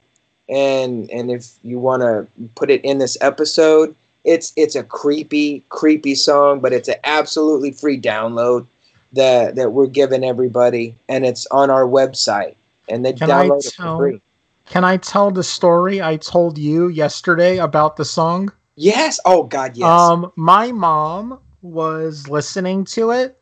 [0.48, 2.26] and and if you want to
[2.56, 7.70] put it in this episode it's it's a creepy creepy song but it's an absolutely
[7.72, 8.66] free download
[9.12, 12.54] that that we're giving everybody and it's on our website
[12.88, 14.22] and they Can I download it tell- for free
[14.66, 18.50] Can I tell the story I told you yesterday about the song?
[18.76, 23.38] yes oh god yes Um, my mom was listening to it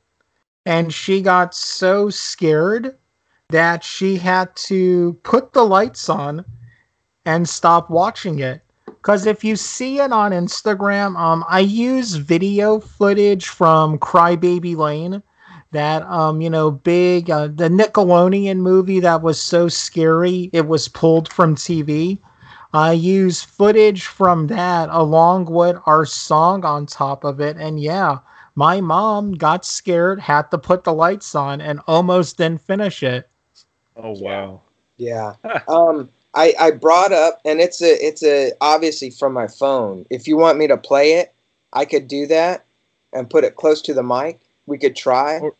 [0.66, 2.96] and she got so scared
[3.48, 6.44] that she had to put the lights on
[7.24, 8.62] and stop watching it.
[8.86, 15.22] Because if you see it on Instagram, um, I use video footage from Crybaby Lane,
[15.72, 20.88] that um, you know, big uh, the Nickelodeon movie that was so scary it was
[20.88, 22.18] pulled from TV.
[22.72, 28.18] I use footage from that along with our song on top of it, and yeah,
[28.54, 33.28] my mom got scared, had to put the lights on, and almost didn't finish it.
[33.96, 34.60] Oh wow!
[34.96, 35.34] Yeah.
[35.68, 40.06] um I I brought up and it's a it's a obviously from my phone.
[40.10, 41.34] If you want me to play it,
[41.72, 42.64] I could do that
[43.12, 44.40] and put it close to the mic.
[44.66, 45.38] We could try.
[45.38, 45.54] Or-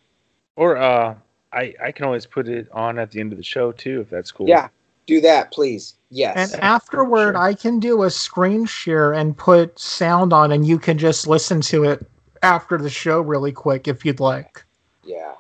[0.57, 1.15] Or uh,
[1.53, 4.11] I I can always put it on at the end of the show too, if
[4.11, 4.49] that's cool.
[4.49, 4.69] Yeah.
[5.07, 5.95] Do that, please.
[6.11, 6.53] Yes.
[6.53, 7.37] And afterward, sure.
[7.37, 11.61] I can do a screen share and put sound on, and you can just listen
[11.63, 12.07] to it
[12.43, 14.65] after the show really quick if you'd like.
[15.05, 15.33] yeah.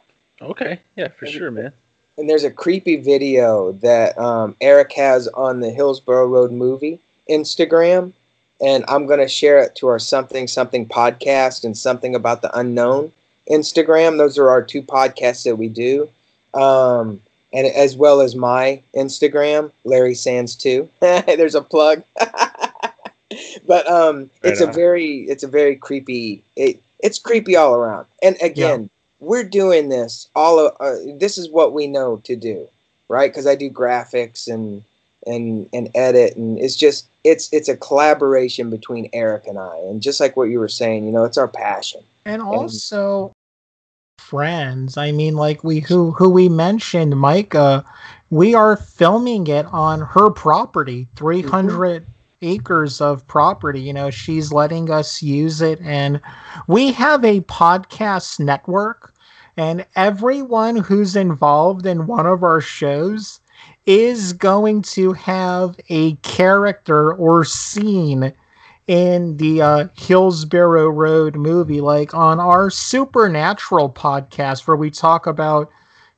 [0.42, 0.80] Okay.
[0.96, 1.72] Yeah, for sure, man.
[2.16, 6.98] And there's a creepy video that um, Eric has on the Hillsborough Road movie
[7.28, 8.12] Instagram,
[8.60, 13.12] and I'm gonna share it to our something something podcast and something about the unknown
[13.50, 14.16] Instagram.
[14.18, 16.08] Those are our two podcasts that we do,
[16.54, 17.20] um,
[17.52, 20.88] and as well as my Instagram, Larry Sands too.
[21.00, 22.02] there's a plug.
[23.66, 26.42] but um, it's Right a very it's a very creepy.
[26.56, 28.06] It, it's creepy all around.
[28.22, 28.90] And again,
[29.20, 30.58] we're doing this all.
[30.58, 32.68] o- Uh, this is what we know to do,
[33.08, 33.30] right?
[33.30, 34.82] Because I do graphics and
[35.26, 39.76] and and edit, and it's just it's it's a collaboration between Eric and I.
[39.78, 42.02] And just like what you were saying, you know, it's our passion.
[42.26, 43.32] And also
[44.30, 44.96] friends.
[44.96, 47.84] I mean, like we who who we mentioned, Micah.
[48.30, 51.42] We are filming it on her property, three
[52.42, 53.80] acres of property.
[53.80, 56.20] You know, she's letting us use it, and
[56.68, 59.12] we have a podcast network.
[59.56, 63.40] And everyone who's involved in one of our shows
[63.84, 68.32] is going to have a character or scene
[68.90, 75.70] in the uh, Hillsborough Road movie, like on our Supernatural podcast, where we talk about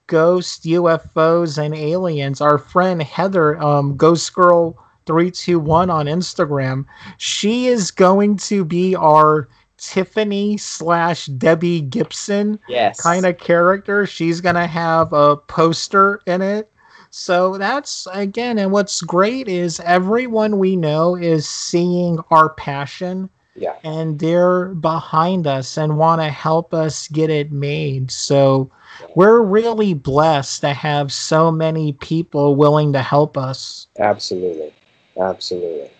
[0.06, 2.40] ghosts, UFOs, and aliens.
[2.40, 6.86] Our friend Heather, um, Ghost Girl three two one on Instagram,
[7.18, 13.02] she is going to be our Tiffany slash Debbie Gibson Yes.
[13.02, 14.06] kind of character.
[14.06, 16.70] She's gonna have a poster in it.
[17.14, 23.76] So that's again, and what's great is everyone we know is seeing our passion Yeah.
[23.84, 28.10] And they're behind us and want to help us get it made.
[28.10, 28.70] So
[29.14, 33.88] we're really blessed to have so many people willing to help us.
[33.98, 34.72] Absolutely.
[35.18, 35.90] Absolutely.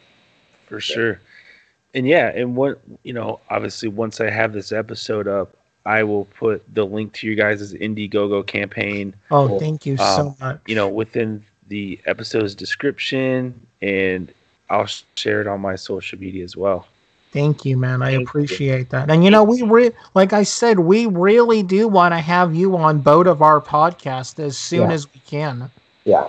[0.67, 1.21] For sure.
[1.95, 5.55] And yeah, and what you know, obviously once I have this episode up,
[5.85, 9.15] I will put the link to you guys' Indiegogo campaign.
[9.31, 9.61] Oh, Cool.
[9.61, 10.61] thank you so Um, much.
[10.67, 14.33] you know, within the episode's description, and
[14.71, 16.87] I'll share it on my social media as well.
[17.33, 18.03] Thank you, man.
[18.03, 18.27] I Thank you.
[18.27, 19.11] appreciate that.
[19.11, 22.77] And you know, we re- like I said, we really do want to have you
[22.77, 24.93] on both of our podcast as soon Yeah.
[24.95, 25.71] as we can.
[26.05, 26.29] Yeah.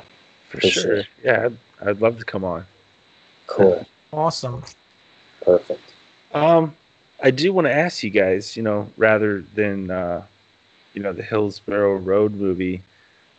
[0.49, 0.81] For, For sure.
[0.81, 1.03] sure.
[1.23, 1.45] Yeah,
[1.81, 2.65] I'd, I'd love to come on.
[3.47, 3.85] Cool.
[4.13, 4.63] Awesome.
[5.41, 5.81] Perfect.
[6.33, 6.73] Um,
[7.23, 10.23] I do want to ask you guys, you know, rather than uh,
[10.93, 12.81] you know, the Hillsborough Road movie,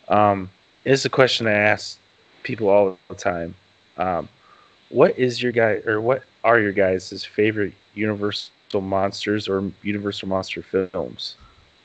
[0.09, 0.49] um,
[0.83, 1.99] it's a question I ask
[2.43, 3.53] people all the time.
[3.97, 4.27] Um,
[4.89, 10.63] what is your guy or what are your guys' favorite Universal monsters or Universal monster
[10.63, 11.35] films?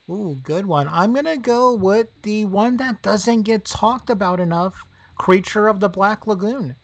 [0.09, 0.87] Ooh, good one.
[0.87, 4.87] I'm gonna go with the one that doesn't get talked about enough.
[5.17, 6.75] Creature of the Black Lagoon.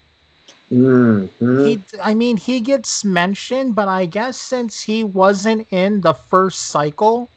[0.71, 1.65] Mm-hmm.
[1.65, 6.63] He, I mean, he gets mentioned, but I guess since he wasn't in the first
[6.67, 7.29] cycle,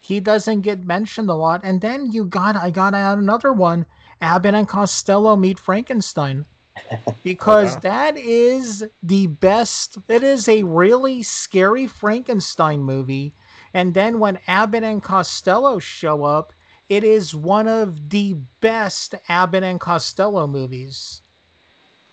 [0.00, 1.62] he doesn't get mentioned a lot.
[1.64, 3.86] And then you got, I got to add another one:
[4.20, 6.44] Abbott and Costello meet Frankenstein,
[7.24, 7.80] because wow.
[7.80, 9.96] that is the best.
[10.08, 13.32] It is a really scary Frankenstein movie.
[13.72, 16.52] And then when Abbott and Costello show up,
[16.90, 21.21] it is one of the best Abbott and Costello movies.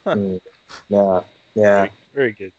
[0.05, 0.41] Mm.
[0.89, 1.23] Yeah.
[1.55, 1.87] Yeah.
[1.87, 2.53] Very, very good.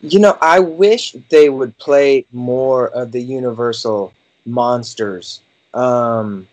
[0.00, 4.12] You know, I wish they would play more of the Universal
[4.44, 5.40] monsters.
[5.74, 6.48] Um,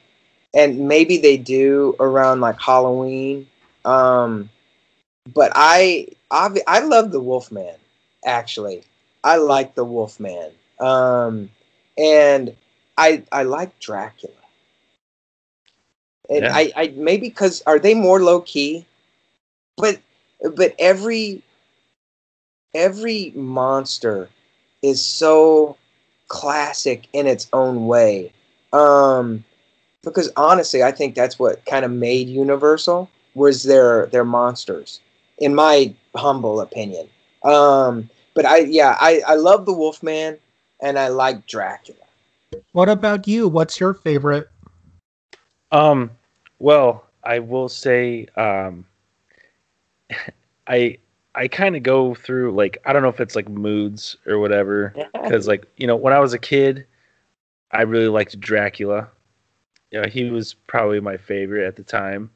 [0.53, 3.47] and maybe they do around like Halloween.
[3.85, 4.49] Um,
[5.33, 7.75] but I, I, I love the Wolfman.
[8.25, 8.83] Actually,
[9.23, 10.51] I like the Wolfman.
[10.79, 11.49] Um,
[11.97, 12.55] and
[12.97, 14.33] I, I like Dracula.
[16.29, 16.53] And Yeah.
[16.53, 18.85] I, I maybe because are they more low key?
[19.77, 19.99] But,
[20.55, 21.41] but every
[22.73, 24.29] every monster
[24.81, 25.77] is so
[26.27, 28.31] classic in its own way.
[28.73, 29.45] Um,
[30.03, 34.99] because honestly, I think that's what kind of made Universal was their their monsters,
[35.37, 37.07] in my humble opinion.
[37.43, 40.37] Um, but I yeah, I I love the Wolfman
[40.81, 41.99] and I like Dracula.
[42.73, 43.47] What about you?
[43.47, 44.49] What's your favorite?
[45.71, 46.11] Um,
[46.59, 48.85] well, I will say, um,
[50.67, 50.97] I
[51.35, 54.93] I kind of go through like I don't know if it's like moods or whatever,
[55.13, 56.85] because like you know when I was a kid,
[57.71, 59.09] I really liked Dracula.
[59.91, 62.31] You know, he was probably my favorite at the time,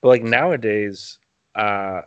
[0.00, 1.18] but like nowadays,
[1.54, 2.02] uh,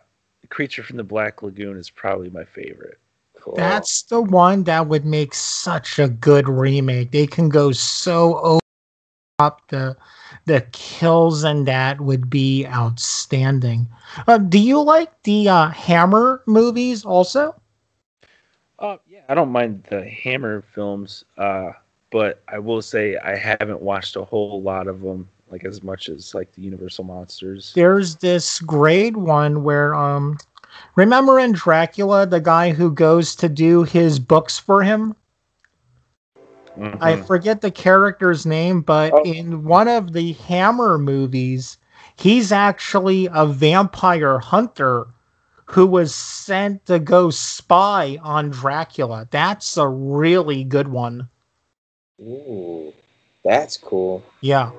[0.50, 3.00] Creature from the Black Lagoon is probably my favorite.
[3.40, 3.56] Cool.
[3.56, 7.12] That's the one that would make such a good remake.
[7.12, 8.62] They can go so over
[9.40, 9.98] top the
[10.46, 13.88] the kills and that would be outstanding.
[14.28, 17.56] Uh, do you like the uh, Hammer movies also?
[18.80, 21.72] Oh yeah, I don't mind the Hammer films, uh,
[22.10, 26.10] but I will say I haven't watched a whole lot of them, like as much
[26.10, 27.74] as like the Universal monsters.
[27.76, 30.38] There's this great one where um
[30.96, 35.16] remember in Dracula the guy who goes to do his books for him?
[37.00, 37.26] I Mhm.
[37.26, 39.22] forget the character's name, but Oh.
[39.24, 41.78] in one of the Hammer movies,
[42.16, 45.08] he's actually a vampire hunter
[45.68, 49.28] who was sent to go spy on Dracula.
[49.32, 51.30] That's a really good one.
[52.22, 52.94] Ooh,
[53.44, 54.24] that's cool.
[54.42, 54.72] Yeah.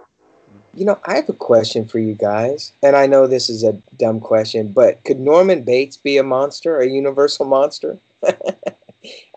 [0.74, 3.72] You know, I have a question for you guys, and I know this is a
[3.96, 7.98] dumb question, but could Norman Bates be a monster, a universal monster?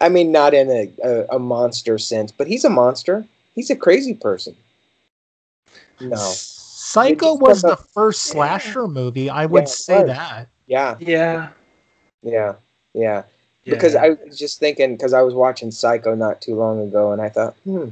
[0.01, 3.25] I mean, not in a, a, a monster sense, but he's a monster.
[3.53, 4.55] He's a crazy person.
[5.99, 6.17] No.
[6.17, 9.29] Psycho was got the first slasher movie.
[9.29, 10.07] I would Yeah, say was.
[10.07, 10.47] that.
[10.67, 11.49] Yeah, Yeah,
[12.21, 12.53] yeah,
[12.93, 13.23] yeah.
[13.65, 14.03] Because yeah.
[14.03, 17.29] I was just thinking, because I was watching Psycho not too long ago, and I
[17.29, 17.89] thought, hmm,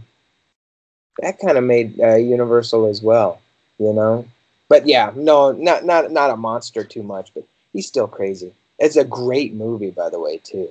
[1.20, 3.42] that kind of made uh, Universal as well,
[3.80, 4.26] you know.
[4.70, 7.44] But yeah, no, not not not a monster too much, but
[7.74, 8.54] he's still crazy.
[8.80, 10.70] It's a great movie, by the way, too.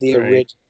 [0.00, 0.24] The Right.
[0.30, 0.60] original.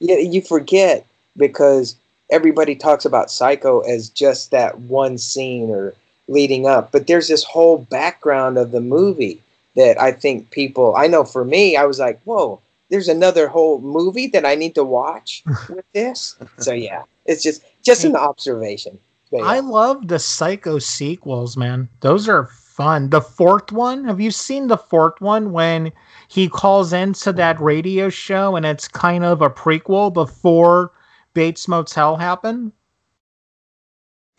[0.00, 1.06] Yeah, you forget
[1.36, 1.96] because
[2.30, 5.94] everybody talks about Psycho as just that one scene or
[6.28, 9.40] leading up, but there's this whole background of the movie
[9.76, 10.94] that I think people.
[10.96, 12.60] I know for me, I was like, whoa.
[12.90, 16.36] There's another whole movie that I need to watch with this.
[16.58, 18.98] So yeah, it's just just an observation.
[19.32, 21.88] I love the Psycho sequels, man.
[22.00, 22.50] Those are
[22.82, 23.10] fun.
[23.10, 25.92] The fourth one, have you seen the fourth one when
[26.28, 30.90] he calls into that radio show and it's kind of a prequel before
[31.34, 32.72] Bates Motel happened?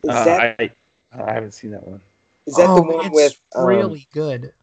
[0.03, 0.71] Is Uh, that I
[1.13, 2.01] I haven't seen that one.
[2.45, 4.53] is that the Oh, one it's with um, really good.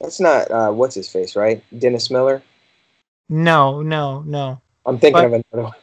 [0.00, 1.62] That's not uh, what's his face, right?
[1.78, 2.42] Dennis Miller.
[3.28, 4.60] No, no, no.
[4.86, 5.72] I'm thinking But- of another one.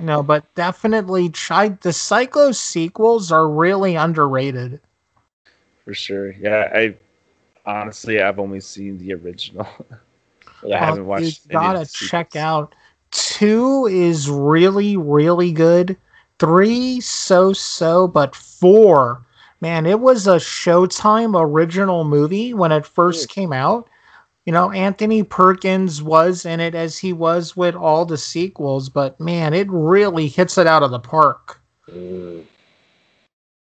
[0.00, 4.80] No, but definitely try the Psycho sequels are really underrated.
[5.88, 6.32] For sure.
[6.32, 6.96] Yeah, I
[7.64, 9.66] honestly I've only seen the original.
[10.70, 12.74] I haven't watched You gotta check out.
[13.10, 15.96] Two is really, really good.
[16.38, 19.22] Three, so so, but four,
[19.62, 23.32] man, it was a Showtime original movie when it first Mm.
[23.32, 23.88] came out.
[24.44, 29.18] You know, Anthony Perkins was in it as he was with all the sequels, but
[29.18, 31.62] man, it really hits it out of the park.
[31.90, 32.44] Mm.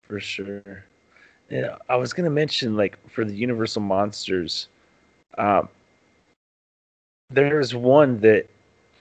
[0.03, 0.88] For sure.
[1.50, 4.68] Yeah, I was gonna mention like for the Universal monsters,
[5.38, 5.70] um,
[7.30, 8.47] there's one that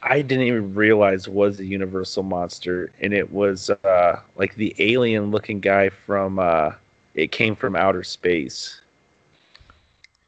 [0.03, 5.61] I didn't even realize was a Universal monster, and it was uh, like the alien-looking
[5.61, 6.73] guy from uh,
[7.15, 8.81] it came from outer space.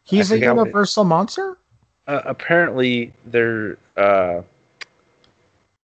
[0.04, 1.58] He's a forgot it- Universal monster?
[2.06, 4.42] Uh, apparently, they're uh,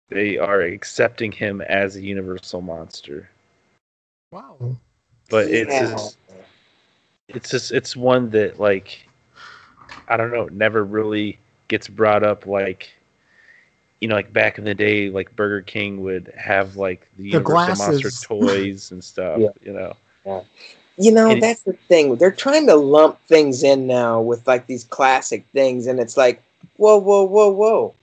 [0.08, 3.30] they are accepting him as a Universal monster,
[4.30, 4.76] Wow.
[5.28, 5.78] but it's Yeah.
[5.78, 6.18] just,
[7.28, 9.06] it's just it's one that like
[10.08, 12.92] I don't know, never really gets brought up like
[14.00, 17.28] you know, like back in the day, like Burger King would have like the, The
[17.30, 19.40] Universal Monster toys and stuff.
[19.40, 19.48] Yeah.
[19.62, 19.96] You know,
[20.96, 22.16] You know, And that's the thing.
[22.16, 26.42] They're trying to lump things in now with like these classic things, and it's like,
[26.76, 27.94] whoa, whoa, whoa, whoa.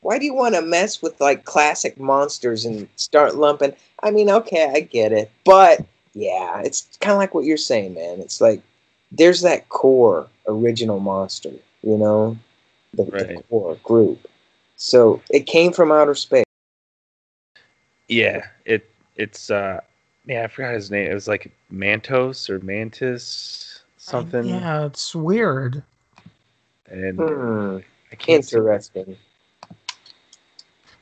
[0.00, 3.74] Why do you want to mess with like classic monsters and start lumping?
[4.02, 7.94] I mean, okay, I get it, but yeah, it's kind of like what you're saying,
[7.94, 8.20] man.
[8.20, 8.62] It's like
[9.12, 11.52] there's that core original monster,
[11.82, 12.36] you know,
[12.94, 14.26] the, the core group.
[14.76, 16.44] So it came from outer space.
[18.08, 19.80] yeah, it it's uh,
[20.26, 21.10] man, I forgot his name.
[21.10, 25.82] It was like Mantos or Mantis something, Yeah, it's weird.
[26.90, 27.78] and Hmm,
[28.12, 28.44] I can't.
[28.44, 29.16] see- interesting.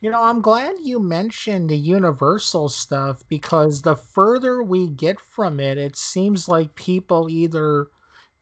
[0.02, 5.58] You know, I'm glad you mentioned the Universal stuff because the further we get from
[5.58, 7.90] it, it seems like people either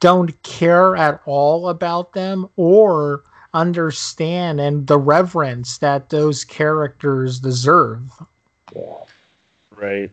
[0.01, 3.23] don't care at all about them or
[3.55, 8.11] understand and the reverence that those characters deserve.
[8.75, 9.05] Yeah,
[9.77, 10.11] Right.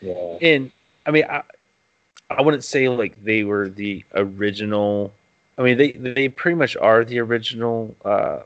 [0.00, 0.38] yeah.
[0.40, 0.70] And
[1.06, 1.42] I mean, I,
[2.30, 5.12] I wouldn't say like they were the original.
[5.58, 8.40] I mean, they they pretty much are the original uh,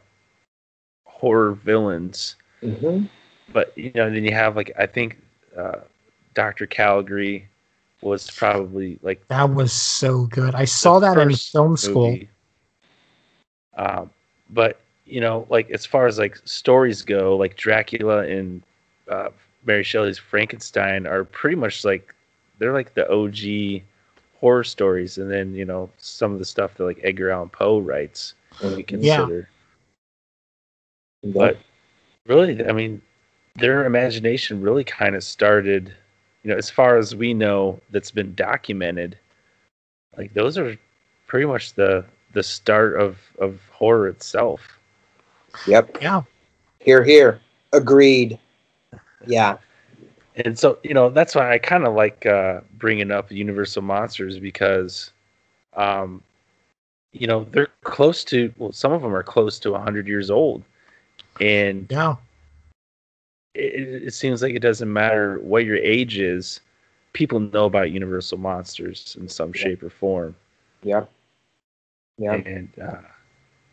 [1.07, 2.37] horror villains.
[2.63, 3.07] hmm
[3.53, 5.19] But you know, then you have like I think
[5.57, 5.81] uh,
[6.35, 7.49] Doctor Caligari
[8.03, 10.55] was probably like That was so good.
[10.55, 12.19] I saw that in film school.
[13.77, 14.11] Um,
[14.51, 18.63] but you know, like as far as like stories go, like Dracula and
[19.09, 19.31] uh,
[19.65, 22.15] Mary Shelley's Frankenstein are pretty much like
[22.59, 23.83] they're like the OG
[24.41, 27.79] horror stories, and then you know some of the stuff that like Edgar Allan Poe
[27.79, 29.49] writes when we consider.
[31.23, 31.59] But
[32.27, 33.03] really, I mean,
[33.57, 35.95] their imagination really kind of started,
[36.43, 39.19] you know, as far as we know, that's been documented.
[40.17, 40.77] Like those are
[41.27, 44.79] pretty much the the start of of horror itself.
[45.67, 45.99] Yep.
[46.01, 46.23] Yeah.
[46.79, 47.41] Here, here.
[47.73, 48.39] Agreed.
[49.27, 49.59] Yeah.
[50.37, 54.39] And so, you know, that's why I kind of like uh, bringing up Universal Monsters
[54.39, 55.11] because,
[55.77, 56.23] um,
[57.13, 58.53] you know, they're close to.
[58.57, 60.63] Well, some of them are close to hundred years old,
[61.41, 62.17] and Yeah.
[63.55, 66.61] It, it seems like it doesn't matter what your age is.
[67.13, 69.55] People know about Universal Monsters in some Yeah.
[69.55, 70.35] shape or form,
[70.83, 71.07] Yeah.
[72.19, 72.41] Yeah.
[72.45, 73.01] and uh,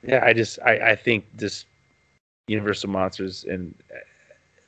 [0.05, 1.65] yeah, I just I, I think this
[2.47, 3.75] Universal Monsters and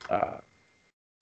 [0.09, 0.39] uh,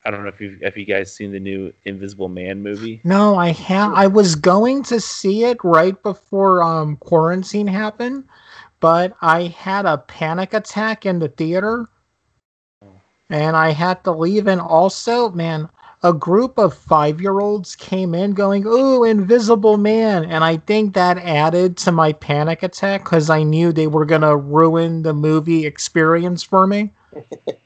[0.06, 3.02] I don't know if you if you guys seen the new Invisible Man movie.
[3.04, 3.94] No, I have.
[3.94, 8.26] I was going to see it right before um quarantine happened,
[8.80, 11.88] but I had a panic attack in the theater,
[13.32, 14.46] and I had to leave.
[14.48, 15.70] And also, man,
[16.04, 21.78] a group of five-year-olds came in going, "Ooh, Invisible Man!" And I think that added
[21.78, 26.68] to my panic attack because I knew they were gonna ruin the movie experience for
[26.68, 26.94] me.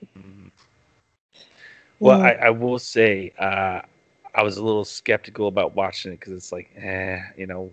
[2.00, 2.22] Well.
[2.22, 3.82] I, I will say uh,
[4.36, 7.72] I was a little skeptical about watching it because it's like, eh, you know,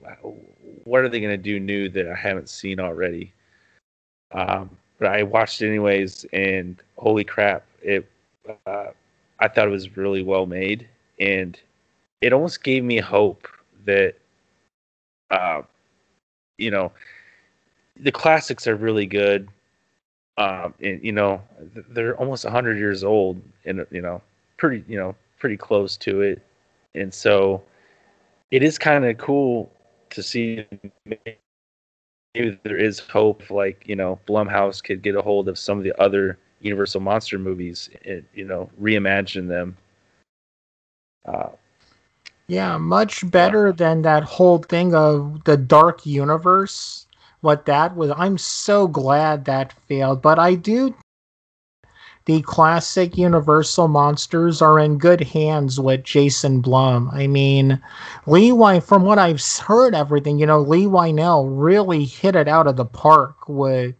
[0.84, 3.32] what are they going to do new that I haven't seen already?
[4.32, 8.08] Um, but I watched it anyways, and holy crap, it
[8.66, 8.86] uh,
[9.38, 10.88] I thought it was really well made,
[11.20, 11.58] and
[12.20, 13.46] it almost gave me hope
[13.84, 14.14] that,
[15.30, 15.62] uh,
[16.58, 16.92] you know,
[17.96, 19.48] the classics are really good.
[20.38, 21.40] Um, and you know,
[21.90, 24.20] they're almost hundred years old, and you know,
[24.58, 26.42] pretty, you know, pretty close to it,
[26.94, 27.62] and so
[28.50, 29.70] it is kind of cool
[30.10, 30.66] to see
[31.04, 31.36] maybe
[32.62, 36.00] there is hope like you know blumhouse could get a hold of some of the
[36.00, 39.76] other universal monster movies and you know reimagine them.
[41.24, 41.48] Uh,
[42.46, 47.05] yeah much better than that whole thing of the dark universe
[47.40, 50.94] what that was i'm so glad that failed but i do
[52.26, 57.08] the classic Universal monsters are in good hands with Jason Blum.
[57.12, 57.80] I mean,
[58.26, 62.66] Lee Wine, from what I've heard, everything, you know, Leigh Whannell really hit it out
[62.66, 63.94] of the park with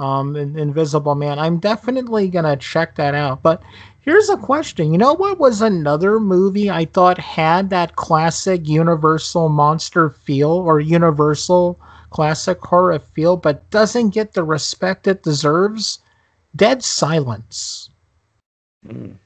[0.00, 1.38] um, Invisible Man.
[1.38, 3.42] I'm definitely to check that out.
[3.42, 3.62] But
[4.00, 4.90] here's a question.
[4.90, 10.80] You know what was another movie I thought had that classic Universal monster feel or
[10.80, 11.78] Universal
[12.12, 16.00] classic horror feel, but doesn't get the respect it deserves?
[16.54, 17.90] Dead Silence.
[18.86, 19.16] Mm.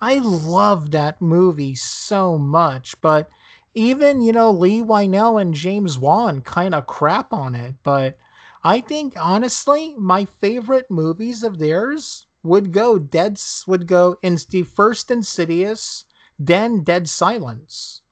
[0.00, 3.30] I love that movie so much, but
[3.74, 7.74] even, you know, Leigh Whannell and James Wan kind of crap on it.
[7.82, 8.18] But
[8.62, 14.64] I think, honestly, my favorite movies of theirs would go Dead, would go in the
[14.64, 16.04] first Insidious,
[16.38, 18.02] then Dead Silence.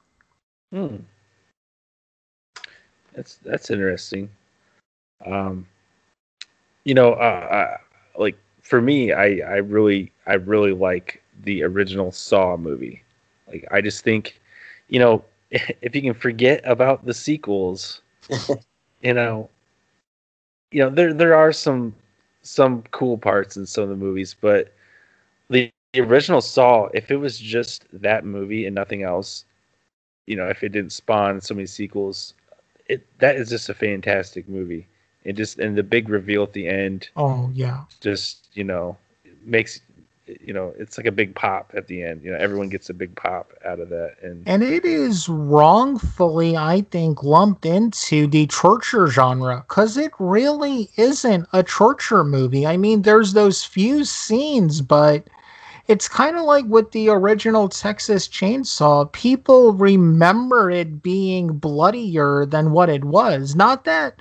[0.71, 0.97] Hmm.
[3.15, 4.29] That's that's interesting.
[5.25, 5.67] Um,
[6.83, 7.77] you know, uh,
[8.15, 13.03] I, like for me, I I really I really like the original Saw movie.
[13.47, 14.39] Like I just think,
[14.89, 18.01] you know, if you can forget about the sequels,
[19.01, 19.49] you know,
[20.71, 21.95] you know there there are some
[22.41, 24.73] some cool parts in some of the movies, but
[25.49, 29.45] the, the original Saw, if it was just that movie and nothing else,
[30.27, 32.33] you know, if it didn't spawn so many sequels,
[32.87, 34.87] it that is just a fantastic movie.
[35.23, 37.09] It just and the big reveal at the end.
[37.15, 37.83] Oh yeah.
[38.01, 38.97] Just you know
[39.43, 39.81] makes
[40.27, 42.23] you know it's like a big pop at the end.
[42.23, 46.55] You know everyone gets a big pop out of that, and and it is wrongfully
[46.55, 52.65] I think lumped into the torture genre because it really isn't a torture movie.
[52.67, 55.27] I mean, there's those few scenes, but
[55.87, 59.11] it's kind of like with the original Texas Chainsaw.
[59.11, 63.55] People remember it being bloodier than what it was.
[63.55, 64.19] Not that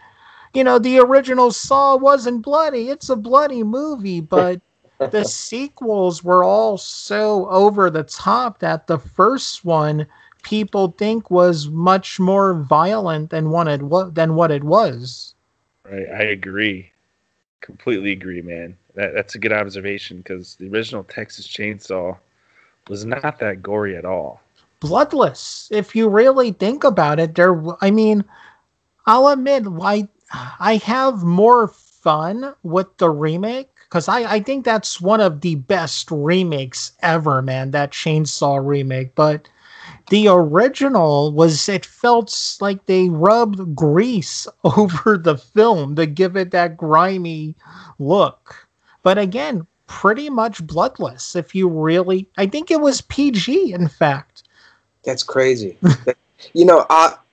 [0.54, 2.88] you know, the original Saw wasn't bloody.
[2.88, 4.60] It's a bloody movie, but
[4.98, 10.06] the sequels were all so over the top that the first one
[10.42, 15.34] people think was much more violent than what it was than what it was.
[15.84, 16.90] Right, I agree.
[17.60, 18.76] Completely agree, man.
[18.94, 22.16] That, that's a good observation because the original Texas Chainsaw
[22.88, 24.40] was not that gory at all.
[24.80, 25.68] Bloodless.
[25.72, 27.60] If you really think about it, there.
[27.80, 28.24] I mean,
[29.06, 30.08] I'll admit, why
[30.60, 35.54] I have more fun with the remake because I, I think that's one of the
[35.54, 37.70] best remakes ever, man.
[37.70, 39.48] That Chainsaw remake, but
[40.10, 46.50] the original was it felt like they rubbed grease over the film to give it
[46.50, 47.54] that grimy
[47.98, 48.63] look.
[49.04, 51.36] But again, pretty much bloodless.
[51.36, 54.42] If you really, I think it was PG, in fact.
[55.04, 55.76] That's crazy.
[56.54, 56.84] you know,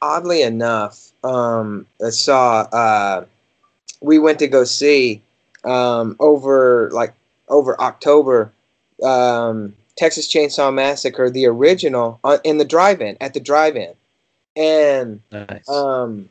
[0.01, 3.25] oddly enough, um, I saw uh,
[4.01, 5.21] we went to go see
[5.63, 7.13] um, over like
[7.47, 8.51] over October
[9.01, 13.93] um, Texas Chainsaw Massacre, the original, uh, in the drive-in at the drive-in,
[14.55, 15.69] and nice.
[15.69, 16.29] um,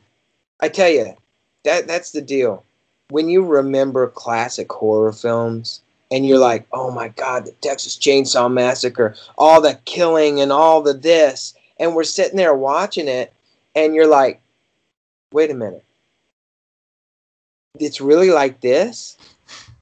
[0.59, 1.15] I tell you
[1.63, 2.63] that that's the deal.
[3.11, 5.81] When you remember classic horror films,
[6.11, 10.81] and you're like, oh my god, the Texas Chainsaw Massacre, all the killing and all
[10.81, 13.33] the this, and we're sitting there watching it,
[13.75, 14.41] and you're like,
[15.33, 15.83] wait a minute.
[17.79, 19.17] It's really like this?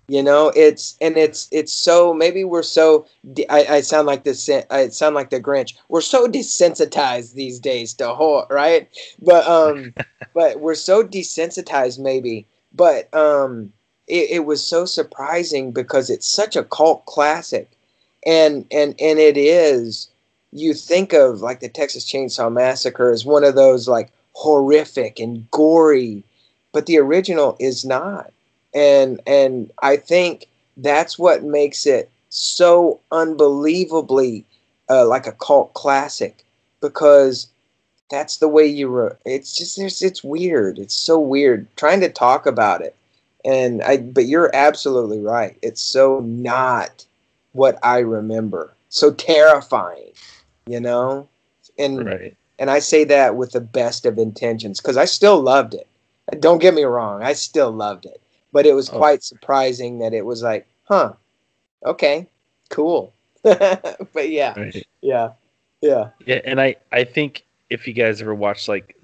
[0.07, 3.05] You know, it's and it's it's so maybe we're so
[3.47, 5.75] I, I sound like this I sound like the Grinch.
[5.87, 8.89] We're so desensitized these days to horror, right?
[9.21, 9.93] But um,
[10.33, 12.47] but we're so desensitized maybe.
[12.73, 13.73] But um,
[14.07, 17.69] it, it was so surprising because it's such a cult classic,
[18.25, 20.09] and and and it is.
[20.51, 25.49] You think of like the Texas Chainsaw Massacre as one of those like horrific and
[25.51, 26.23] gory,
[26.71, 28.31] but the original is not.
[28.73, 30.47] And and I think
[30.77, 34.45] that's what makes it so unbelievably
[34.89, 36.43] uh, like a cult classic
[36.81, 37.47] because
[38.09, 42.09] that's the way you re- it's just it's, it's weird it's so weird trying to
[42.09, 42.95] talk about it
[43.45, 45.57] and I but you're absolutely right.
[45.61, 47.05] It's so not
[47.53, 48.73] what I remember.
[48.89, 50.11] So terrifying,
[50.67, 51.29] you know?
[51.77, 52.35] And Right.
[52.59, 55.87] and I say that with the best of intentions cuz I still loved it.
[56.41, 58.19] Don't get me wrong, I still loved it.
[58.51, 58.97] But it was Oh.
[58.97, 61.13] quite surprising that it was like, "Huh.
[61.85, 62.27] Okay.
[62.69, 63.13] Cool."
[63.43, 64.59] but yeah.
[64.59, 64.85] Right.
[65.01, 65.29] Yeah.
[65.81, 66.09] Yeah.
[66.25, 68.95] Yeah, and I I think if you guys ever watched like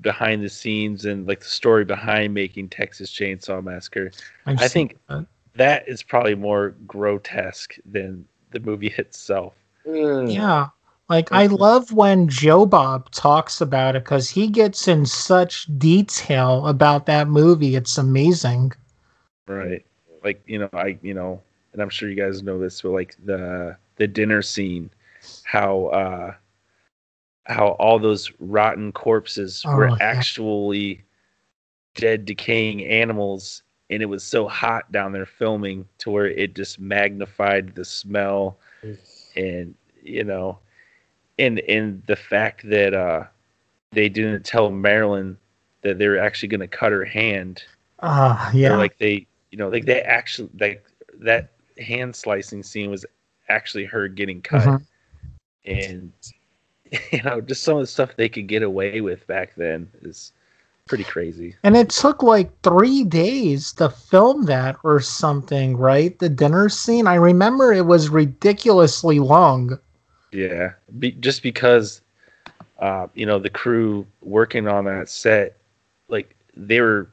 [0.00, 4.10] behind the scenes and like the story behind making Texas Chainsaw Massacre,
[4.46, 5.26] I've I think that.
[5.54, 9.54] that is probably more grotesque than the movie itself.
[9.86, 10.32] Mm.
[10.32, 10.68] Yeah.
[11.08, 16.64] Like I love when Joe Bob talks about it because he gets in such detail
[16.68, 17.74] about that movie.
[17.74, 18.72] It's amazing.
[19.48, 19.84] Right.
[20.22, 21.42] Like, you know, I you know,
[21.72, 24.88] and I'm sure you guys know this, but like the the dinner scene,
[25.42, 26.34] how uh
[27.46, 29.96] how all those rotten corpses Oh, were yeah.
[30.00, 31.04] actually
[31.94, 36.78] dead decaying animals and it was so hot down there filming to where it just
[36.78, 38.56] magnified the smell
[39.36, 40.58] and you know
[41.38, 43.24] and and the fact that uh
[43.92, 45.36] they didn't tell Marilyn
[45.82, 47.64] that they were actually going to cut her hand
[48.02, 48.76] Ah, or yeah.
[48.76, 50.84] like they you know like they actually like
[51.18, 53.04] that hand slicing scene was
[53.48, 54.84] actually her getting cut Mhm.
[55.66, 56.12] and
[57.12, 60.32] you know just some of the stuff they could get away with back then is
[60.86, 66.18] pretty crazy And it took like three days to film that or something, right?
[66.18, 67.06] The dinner scene.
[67.06, 69.78] I remember it was ridiculously long.
[70.32, 72.02] yeah Be, just because
[72.78, 75.58] uh you know the crew working on that set
[76.08, 77.10] like they were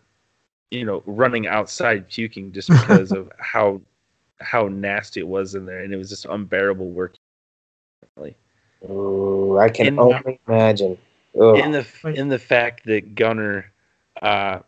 [0.72, 3.82] you know running outside puking just because of how
[4.42, 7.17] how nasty it was in there and it was just unbearable work
[8.90, 10.98] Ooh, I can In- only imagine.
[11.40, 11.58] Ugh.
[11.58, 11.86] in the
[12.16, 13.72] in the fact that Gunnar
[14.22, 14.60] uh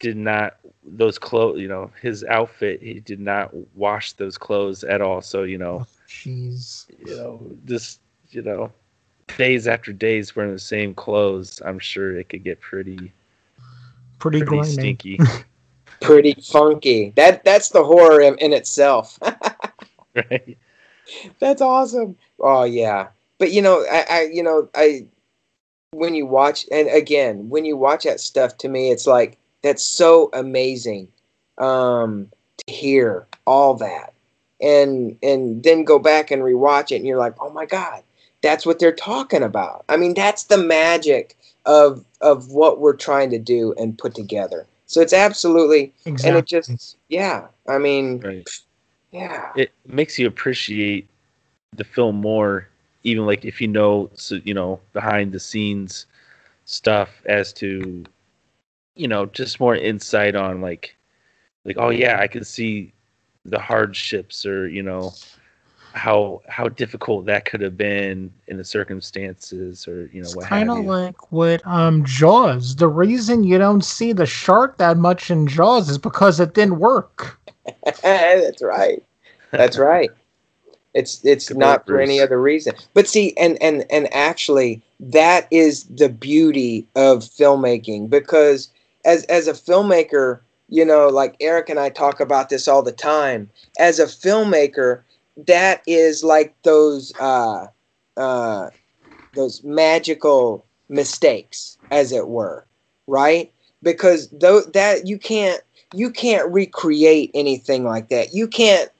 [0.00, 5.02] did not those clothes you know his outfit he did not wash those clothes at
[5.02, 6.86] all so you know Jeez.
[7.06, 8.00] you know just
[8.30, 8.72] you know
[9.36, 13.12] days after days wearing the same clothes i'm sure it could get pretty
[14.18, 15.18] Pretty, pretty stinky
[16.02, 17.12] Pretty funky.
[17.16, 19.18] That that's the horror in, in itself.
[20.14, 20.58] right
[21.38, 22.16] That's awesome.
[22.40, 23.08] Oh yeah.
[23.42, 25.04] But you know, I, I you know, I
[25.90, 29.82] when you watch and again, when you watch that stuff to me it's like that's
[29.82, 31.08] so amazing
[31.58, 34.14] um to hear all that.
[34.60, 38.04] And and then go back and rewatch it and you're like, "Oh my god,
[38.44, 41.36] that's what they're talking about." I mean, that's the magic
[41.66, 44.68] of of what we're trying to do and put together.
[44.86, 46.28] So it's absolutely Exactly.
[46.28, 48.48] and it just yeah, I mean, right
[49.10, 49.50] yeah.
[49.56, 51.08] it makes you appreciate
[51.74, 52.68] the film more
[53.04, 56.06] even like if you know so you know behind the scenes
[56.64, 58.04] stuff as to
[58.94, 60.96] you know just more insight on like
[61.64, 62.92] like oh yeah i can see
[63.44, 65.12] the hardships or you know
[65.92, 70.46] how how difficult that could have been in the circumstances or you know It's what
[70.46, 72.76] kind of like with um Jaws.
[72.76, 76.78] The reason you don't see the shark that much in Jaws is because it didn't
[76.78, 77.38] work.
[78.02, 79.02] That's right.
[79.50, 80.10] That's right.
[80.94, 82.74] It's it's Good not for any other reason.
[82.94, 88.70] But see, and and and actually, that is the beauty of filmmaking because
[89.04, 92.92] as as a filmmaker, you know, like Eric and I talk about this all the
[92.92, 93.48] time.
[93.78, 95.02] As a filmmaker,
[95.46, 97.68] that is like those uh,
[98.18, 98.68] uh,
[99.34, 102.66] those magical mistakes, as it were,
[103.06, 103.50] right?
[103.82, 105.62] Because though that you can't
[105.94, 108.34] you can't recreate anything like that.
[108.34, 108.90] You can't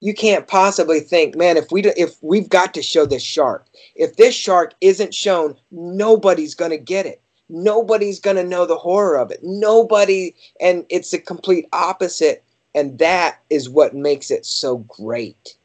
[0.00, 3.66] you can't possibly think, man, if we do, if we've got to show this shark.
[3.94, 7.20] If this shark isn't shown, nobody's going to get it.
[7.48, 9.40] Nobody's going to know the horror of it.
[9.42, 12.42] Nobody and it's the complete opposite
[12.74, 15.56] and that is what makes it so great.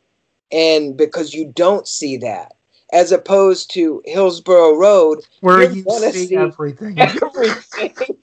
[0.52, 2.56] And because you don't see that
[2.94, 7.00] as opposed to Hillsborough Road Where gonna see, see everything.
[7.00, 7.96] everything.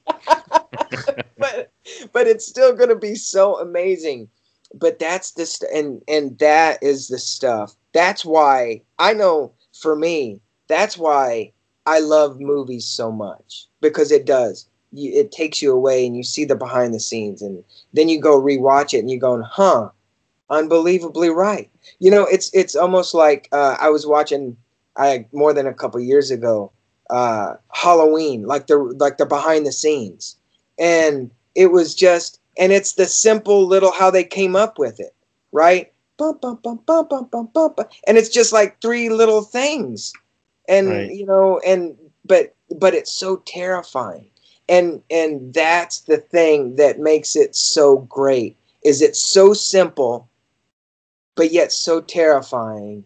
[1.38, 1.72] but
[2.12, 4.28] but it's still going to be so amazing.
[4.74, 7.74] But that's the st- and and that is the stuff.
[7.92, 10.40] That's why I know for me.
[10.68, 11.52] That's why
[11.86, 14.68] I love movies so much because it does.
[14.92, 17.64] You, it takes you away and you see the behind the scenes and
[17.94, 19.88] then you go rewatch it and you're going, huh,
[20.50, 21.70] unbelievably right.
[21.98, 24.56] You know, it's it's almost like uh, I was watching
[24.96, 26.72] I more than a couple years ago
[27.10, 30.36] uh, Halloween, like the like the behind the scenes,
[30.78, 35.14] and it was just and it's the simple little how they came up with it,
[35.52, 35.92] right?
[36.18, 37.86] Bum, bum, bum, bum, bum, bum, bum, bum.
[38.06, 40.12] And it's just like three little things,
[40.68, 41.10] and Right.
[41.10, 44.30] you know, and but but it's so terrifying,
[44.68, 50.28] and and that's the thing that makes it so great is it's so simple
[51.36, 53.04] but yet so terrifying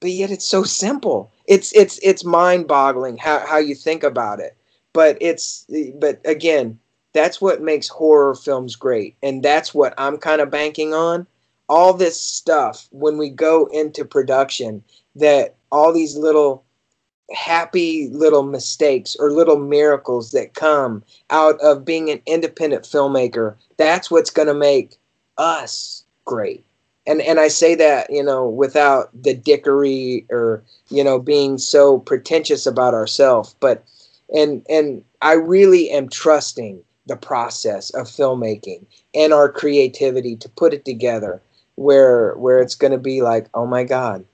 [0.00, 4.56] but yet it's so simple it's it's it's mind-boggling how, how you think about it
[4.92, 5.66] but it's
[5.96, 6.78] but again
[7.14, 11.26] that's what makes horror films great and that's what i'm kind of banking on.
[11.66, 14.84] All this stuff when we go into production
[15.16, 16.62] that all these little
[17.34, 24.10] happy little mistakes or little miracles that come out of being an independent filmmaker that's
[24.10, 24.98] what's going to make
[25.38, 26.64] us great.
[27.06, 31.98] And and i say that you know without the dickery or you know being so
[31.98, 33.84] pretentious about ourselves but
[34.34, 40.72] and and i really am trusting the process of filmmaking and our creativity to put
[40.72, 41.42] it together
[41.76, 44.24] where where it's going to be like oh my god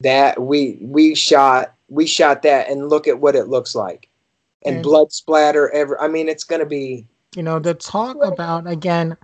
[0.00, 4.08] that we we shot we shot that and look at what it looks like.
[4.64, 7.06] And, and blood splatter ever i mean it's going to be
[7.36, 9.14] you know to talk about again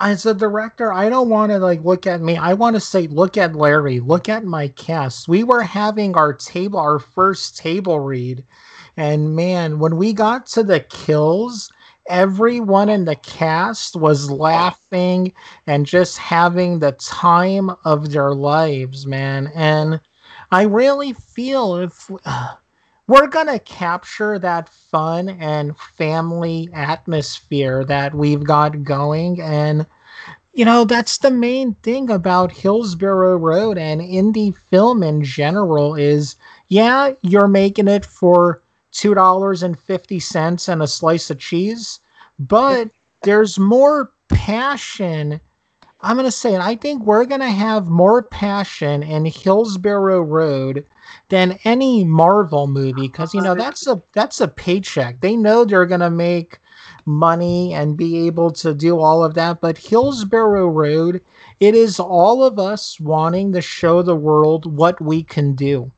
[0.00, 3.06] as a director i don't want to like look at me i want to say
[3.06, 5.28] look at larry look at my cast.
[5.28, 8.44] We were having our table our first table read
[8.98, 11.72] and man when we got to the kills
[12.08, 15.32] everyone in the cast was laughing
[15.66, 19.50] and just having the time of their lives man.
[19.54, 20.00] And
[20.50, 22.54] I really feel if uh,
[23.08, 29.40] we're going to capture that fun and family atmosphere that we've got going.
[29.40, 29.86] And
[30.56, 36.34] you know that's the main thing about Hillsborough Road and indie film in general is
[36.68, 38.62] yeah you're making it for
[38.96, 42.00] two dollars and fifty cents and a slice of cheese
[42.38, 42.90] but
[43.22, 45.40] there's more passion
[46.02, 50.22] I'm going to say, and I think we're going to have more passion in Hillsborough
[50.22, 50.86] Road
[51.30, 55.20] than any Marvel movie because you know that's a that's a paycheck.
[55.20, 56.58] They know they're going to make
[57.06, 59.60] money and be able to do all of that.
[59.60, 61.24] But Hillsborough Road,
[61.60, 65.90] it is all of us wanting to show the world what we can do.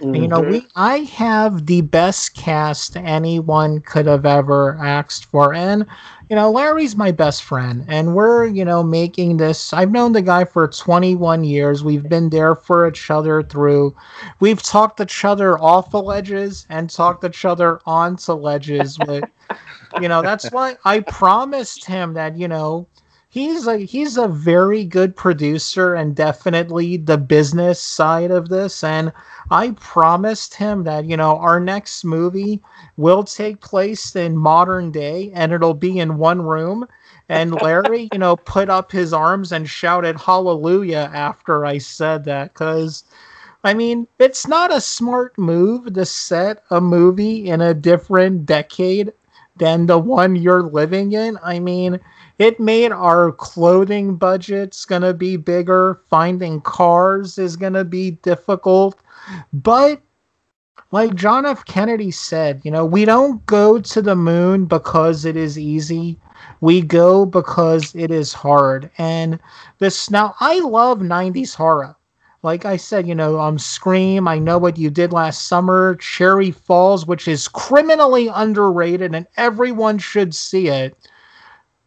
[0.00, 0.14] Mm-hmm.
[0.14, 5.86] You know, we I have the best cast anyone could have ever asked for, and
[6.28, 9.72] you know, Larry's my best friend, and we're, you know, making this.
[9.72, 11.84] I've known the guy for 21 years.
[11.84, 13.94] We've been there for each other through,
[14.40, 18.98] we've talked each other off the ledges and talked each other onto ledges.
[18.98, 19.30] But,
[20.00, 22.88] you know, that's why I promised him that, you know,
[23.36, 28.82] he's a he's a very good producer and definitely the business side of this.
[28.82, 29.12] And
[29.50, 32.62] i promised him that you know our next movie
[32.96, 36.88] will take place in modern day and it'll be in one room.
[37.28, 42.54] And larry you know put up his arms and shouted hallelujah after i said that.
[42.54, 43.04] Because
[43.64, 49.12] I mean, it's not a smart move to set a movie in a different decade
[49.56, 51.36] than the one you're living in.
[51.42, 51.98] I mean,
[52.38, 56.00] it made our clothing budgets going to be bigger.
[56.10, 59.00] Finding cars is going to be difficult.
[59.52, 60.02] But
[60.92, 61.64] like John F.
[61.64, 66.18] Kennedy said, you know, we don't go to the moon because it is easy.
[66.60, 68.90] We go because it is hard.
[68.98, 69.40] And
[69.78, 71.96] this now, I love 90s horror.
[72.42, 76.52] Like I said, you know, um, Scream, I know what you did last summer, Cherry
[76.52, 80.96] Falls, which is criminally underrated and everyone should see it.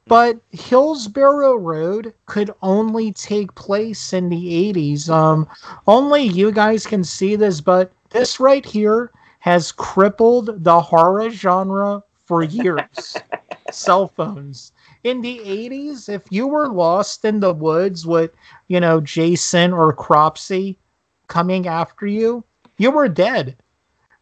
[0.09, 5.07] But Hillsborough Road could only take place in the 80s.
[5.07, 5.47] Um,
[5.85, 12.01] only you guys can see this, but this right here has crippled the horror genre
[12.25, 13.17] for years.
[13.71, 14.71] Cell phones.
[15.03, 18.31] In the 80s, if you were lost in the woods with,
[18.67, 20.79] you know, Jason or Cropsy
[21.27, 22.43] coming after you,
[22.79, 23.55] you were dead.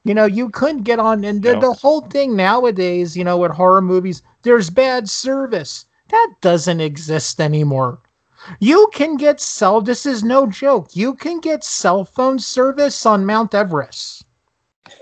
[0.04, 1.24] You know, you couldn't get on.
[1.24, 1.62] And the, no.
[1.62, 5.84] the whole thing nowadays, you know, with horror movies, there's bad service.
[6.08, 8.00] That doesn't exist anymore.
[8.62, 10.96] You can get cell, this is no joke.
[10.96, 14.24] You can get cell phone service on Mount Everest.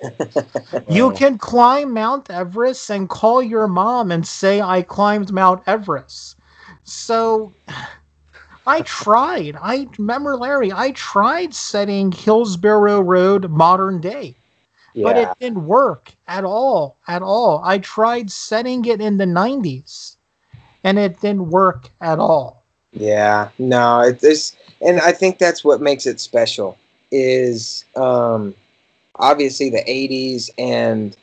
[0.90, 6.38] you can climb Mount Everest and call your mom and say, I climbed Mount Everest.
[6.84, 7.54] So
[8.66, 9.58] I tried.
[9.62, 14.36] I remember, Larry, I tried setting Hillsborough Road modern day.
[14.96, 15.04] Yeah.
[15.04, 16.98] But it didn't work at all.
[17.08, 17.62] At all.
[17.64, 20.16] I tried setting it in the 90s
[20.86, 22.64] and it didn't work at all.
[22.94, 26.78] Yeah, no, it's and I think that's what makes it special
[27.12, 28.56] is um,
[29.16, 31.18] obviously the '80s and,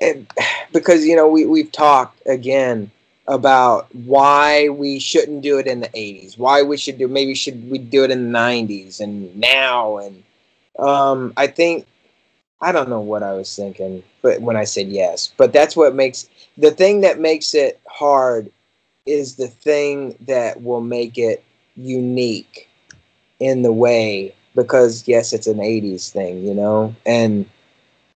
[0.00, 0.26] and
[0.72, 2.90] because you know we we've talked again
[3.26, 7.70] about why we shouldn't do it in the 80s, why we should do maybe should
[7.70, 10.24] we do it in the 90s and now and
[10.80, 11.86] um, I think
[12.62, 15.94] I don't know what I was thinking, but when I said yes, but that's what
[15.94, 16.28] makes
[16.58, 18.50] the thing that makes it hard
[19.06, 21.42] is the thing that will make it
[21.76, 22.68] unique
[23.38, 27.46] in the way because yes, it's an '80s thing, you know, and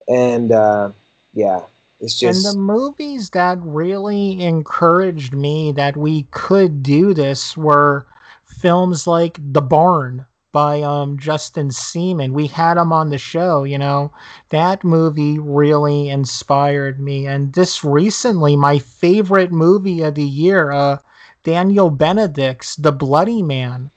[0.09, 0.91] and uh,
[1.33, 1.65] yeah,
[2.01, 8.07] it's just and the movies that really encouraged me that we could do this were
[8.45, 12.35] films like The Barn by um, Justin Seaman.
[12.35, 14.13] We had him on the show, you know.
[14.51, 17.27] That movie really inspired me.
[17.27, 20.99] And this recently, my favorite movie of the year, uh,
[21.43, 23.91] Daniel Benedict's The Bloody Man,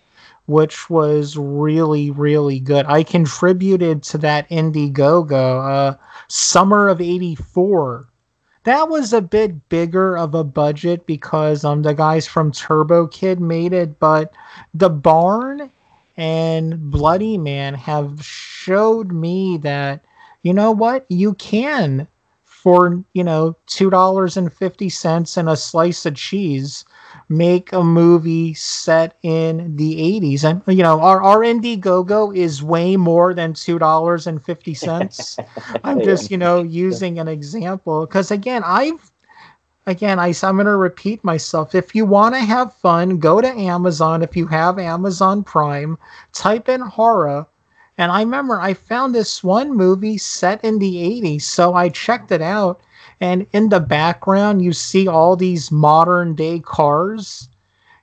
[0.48, 2.86] which was really, really good.
[2.88, 8.08] I contributed to that Indiegogo, uh, Summer of 84.
[8.64, 13.40] That was a bit bigger of a budget because um the guys from Turbo Kid
[13.40, 14.34] made it, but
[14.74, 15.70] The Barn
[16.18, 20.04] and Bloody Man have showed me that
[20.44, 21.06] you know what?
[21.10, 22.08] You can
[22.44, 26.84] for you know two dollars and fifty cents and a slice of cheese
[27.30, 32.98] make a movie set in the 80s and you know our, our indiegogo is way
[32.98, 35.38] more than two dollars and fifty cents.
[35.84, 39.12] I'm just you know using an example because again i've
[39.88, 41.76] again, I, I'm going to repeat myself.
[41.76, 44.22] If you want to have fun, go to Amazon.
[44.22, 45.98] If you have Amazon Prime,
[46.34, 47.48] type in horror.
[47.98, 52.32] And I remember I found this one movie set in the 80s, so I checked
[52.32, 52.82] it out.
[53.22, 57.48] And in the background, you see all these modern day cars.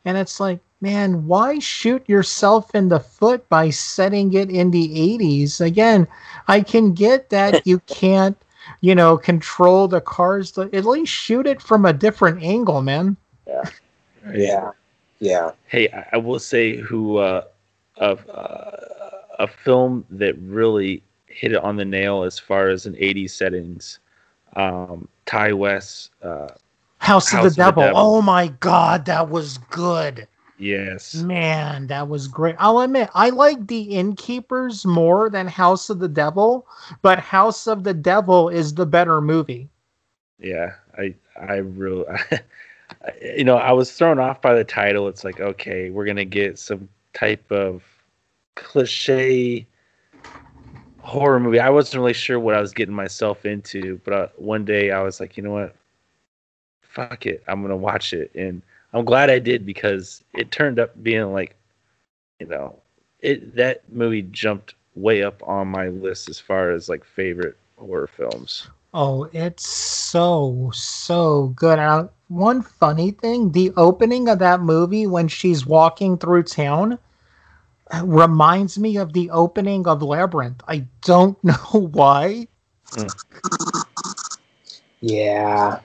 [0.04, 4.88] And it's like, man, why shoot yourself in the foot by setting it in the
[5.18, 5.60] 80s?
[5.60, 6.08] Again,
[6.48, 8.36] I can get that you can't
[8.82, 10.58] you know, control the cars.
[10.58, 13.16] At least shoot it from a different angle, man.
[13.46, 13.62] Yeah.
[14.34, 14.70] Yeah.
[15.20, 15.52] Yeah.
[15.68, 17.44] Hey, I will say who uh,
[17.96, 18.72] of uh,
[19.38, 24.00] a film that really hit it on the nail as far as an 80s settings.
[24.56, 26.10] Um, Ti West.
[26.20, 26.48] Uh,
[26.98, 27.82] House, House of, the, of Devil.
[27.82, 28.00] the Devil.
[28.00, 30.26] Oh my God, that was good.
[30.62, 31.16] Yes.
[31.16, 32.54] Man, that was great.
[32.56, 36.68] I'll admit, I like The Innkeepers more than House of the Devil,
[37.02, 39.68] but House of the Devil is the better movie.
[40.38, 42.04] Yeah, I I really
[43.22, 45.08] you know, I was thrown off by the title.
[45.08, 47.82] It's like, okay, we're going to get some type of
[48.54, 49.66] cliche
[51.00, 51.58] horror movie.
[51.58, 55.02] I wasn't really sure what I was getting myself into, but uh, one day I
[55.02, 55.74] was like, you know what?
[56.82, 57.42] Fuck it.
[57.48, 58.62] I'm going to watch it and
[58.92, 61.56] I'm glad I did because it turned up being like,
[62.40, 62.78] you know,
[63.20, 68.06] it that movie jumped way up on my list as far as like favorite horror
[68.06, 68.68] films.
[68.94, 71.78] Oh, it's so so good.
[71.78, 76.98] Uh, one funny thing, the opening of that movie when she's walking through town
[77.92, 80.62] uh, reminds me of the opening of Labyrinth.
[80.68, 82.48] I don't know why.
[82.92, 83.14] Mm.
[85.00, 85.80] Yeah.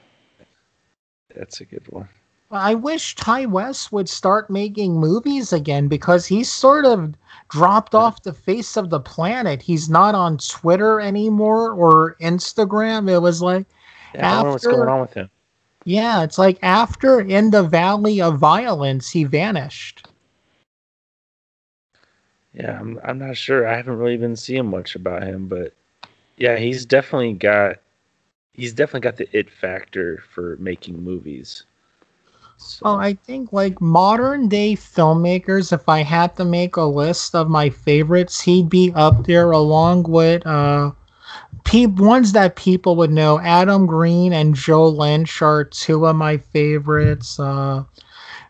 [1.36, 2.10] That's a good one.
[2.50, 7.14] I wish Ti West would start making movies again because he's sort of
[7.50, 9.62] dropped off the face of the planet.
[9.62, 13.10] He's not on Twitter anymore or Instagram.
[13.10, 13.66] It was like
[14.14, 15.30] yeah, after, what's going on with him.
[15.84, 20.08] Yeah, it's like after in the Valley of Violence, he vanished.
[22.54, 23.68] Yeah, I'm I'm not sure.
[23.68, 25.74] I haven't really been seeing much about him, but
[26.38, 27.78] yeah, he's definitely got
[28.54, 31.64] he's definitely got the it factor for making movies.
[32.58, 32.86] So.
[32.88, 37.50] Oh, I think like modern day filmmakers, if I had to make a list of
[37.50, 40.92] my favorites, he'd be up there along with uh
[41.66, 43.40] pe- ones that people would know.
[43.40, 47.40] Adam Green and Joe Lynch are two of my favorites.
[47.40, 47.84] Uh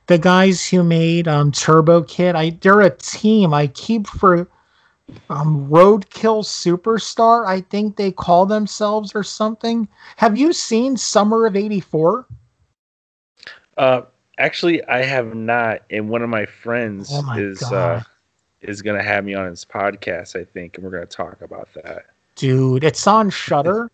[0.07, 3.53] the guys who made um Turbo Kid, I they're a team.
[3.53, 4.47] I keep for
[5.29, 9.87] um Roadkill Superstar, I think they call themselves or something.
[10.17, 12.25] Have you seen Summer of 84?
[13.77, 14.01] Uh,
[14.37, 18.03] actually, I have not, and one of my friends oh my is uh,
[18.61, 22.07] is gonna have me on his podcast, I think, and we're gonna talk about that.
[22.35, 23.91] Dude, it's on Shudder.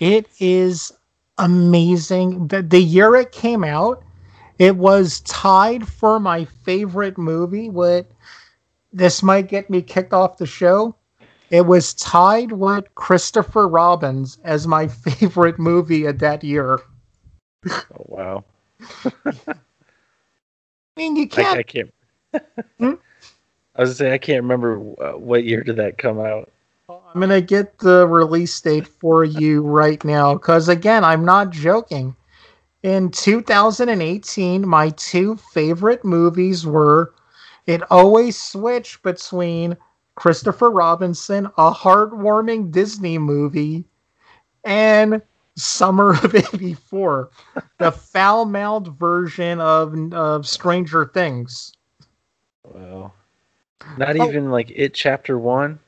[0.00, 0.92] it is
[1.38, 2.48] amazing.
[2.48, 4.02] The, the year it came out,
[4.58, 7.68] it was tied for my favorite movie.
[7.68, 8.06] With
[8.92, 10.94] this might get me kicked off the show.
[11.50, 16.80] It was tied with Christopher Robbins as my favorite movie of that year.
[17.68, 18.44] Oh wow!
[19.04, 19.54] I
[20.96, 21.56] mean, you can't.
[21.56, 21.94] I, I can't.
[22.78, 22.94] hmm?
[23.74, 26.50] I was say I can't remember uh, what year did that come out.
[26.88, 32.14] I'm gonna get the release date for you right now because again, I'm not joking.
[32.82, 37.12] In 2018, my two favorite movies were.
[37.66, 39.76] It always switched between
[40.14, 43.84] Christopher Robinson, a heartwarming Disney movie,
[44.64, 45.20] and
[45.56, 47.30] Summer of '84,
[47.78, 51.72] the foul-mouthed version of of Stranger Things.
[52.64, 53.12] Wow.
[53.96, 54.26] Not Oh.
[54.26, 55.78] even like it chapter one.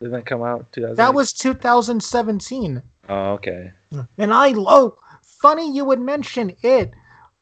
[0.00, 0.70] Did that come out?
[0.72, 0.96] 2000?
[0.96, 2.82] That was 2017.
[3.08, 3.72] Oh, okay.
[4.18, 6.92] And I oh, funny you would mention it.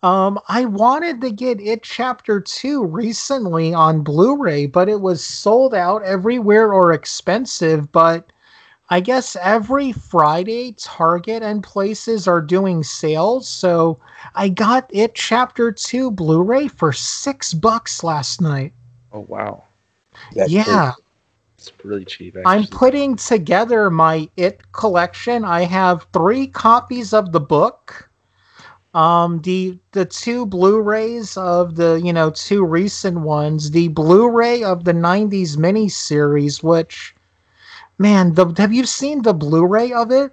[0.04, 5.74] Um, I wanted to get it chapter two recently on Blu-ray, but it was sold
[5.74, 7.90] out everywhere or expensive.
[7.92, 8.26] But
[8.92, 13.98] I guess every Friday, Target and places are doing sales, so
[14.34, 18.74] I got it chapter two Blu-ray for six bucks last night.
[19.10, 19.64] Oh wow.
[20.34, 20.92] That's yeah.
[21.56, 22.36] It's really cheap.
[22.36, 22.52] Actually.
[22.52, 25.42] I'm putting together my It collection.
[25.42, 28.10] I have three copies of the book.
[28.92, 33.70] Um, the the two Blu-rays of the you know two recent ones.
[33.70, 37.14] The Blu-ray of the '90s miniseries, which,
[38.02, 40.32] man, the have you seen the Blu-ray of it?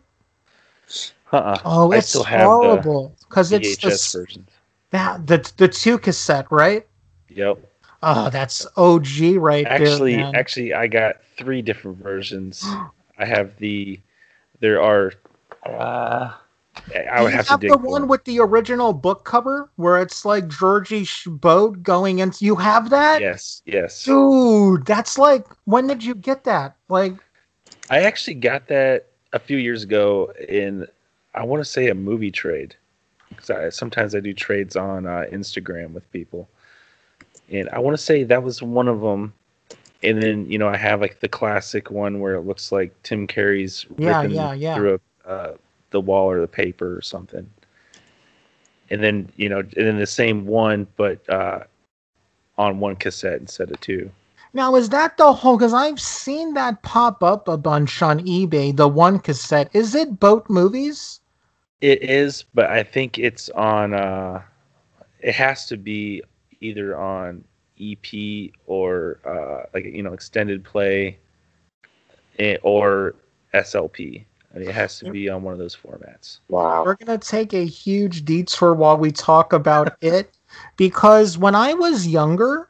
[1.32, 1.60] Uh-uh.
[1.64, 4.50] Oh, it's horrible because it's VHS the, versions.
[4.90, 6.86] that the the two cassette, right?
[7.30, 7.60] Yep.
[8.02, 10.32] Oh, that's OG right Actually, there.
[10.34, 12.64] actually, I got three different versions.
[13.20, 14.00] I have the.
[14.62, 15.14] There are.
[15.66, 16.32] Uh,
[17.12, 17.72] I would have, have to dig.
[17.72, 18.08] the one it.
[18.08, 22.46] with the original book cover where it's like Georgie boat going into.
[22.46, 24.04] You have that, Yes, yes.
[24.04, 24.86] dude.
[24.86, 26.78] That's like when did you get that?
[26.88, 27.14] Like,
[27.90, 30.88] I actually got that a few years ago in,
[31.34, 32.76] I want to say a movie trade.
[33.36, 36.50] 'Cause I, sometimes I do trades on uh, Instagram with people,
[37.50, 39.34] and I want to say that was one of them.
[40.04, 43.28] And then you know I have like the classic one where it looks like Tim
[43.28, 44.76] Curry's Yeah, ripping yeah, yeah.
[44.76, 45.58] through a, uh,
[45.92, 47.50] the wall or the paper or something.
[48.90, 51.64] And then you know, and then the same one, but uh,
[52.58, 54.12] on one cassette instead of two.
[54.54, 55.58] Now is that the whole?
[55.58, 58.76] Because I've seen that pop up a bunch on eBay.
[58.76, 61.20] The one cassette is it boat movies?
[61.82, 63.94] It is, but I think it's on.
[63.94, 64.42] uh
[65.20, 66.24] It has to be
[66.62, 67.44] either on
[67.80, 71.18] EP or uh like you know extended play,
[72.40, 73.16] eh, or
[73.54, 74.26] SLP.
[74.54, 76.40] I mean, it has to be on one of those formats.
[76.50, 76.84] Wow.
[76.84, 80.32] We're gonna take a huge detour while we talk about it,
[80.76, 82.69] because when I was younger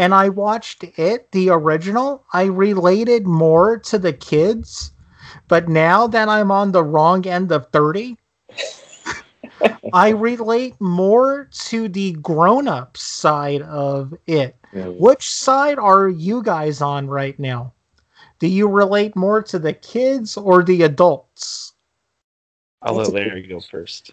[0.00, 4.92] and I watched it, the original, I related more to the kids.
[5.46, 8.16] But now that I'm on the wrong end of 30,
[9.92, 14.56] I relate more to the grown up side of it.
[14.72, 14.98] Mm.
[14.98, 17.74] Which side are you guys on right now?
[18.38, 21.74] Do you relate more to the kids or the adults?
[22.80, 24.12] I'll That's let a- Larry go first.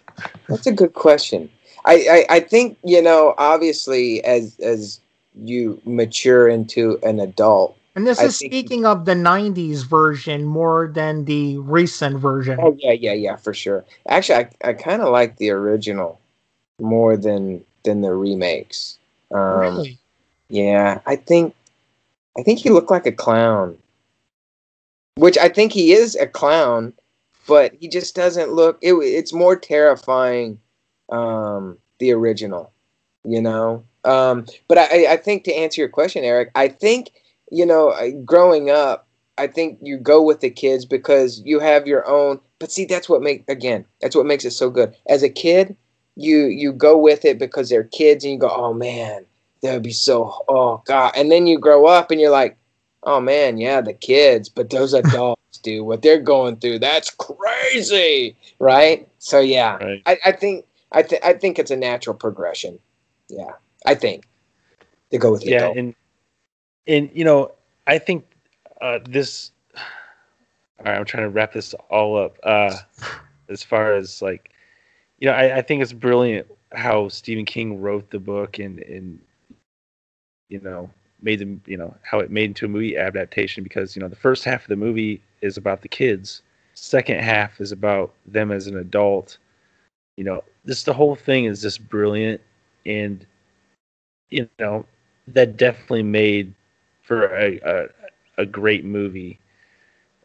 [0.50, 1.48] That's a good question.
[1.86, 5.00] I, I, I think you know obviously as as
[5.42, 7.76] you mature into an adult.
[7.94, 12.58] And this I is think- speaking of the 90s version more than the recent version.
[12.60, 13.84] Oh yeah, yeah, yeah, for sure.
[14.08, 16.20] Actually, I, I kind of like the original
[16.80, 18.98] more than than the remakes.
[19.32, 19.98] Um, really?
[20.48, 21.54] Yeah, I think
[22.38, 23.76] I think he looked like a clown.
[25.16, 26.92] Which I think he is a clown,
[27.48, 30.60] but he just doesn't look it, it's more terrifying
[31.08, 32.70] um the original,
[33.24, 33.82] you know.
[34.04, 37.10] Um but I I think to answer your question Eric, I think
[37.50, 37.94] you know,
[38.24, 39.08] growing up,
[39.38, 43.08] I think you go with the kids because you have your own but see that's
[43.08, 44.94] what make again, that's what makes it so good.
[45.08, 45.76] As a kid,
[46.16, 49.24] you you go with it because they're kids and you go, "Oh man,
[49.62, 51.12] that would be so oh god.
[51.14, 52.56] And then you grow up and you're like
[53.04, 56.80] oh man yeah the kids but those adults do what they're going through.
[56.80, 58.36] That's crazy.
[58.58, 59.08] Right?
[59.18, 59.76] So yeah.
[59.76, 60.02] Right.
[60.06, 62.78] i, I think I, th- I think it's a natural progression.
[63.28, 63.52] Yeah
[63.86, 64.24] i think
[65.10, 65.76] they go with the yeah adult.
[65.76, 65.94] and
[66.86, 67.50] and you know
[67.86, 68.24] i think
[68.80, 69.50] uh this
[70.78, 72.76] all right i'm trying to wrap this all up uh
[73.48, 74.50] as far as like
[75.18, 79.18] you know i, I think it's brilliant how stephen king wrote the book and and
[80.48, 80.90] you know
[81.22, 84.16] made them you know how it made into a movie adaptation because you know the
[84.16, 86.42] first half of the movie is about the kids.
[86.74, 89.38] Second half is about them as an adult.
[90.16, 92.40] You know this the whole thing is just brilliant.
[92.86, 93.26] And
[94.30, 94.84] you know
[95.28, 96.54] that definitely made
[97.02, 97.86] for a a,
[98.42, 99.38] a great movie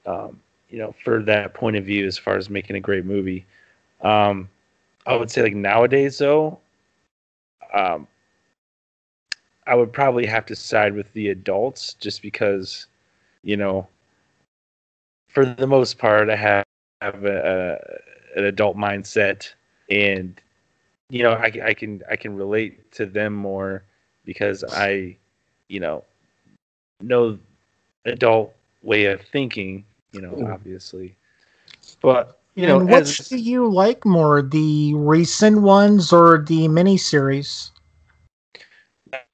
[0.05, 0.39] um
[0.69, 3.45] you know for that point of view as far as making a great movie.
[4.01, 4.49] Um
[5.05, 6.59] i would say like nowadays though
[7.73, 8.07] um
[9.67, 12.87] i would probably have to side with the adults just because
[13.43, 13.87] you know
[15.29, 16.65] for the most part i have,
[17.01, 17.79] have a,
[18.35, 19.53] a, an adult mindset
[19.89, 20.41] and
[21.09, 23.83] you know I, I can i can relate to them more
[24.25, 25.15] because i
[25.67, 26.03] you know
[27.01, 27.37] know
[28.05, 31.15] adult way of thinking, you know, obviously.
[32.01, 36.67] But you know, and which as, do you like more, the recent ones or the
[36.67, 37.71] miniseries?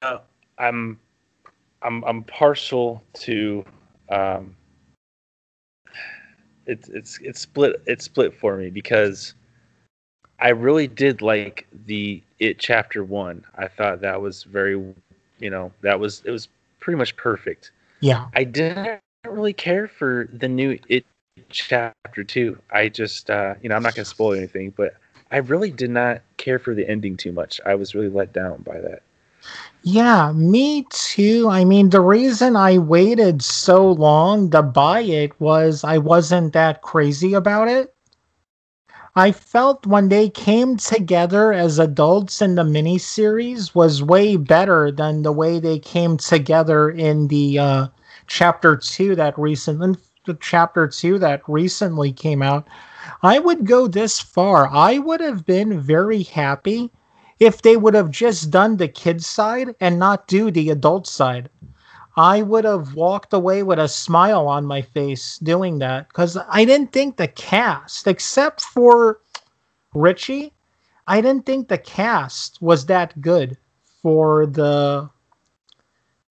[0.02, 0.18] uh,
[0.58, 0.98] I'm
[1.82, 3.64] I'm I'm partial to
[4.08, 4.56] um
[6.66, 9.34] it's it's it's split it's split for me because
[10.40, 13.44] I really did like the it chapter 1.
[13.56, 14.82] I thought that was very
[15.38, 16.48] you know, that was it was
[16.80, 17.72] pretty much perfect.
[18.00, 18.26] Yeah.
[18.34, 21.04] I didn't really care for the new it
[21.50, 22.58] chapter 2.
[22.72, 24.94] I just uh you know, I'm not going to spoil anything, but
[25.30, 27.60] I really did not care for the ending too much.
[27.64, 29.02] I was really let down by that.
[29.82, 31.48] Yeah, me too.
[31.48, 36.82] I mean, the reason I waited so long to buy it was I wasn't that
[36.82, 37.94] crazy about it.
[39.16, 45.22] I felt when they came together as adults in the miniseries was way better than
[45.22, 47.86] the way they came together in the uh,
[48.26, 52.68] chapter two that recent the chapter two that recently came out.
[53.22, 54.68] I would go this far.
[54.68, 56.90] I would have been very happy
[57.40, 61.48] if they would have just done the kids side and not do the adult side.
[62.16, 66.64] I would have walked away with a smile on my face doing that because I
[66.64, 69.20] didn't think the cast, except for
[69.94, 70.52] Richie,
[71.06, 73.56] I didn't think the cast was that good
[74.02, 75.08] for the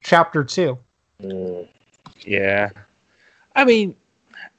[0.04, 0.78] chapter two.
[1.22, 1.68] Mm.
[2.22, 2.70] Yeah.
[3.56, 3.96] I mean,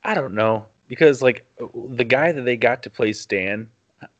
[0.04, 1.46] I don't know because like
[1.96, 3.70] the guy that they got to play Stan,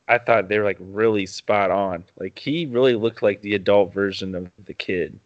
[0.09, 2.05] I thought they were like really spot on.
[2.19, 5.19] Like he really looked like the adult version of the kid.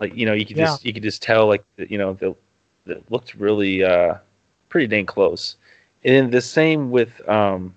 [0.00, 0.66] Like you know, you could Yeah.
[0.66, 2.34] just you could just tell like you know the
[3.10, 4.14] looked really uh
[4.68, 5.56] pretty dang close.
[6.04, 7.74] And then the same with um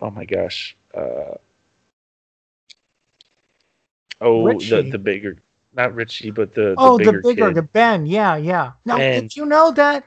[0.00, 0.76] oh my gosh.
[0.94, 1.34] Uh
[4.20, 5.38] Oh, the the bigger
[5.74, 7.52] not Richie, but the, the oh, bigger the bigger, kid.
[7.52, 8.06] the Ben.
[8.06, 8.72] Yeah, yeah.
[8.84, 9.12] Now, Ben.
[9.12, 10.04] did you know that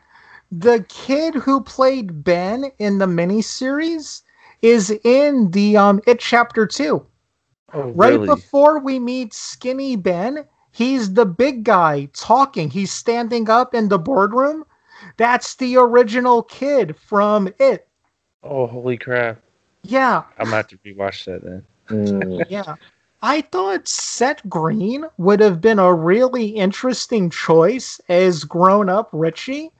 [0.51, 4.21] the kid who played Ben in the miniseries
[4.61, 7.07] is in the um It Chapter Two?
[7.73, 8.27] Oh, Right really?
[8.27, 12.69] before we meet Skinny Ben, he's the big guy talking.
[12.69, 14.65] He's standing up in the boardroom.
[15.18, 17.88] That's the original kid from It.
[18.43, 19.41] Oh, holy crap!
[19.84, 21.65] Yeah, I'm gonna have to rewatch that then.
[21.89, 22.45] Mm.
[22.49, 22.76] yeah.
[23.23, 29.72] I thought Seth Green would have been a really interesting choice as grown up Richie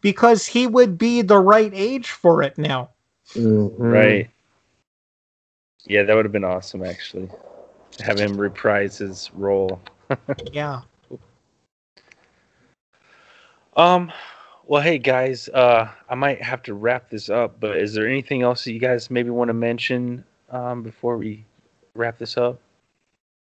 [0.00, 2.90] because he would be the right age for it now.
[3.34, 3.72] Mhm.
[3.78, 4.30] Right.
[5.86, 7.28] Yeah, that would have been awesome actually.
[8.00, 9.80] Have him reprise his role.
[10.52, 10.80] Yeah.
[13.76, 14.12] Um
[14.66, 18.42] well hey guys, uh I might have to wrap this up, but is there anything
[18.42, 21.44] else that you guys maybe want to mention um before we
[21.94, 22.58] wrap this up?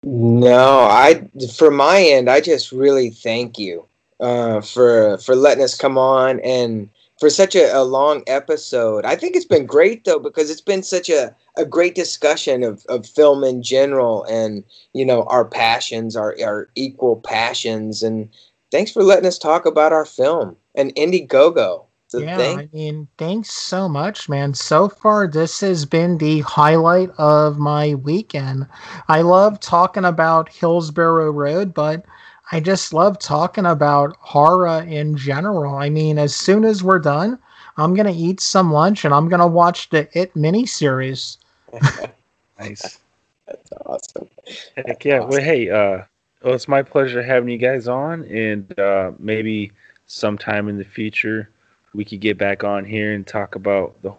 [0.04, 3.86] No, I for my end, I just really thank you
[4.20, 6.88] uh, for for letting us come on and
[7.22, 9.04] for such a, a long episode.
[9.04, 12.84] I think it's been great though because it's been such a, a great discussion of,
[12.88, 18.28] of film in general and you know our passions, our our equal passions, and
[18.72, 21.84] thanks for letting us talk about our film and Indiegogo.
[22.12, 24.52] Yeah, I mean, thanks so much, man.
[24.54, 28.66] So far, this has been the highlight of my weekend.
[29.06, 32.04] I love talking about Hillsborough Road, but
[32.52, 35.74] I just love talking about horror in general.
[35.74, 37.38] I mean, as soon as we're done,
[37.78, 41.38] I'm gonna eat some lunch and I'm gonna watch the It miniseries.
[42.58, 43.00] Nice.
[43.46, 44.28] That's awesome.
[44.76, 45.20] Heck yeah.
[45.20, 46.02] Well hey, uh
[46.44, 49.72] well it's my pleasure having you guys on and uh maybe
[50.06, 51.48] sometime in the future
[51.94, 54.12] we could get back on here and talk about the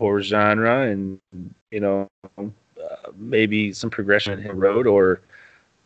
[0.00, 1.20] horror genre and
[1.70, 2.08] you know
[2.38, 2.42] uh,
[3.16, 5.20] maybe some progression in the Road or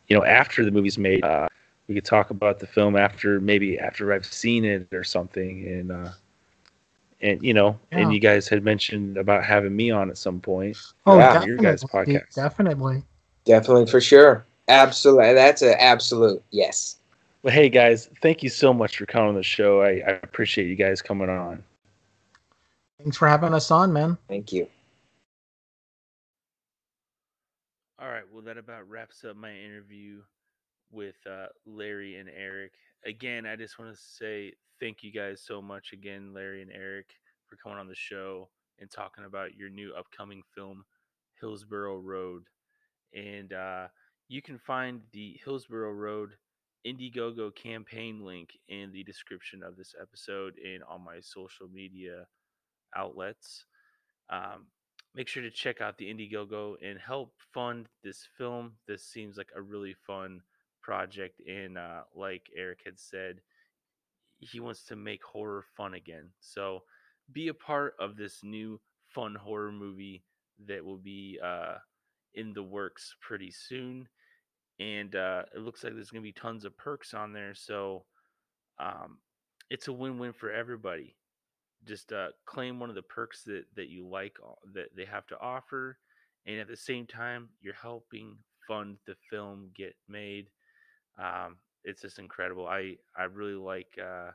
[0.08, 1.48] you know after the movie's made uh,
[1.88, 5.92] we could talk about the film after maybe after I've seen it or something and
[5.92, 6.08] uh
[7.20, 7.98] and you know Yeah.
[8.00, 11.56] and you guys had mentioned about having me on at some point Oh, Yeah, your
[11.56, 12.34] definitely, guys' podcast.
[12.34, 13.02] definitely.
[13.44, 14.44] Definitely for sure.
[14.68, 15.32] Absolutely.
[15.34, 16.96] That's an absolute yes.
[17.42, 19.80] Well, hey guys, thank you so much for coming on the show.
[19.80, 21.62] I, I appreciate you guys coming on.
[22.98, 24.18] Thanks for having us on, man.
[24.28, 24.68] Thank you.
[27.98, 30.22] All right, well, that about wraps up my interview
[30.90, 32.72] with uh, Larry and Eric.
[33.04, 37.10] Again, I just want to say thank you guys so much again, Larry and Eric,
[37.46, 38.48] for coming on the show
[38.80, 40.84] and talking about your new upcoming film,
[41.40, 42.44] Hillsborough Road.
[43.14, 43.88] And uh,
[44.28, 46.30] you can find the Hillsborough Road
[46.86, 52.26] Indiegogo campaign link in the description of this episode and on my social media
[52.96, 53.64] outlets.
[54.30, 54.66] Um,
[55.14, 58.72] make sure to check out the Indiegogo and help fund this film.
[58.86, 60.40] This seems like a really fun
[60.88, 63.42] project, and uh, like Eric had said,
[64.38, 66.30] he wants to make horror fun again.
[66.40, 66.84] So
[67.30, 70.24] be a part of this new fun horror movie
[70.66, 71.74] that will be uh,
[72.32, 74.08] in the works pretty soon.
[74.80, 77.54] And uh, it looks like there's going to be tons of perks on there.
[77.54, 78.06] So
[78.78, 79.18] um,
[79.68, 81.16] it's a win win for everybody.
[81.86, 85.26] Just uh, claim one of the perks that, that you like uh, that they have
[85.26, 85.98] to offer.
[86.46, 90.46] And at the same time, you're helping fund the film get made.
[91.18, 92.66] Um, it's just incredible.
[92.66, 94.30] I, I really like uh,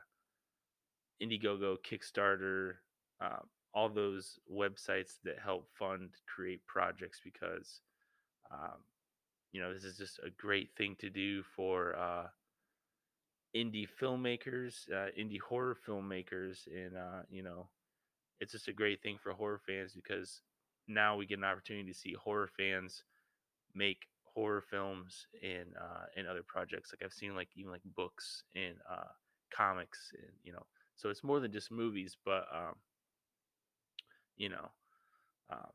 [1.22, 2.74] Indiegogo, Kickstarter,
[3.20, 3.40] uh,
[3.74, 7.80] all those websites that help fund create projects because
[8.52, 8.78] um,
[9.52, 12.26] you know this is just a great thing to do for uh,
[13.56, 17.68] indie filmmakers uh, indie horror filmmakers and uh, you know
[18.40, 20.40] it's just a great thing for horror fans because
[20.86, 23.04] now we get an opportunity to see horror fans
[23.74, 28.44] make horror films and uh and other projects like i've seen like even like books
[28.54, 29.08] and uh
[29.56, 30.64] comics and you know
[30.96, 32.74] so it's more than just movies but um
[34.36, 34.70] you know,
[35.50, 35.70] um,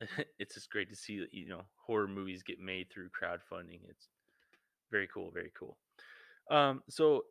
[0.38, 3.80] it's just great to see you know horror movies get made through crowdfunding.
[3.88, 4.08] It's
[4.90, 5.76] very cool, very cool.
[6.50, 7.22] Um, so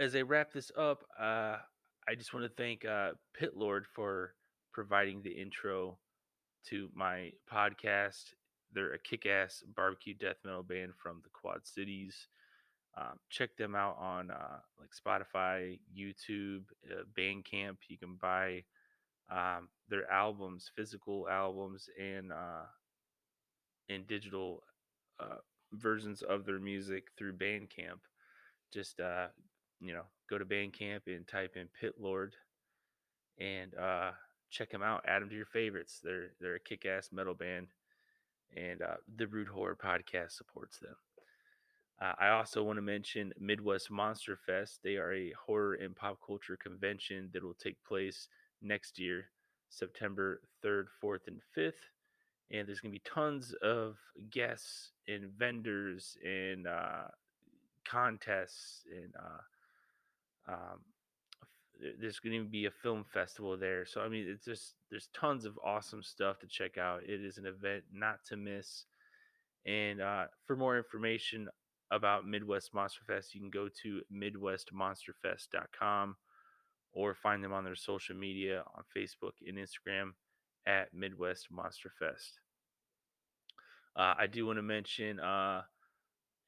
[0.00, 1.56] as I wrap this up, uh,
[2.08, 4.34] I just want to thank uh, Pit Lord for
[4.72, 5.98] providing the intro
[6.68, 8.24] to my podcast.
[8.74, 12.28] They're a kick-ass barbecue death metal band from the Quad Cities.
[12.96, 17.76] Um, check them out on uh, like Spotify, YouTube, uh, Bandcamp.
[17.88, 18.64] You can buy
[19.30, 22.66] um, their albums, physical albums, and uh,
[23.88, 24.62] and digital
[25.18, 25.38] uh,
[25.72, 28.00] versions of their music through Bandcamp.
[28.72, 29.26] Just uh,
[29.80, 32.36] you know, go to Bandcamp and type in Pit Lord,
[33.38, 34.12] and uh,
[34.50, 35.04] check them out.
[35.06, 36.00] Add them to your favorites.
[36.02, 37.68] They're they're a kick-ass metal band,
[38.56, 40.96] and uh, the Rude Horror podcast supports them.
[42.00, 44.80] Uh, I also want to mention Midwest Monster Fest.
[44.82, 48.28] They are a horror and pop culture convention that will take place
[48.60, 49.26] next year,
[49.70, 51.90] September 3rd, 4th, and 5th.
[52.50, 53.96] And there's going to be tons of
[54.30, 57.04] guests and vendors and uh,
[57.84, 60.80] contests and uh, um,
[62.00, 63.84] there's going to be a film festival there.
[63.86, 67.02] So I mean, it's just there's tons of awesome stuff to check out.
[67.04, 68.84] It is an event not to miss.
[69.66, 71.48] And uh, for more information
[71.90, 76.16] about Midwest Monster Fest, you can go to midwestmonsterfest.com
[76.92, 80.12] or find them on their social media on Facebook and Instagram
[80.66, 82.40] at Midwest Monster Fest.
[83.96, 85.62] Uh, I do want to mention uh,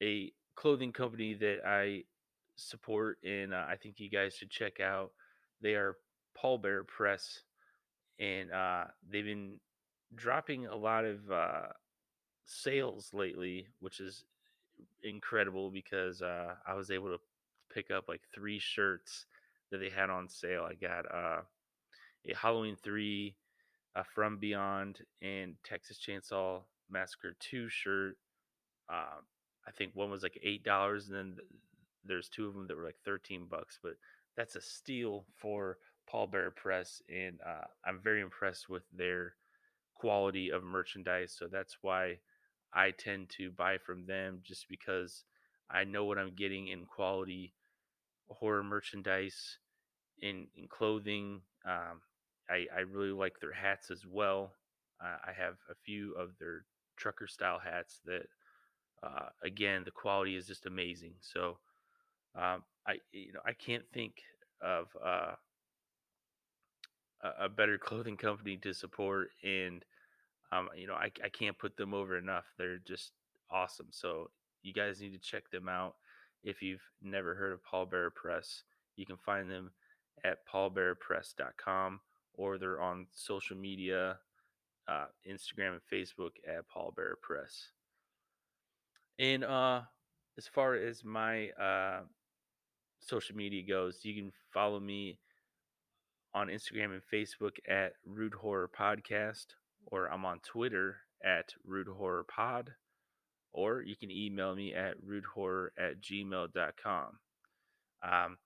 [0.01, 2.03] a clothing company that I
[2.57, 5.11] support and uh, I think you guys should check out.
[5.61, 5.95] They are
[6.37, 7.41] Pallbearer Press,
[8.19, 9.59] and uh, they've been
[10.15, 11.67] dropping a lot of uh,
[12.45, 14.25] sales lately, which is
[15.03, 17.19] incredible because uh, I was able to
[17.73, 19.25] pick up like three shirts
[19.71, 20.67] that they had on sale.
[20.69, 21.41] I got uh,
[22.29, 23.35] a Halloween 3
[23.95, 28.17] uh, From Beyond and Texas Chainsaw Massacre 2 shirt.
[28.89, 29.19] Uh,
[29.67, 31.37] I think one was like $8 and then
[32.05, 33.93] there's two of them that were like 13 bucks, but
[34.35, 35.77] that's a steal for
[36.11, 39.35] Pallbearer Press and uh, I'm very impressed with their
[39.95, 41.35] quality of merchandise.
[41.37, 42.19] So that's why
[42.73, 45.23] I tend to buy from them just because
[45.69, 47.53] I know what I'm getting in quality
[48.29, 49.57] horror merchandise,
[50.21, 51.41] in in clothing.
[51.65, 52.01] Um,
[52.49, 54.53] I I really like their hats as well.
[55.03, 56.65] Uh, I have a few of their
[56.97, 58.27] trucker style hats that,
[59.03, 61.13] uh, again, the quality is just amazing.
[61.21, 61.59] So,
[62.37, 64.13] um, I you know I can't think
[64.61, 65.33] of uh,
[67.39, 69.83] a, better clothing company to support, and
[70.51, 72.45] um, you know I I can't put them over enough.
[72.57, 73.11] They're just
[73.51, 73.87] awesome.
[73.91, 74.29] So
[74.61, 75.95] you guys need to check them out.
[76.43, 78.63] If you've never heard of Pallbearer Press,
[78.95, 79.71] you can find them
[80.23, 81.99] at pallbearerpress.com
[82.33, 84.17] or they're on social media,
[84.87, 87.69] uh, Instagram and Facebook at Pallbearer Press.
[89.19, 89.81] And uh,
[90.37, 92.01] as far as my uh,
[92.99, 95.19] social media goes, you can follow me
[96.33, 99.45] on Instagram and Facebook at Rude Horror Podcast,
[99.85, 102.71] or I'm on Twitter at Rude Horror Pod
[103.57, 107.19] or you can email me at rudehorror at gmail.com.
[108.03, 108.37] Um,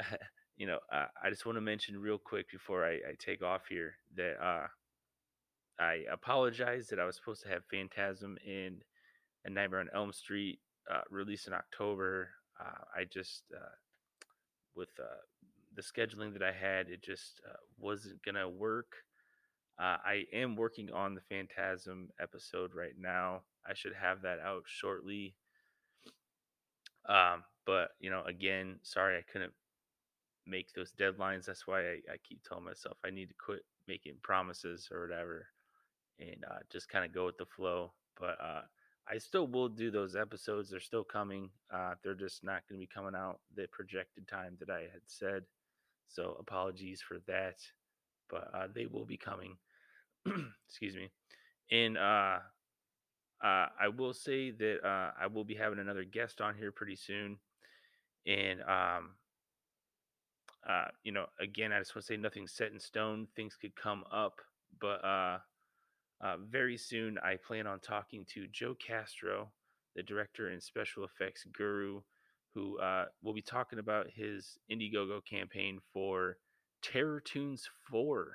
[0.56, 3.94] you know, I just want to mention real quick before I, I take off here
[4.16, 4.66] that uh,
[5.78, 8.80] I apologize that I was supposed to have Phantasm in
[9.44, 10.58] A Nightmare on Elm Street
[10.92, 11.02] uh,
[11.46, 12.30] in October.
[12.60, 13.76] Uh, I just, uh,
[14.74, 15.22] with uh,
[15.74, 17.40] the scheduling that I had, it just
[17.78, 18.92] wasn't to work.
[19.78, 23.42] I am working on the Phantasm episode right now.
[23.68, 25.34] I should have that out shortly.
[27.08, 29.52] Um, but you know, again, sorry I couldn't
[30.46, 31.46] make those deadlines.
[31.46, 35.46] That's why I, I keep telling myself I need to quit making promises or whatever,
[36.20, 37.92] and uh, just kind of go with the flow.
[38.18, 38.62] But uh,
[39.10, 40.70] I still will do those episodes.
[40.70, 41.50] They're still coming.
[41.72, 45.02] Uh, they're just not going to be coming out the projected time that I had
[45.06, 45.42] said.
[46.08, 47.56] So apologies for that,
[48.30, 49.56] but uh, they will be coming.
[50.68, 51.10] Excuse me.
[51.70, 52.38] And uh,
[53.42, 56.96] uh, I will say that uh, I will be having another guest on here pretty
[56.96, 57.38] soon.
[58.26, 59.10] And, um,
[60.68, 63.26] uh, you know, again, I just want to say nothing set in stone.
[63.34, 64.40] Things could come up,
[64.80, 65.00] but
[66.22, 69.50] uh, very soon I plan on talking to Joe Castro,
[69.96, 72.00] the director and special effects guru,
[72.54, 76.36] who uh, will be talking about his Indiegogo campaign for
[76.82, 78.32] Terror Toons 4.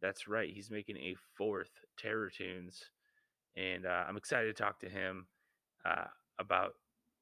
[0.00, 2.82] That's right, he's making a fourth Terror Toons.
[3.56, 5.26] and uh, I'm excited to talk to him
[5.84, 6.06] uh,
[6.38, 6.74] about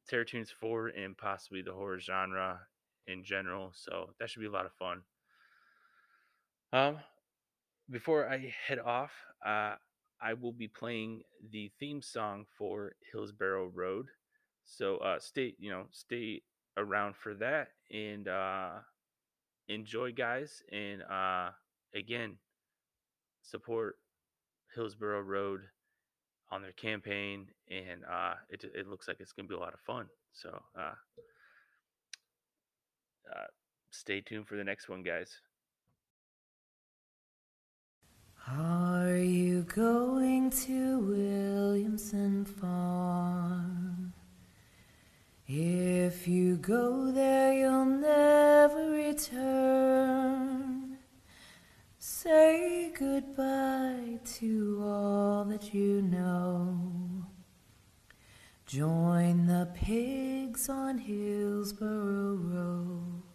[0.08, 2.60] Terror Toons 4 and possibly the horror genre
[3.06, 3.72] in general.
[3.74, 5.02] So that should be a lot of fun.
[6.72, 6.98] Um,
[7.90, 9.12] before I head off,
[9.44, 9.74] uh,
[10.22, 14.06] I will be playing the theme song for Hillsborough Road.
[14.64, 16.42] So uh, stay, you know, stay
[16.76, 18.70] around for that and uh,
[19.68, 20.62] enjoy, guys.
[20.70, 21.50] And uh,
[21.94, 22.36] again,
[23.42, 23.96] support
[24.74, 25.62] Hillsborough Road
[26.52, 29.74] on their campaign, and uh, it it looks like it's going to be a lot
[29.74, 30.06] of fun.
[30.32, 30.94] So uh,
[33.34, 33.46] uh,
[33.90, 35.40] stay tuned for the next one, guys.
[38.48, 44.12] Are you going to Williamson Farm?
[45.46, 50.98] If you go there, you'll never return.
[51.98, 57.26] Say goodbye to all that you know.
[58.66, 63.29] Join the pigs on Hillsborough Road.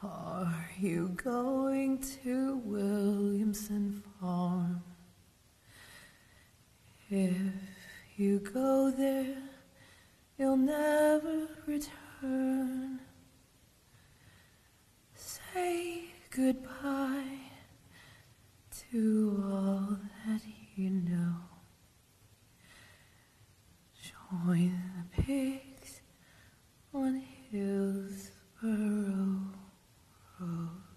[0.00, 4.80] Are you going to Williamson Farm?
[7.10, 7.34] If
[8.16, 9.42] you go there,
[10.38, 13.00] you'll never return.
[15.16, 17.40] Say goodbye
[18.92, 19.98] to all
[20.28, 20.42] that
[20.76, 21.34] you know.
[24.00, 24.80] Join
[25.16, 26.02] the pigs
[26.94, 27.20] on
[27.50, 28.28] Hillsborough.
[30.40, 30.87] Oh.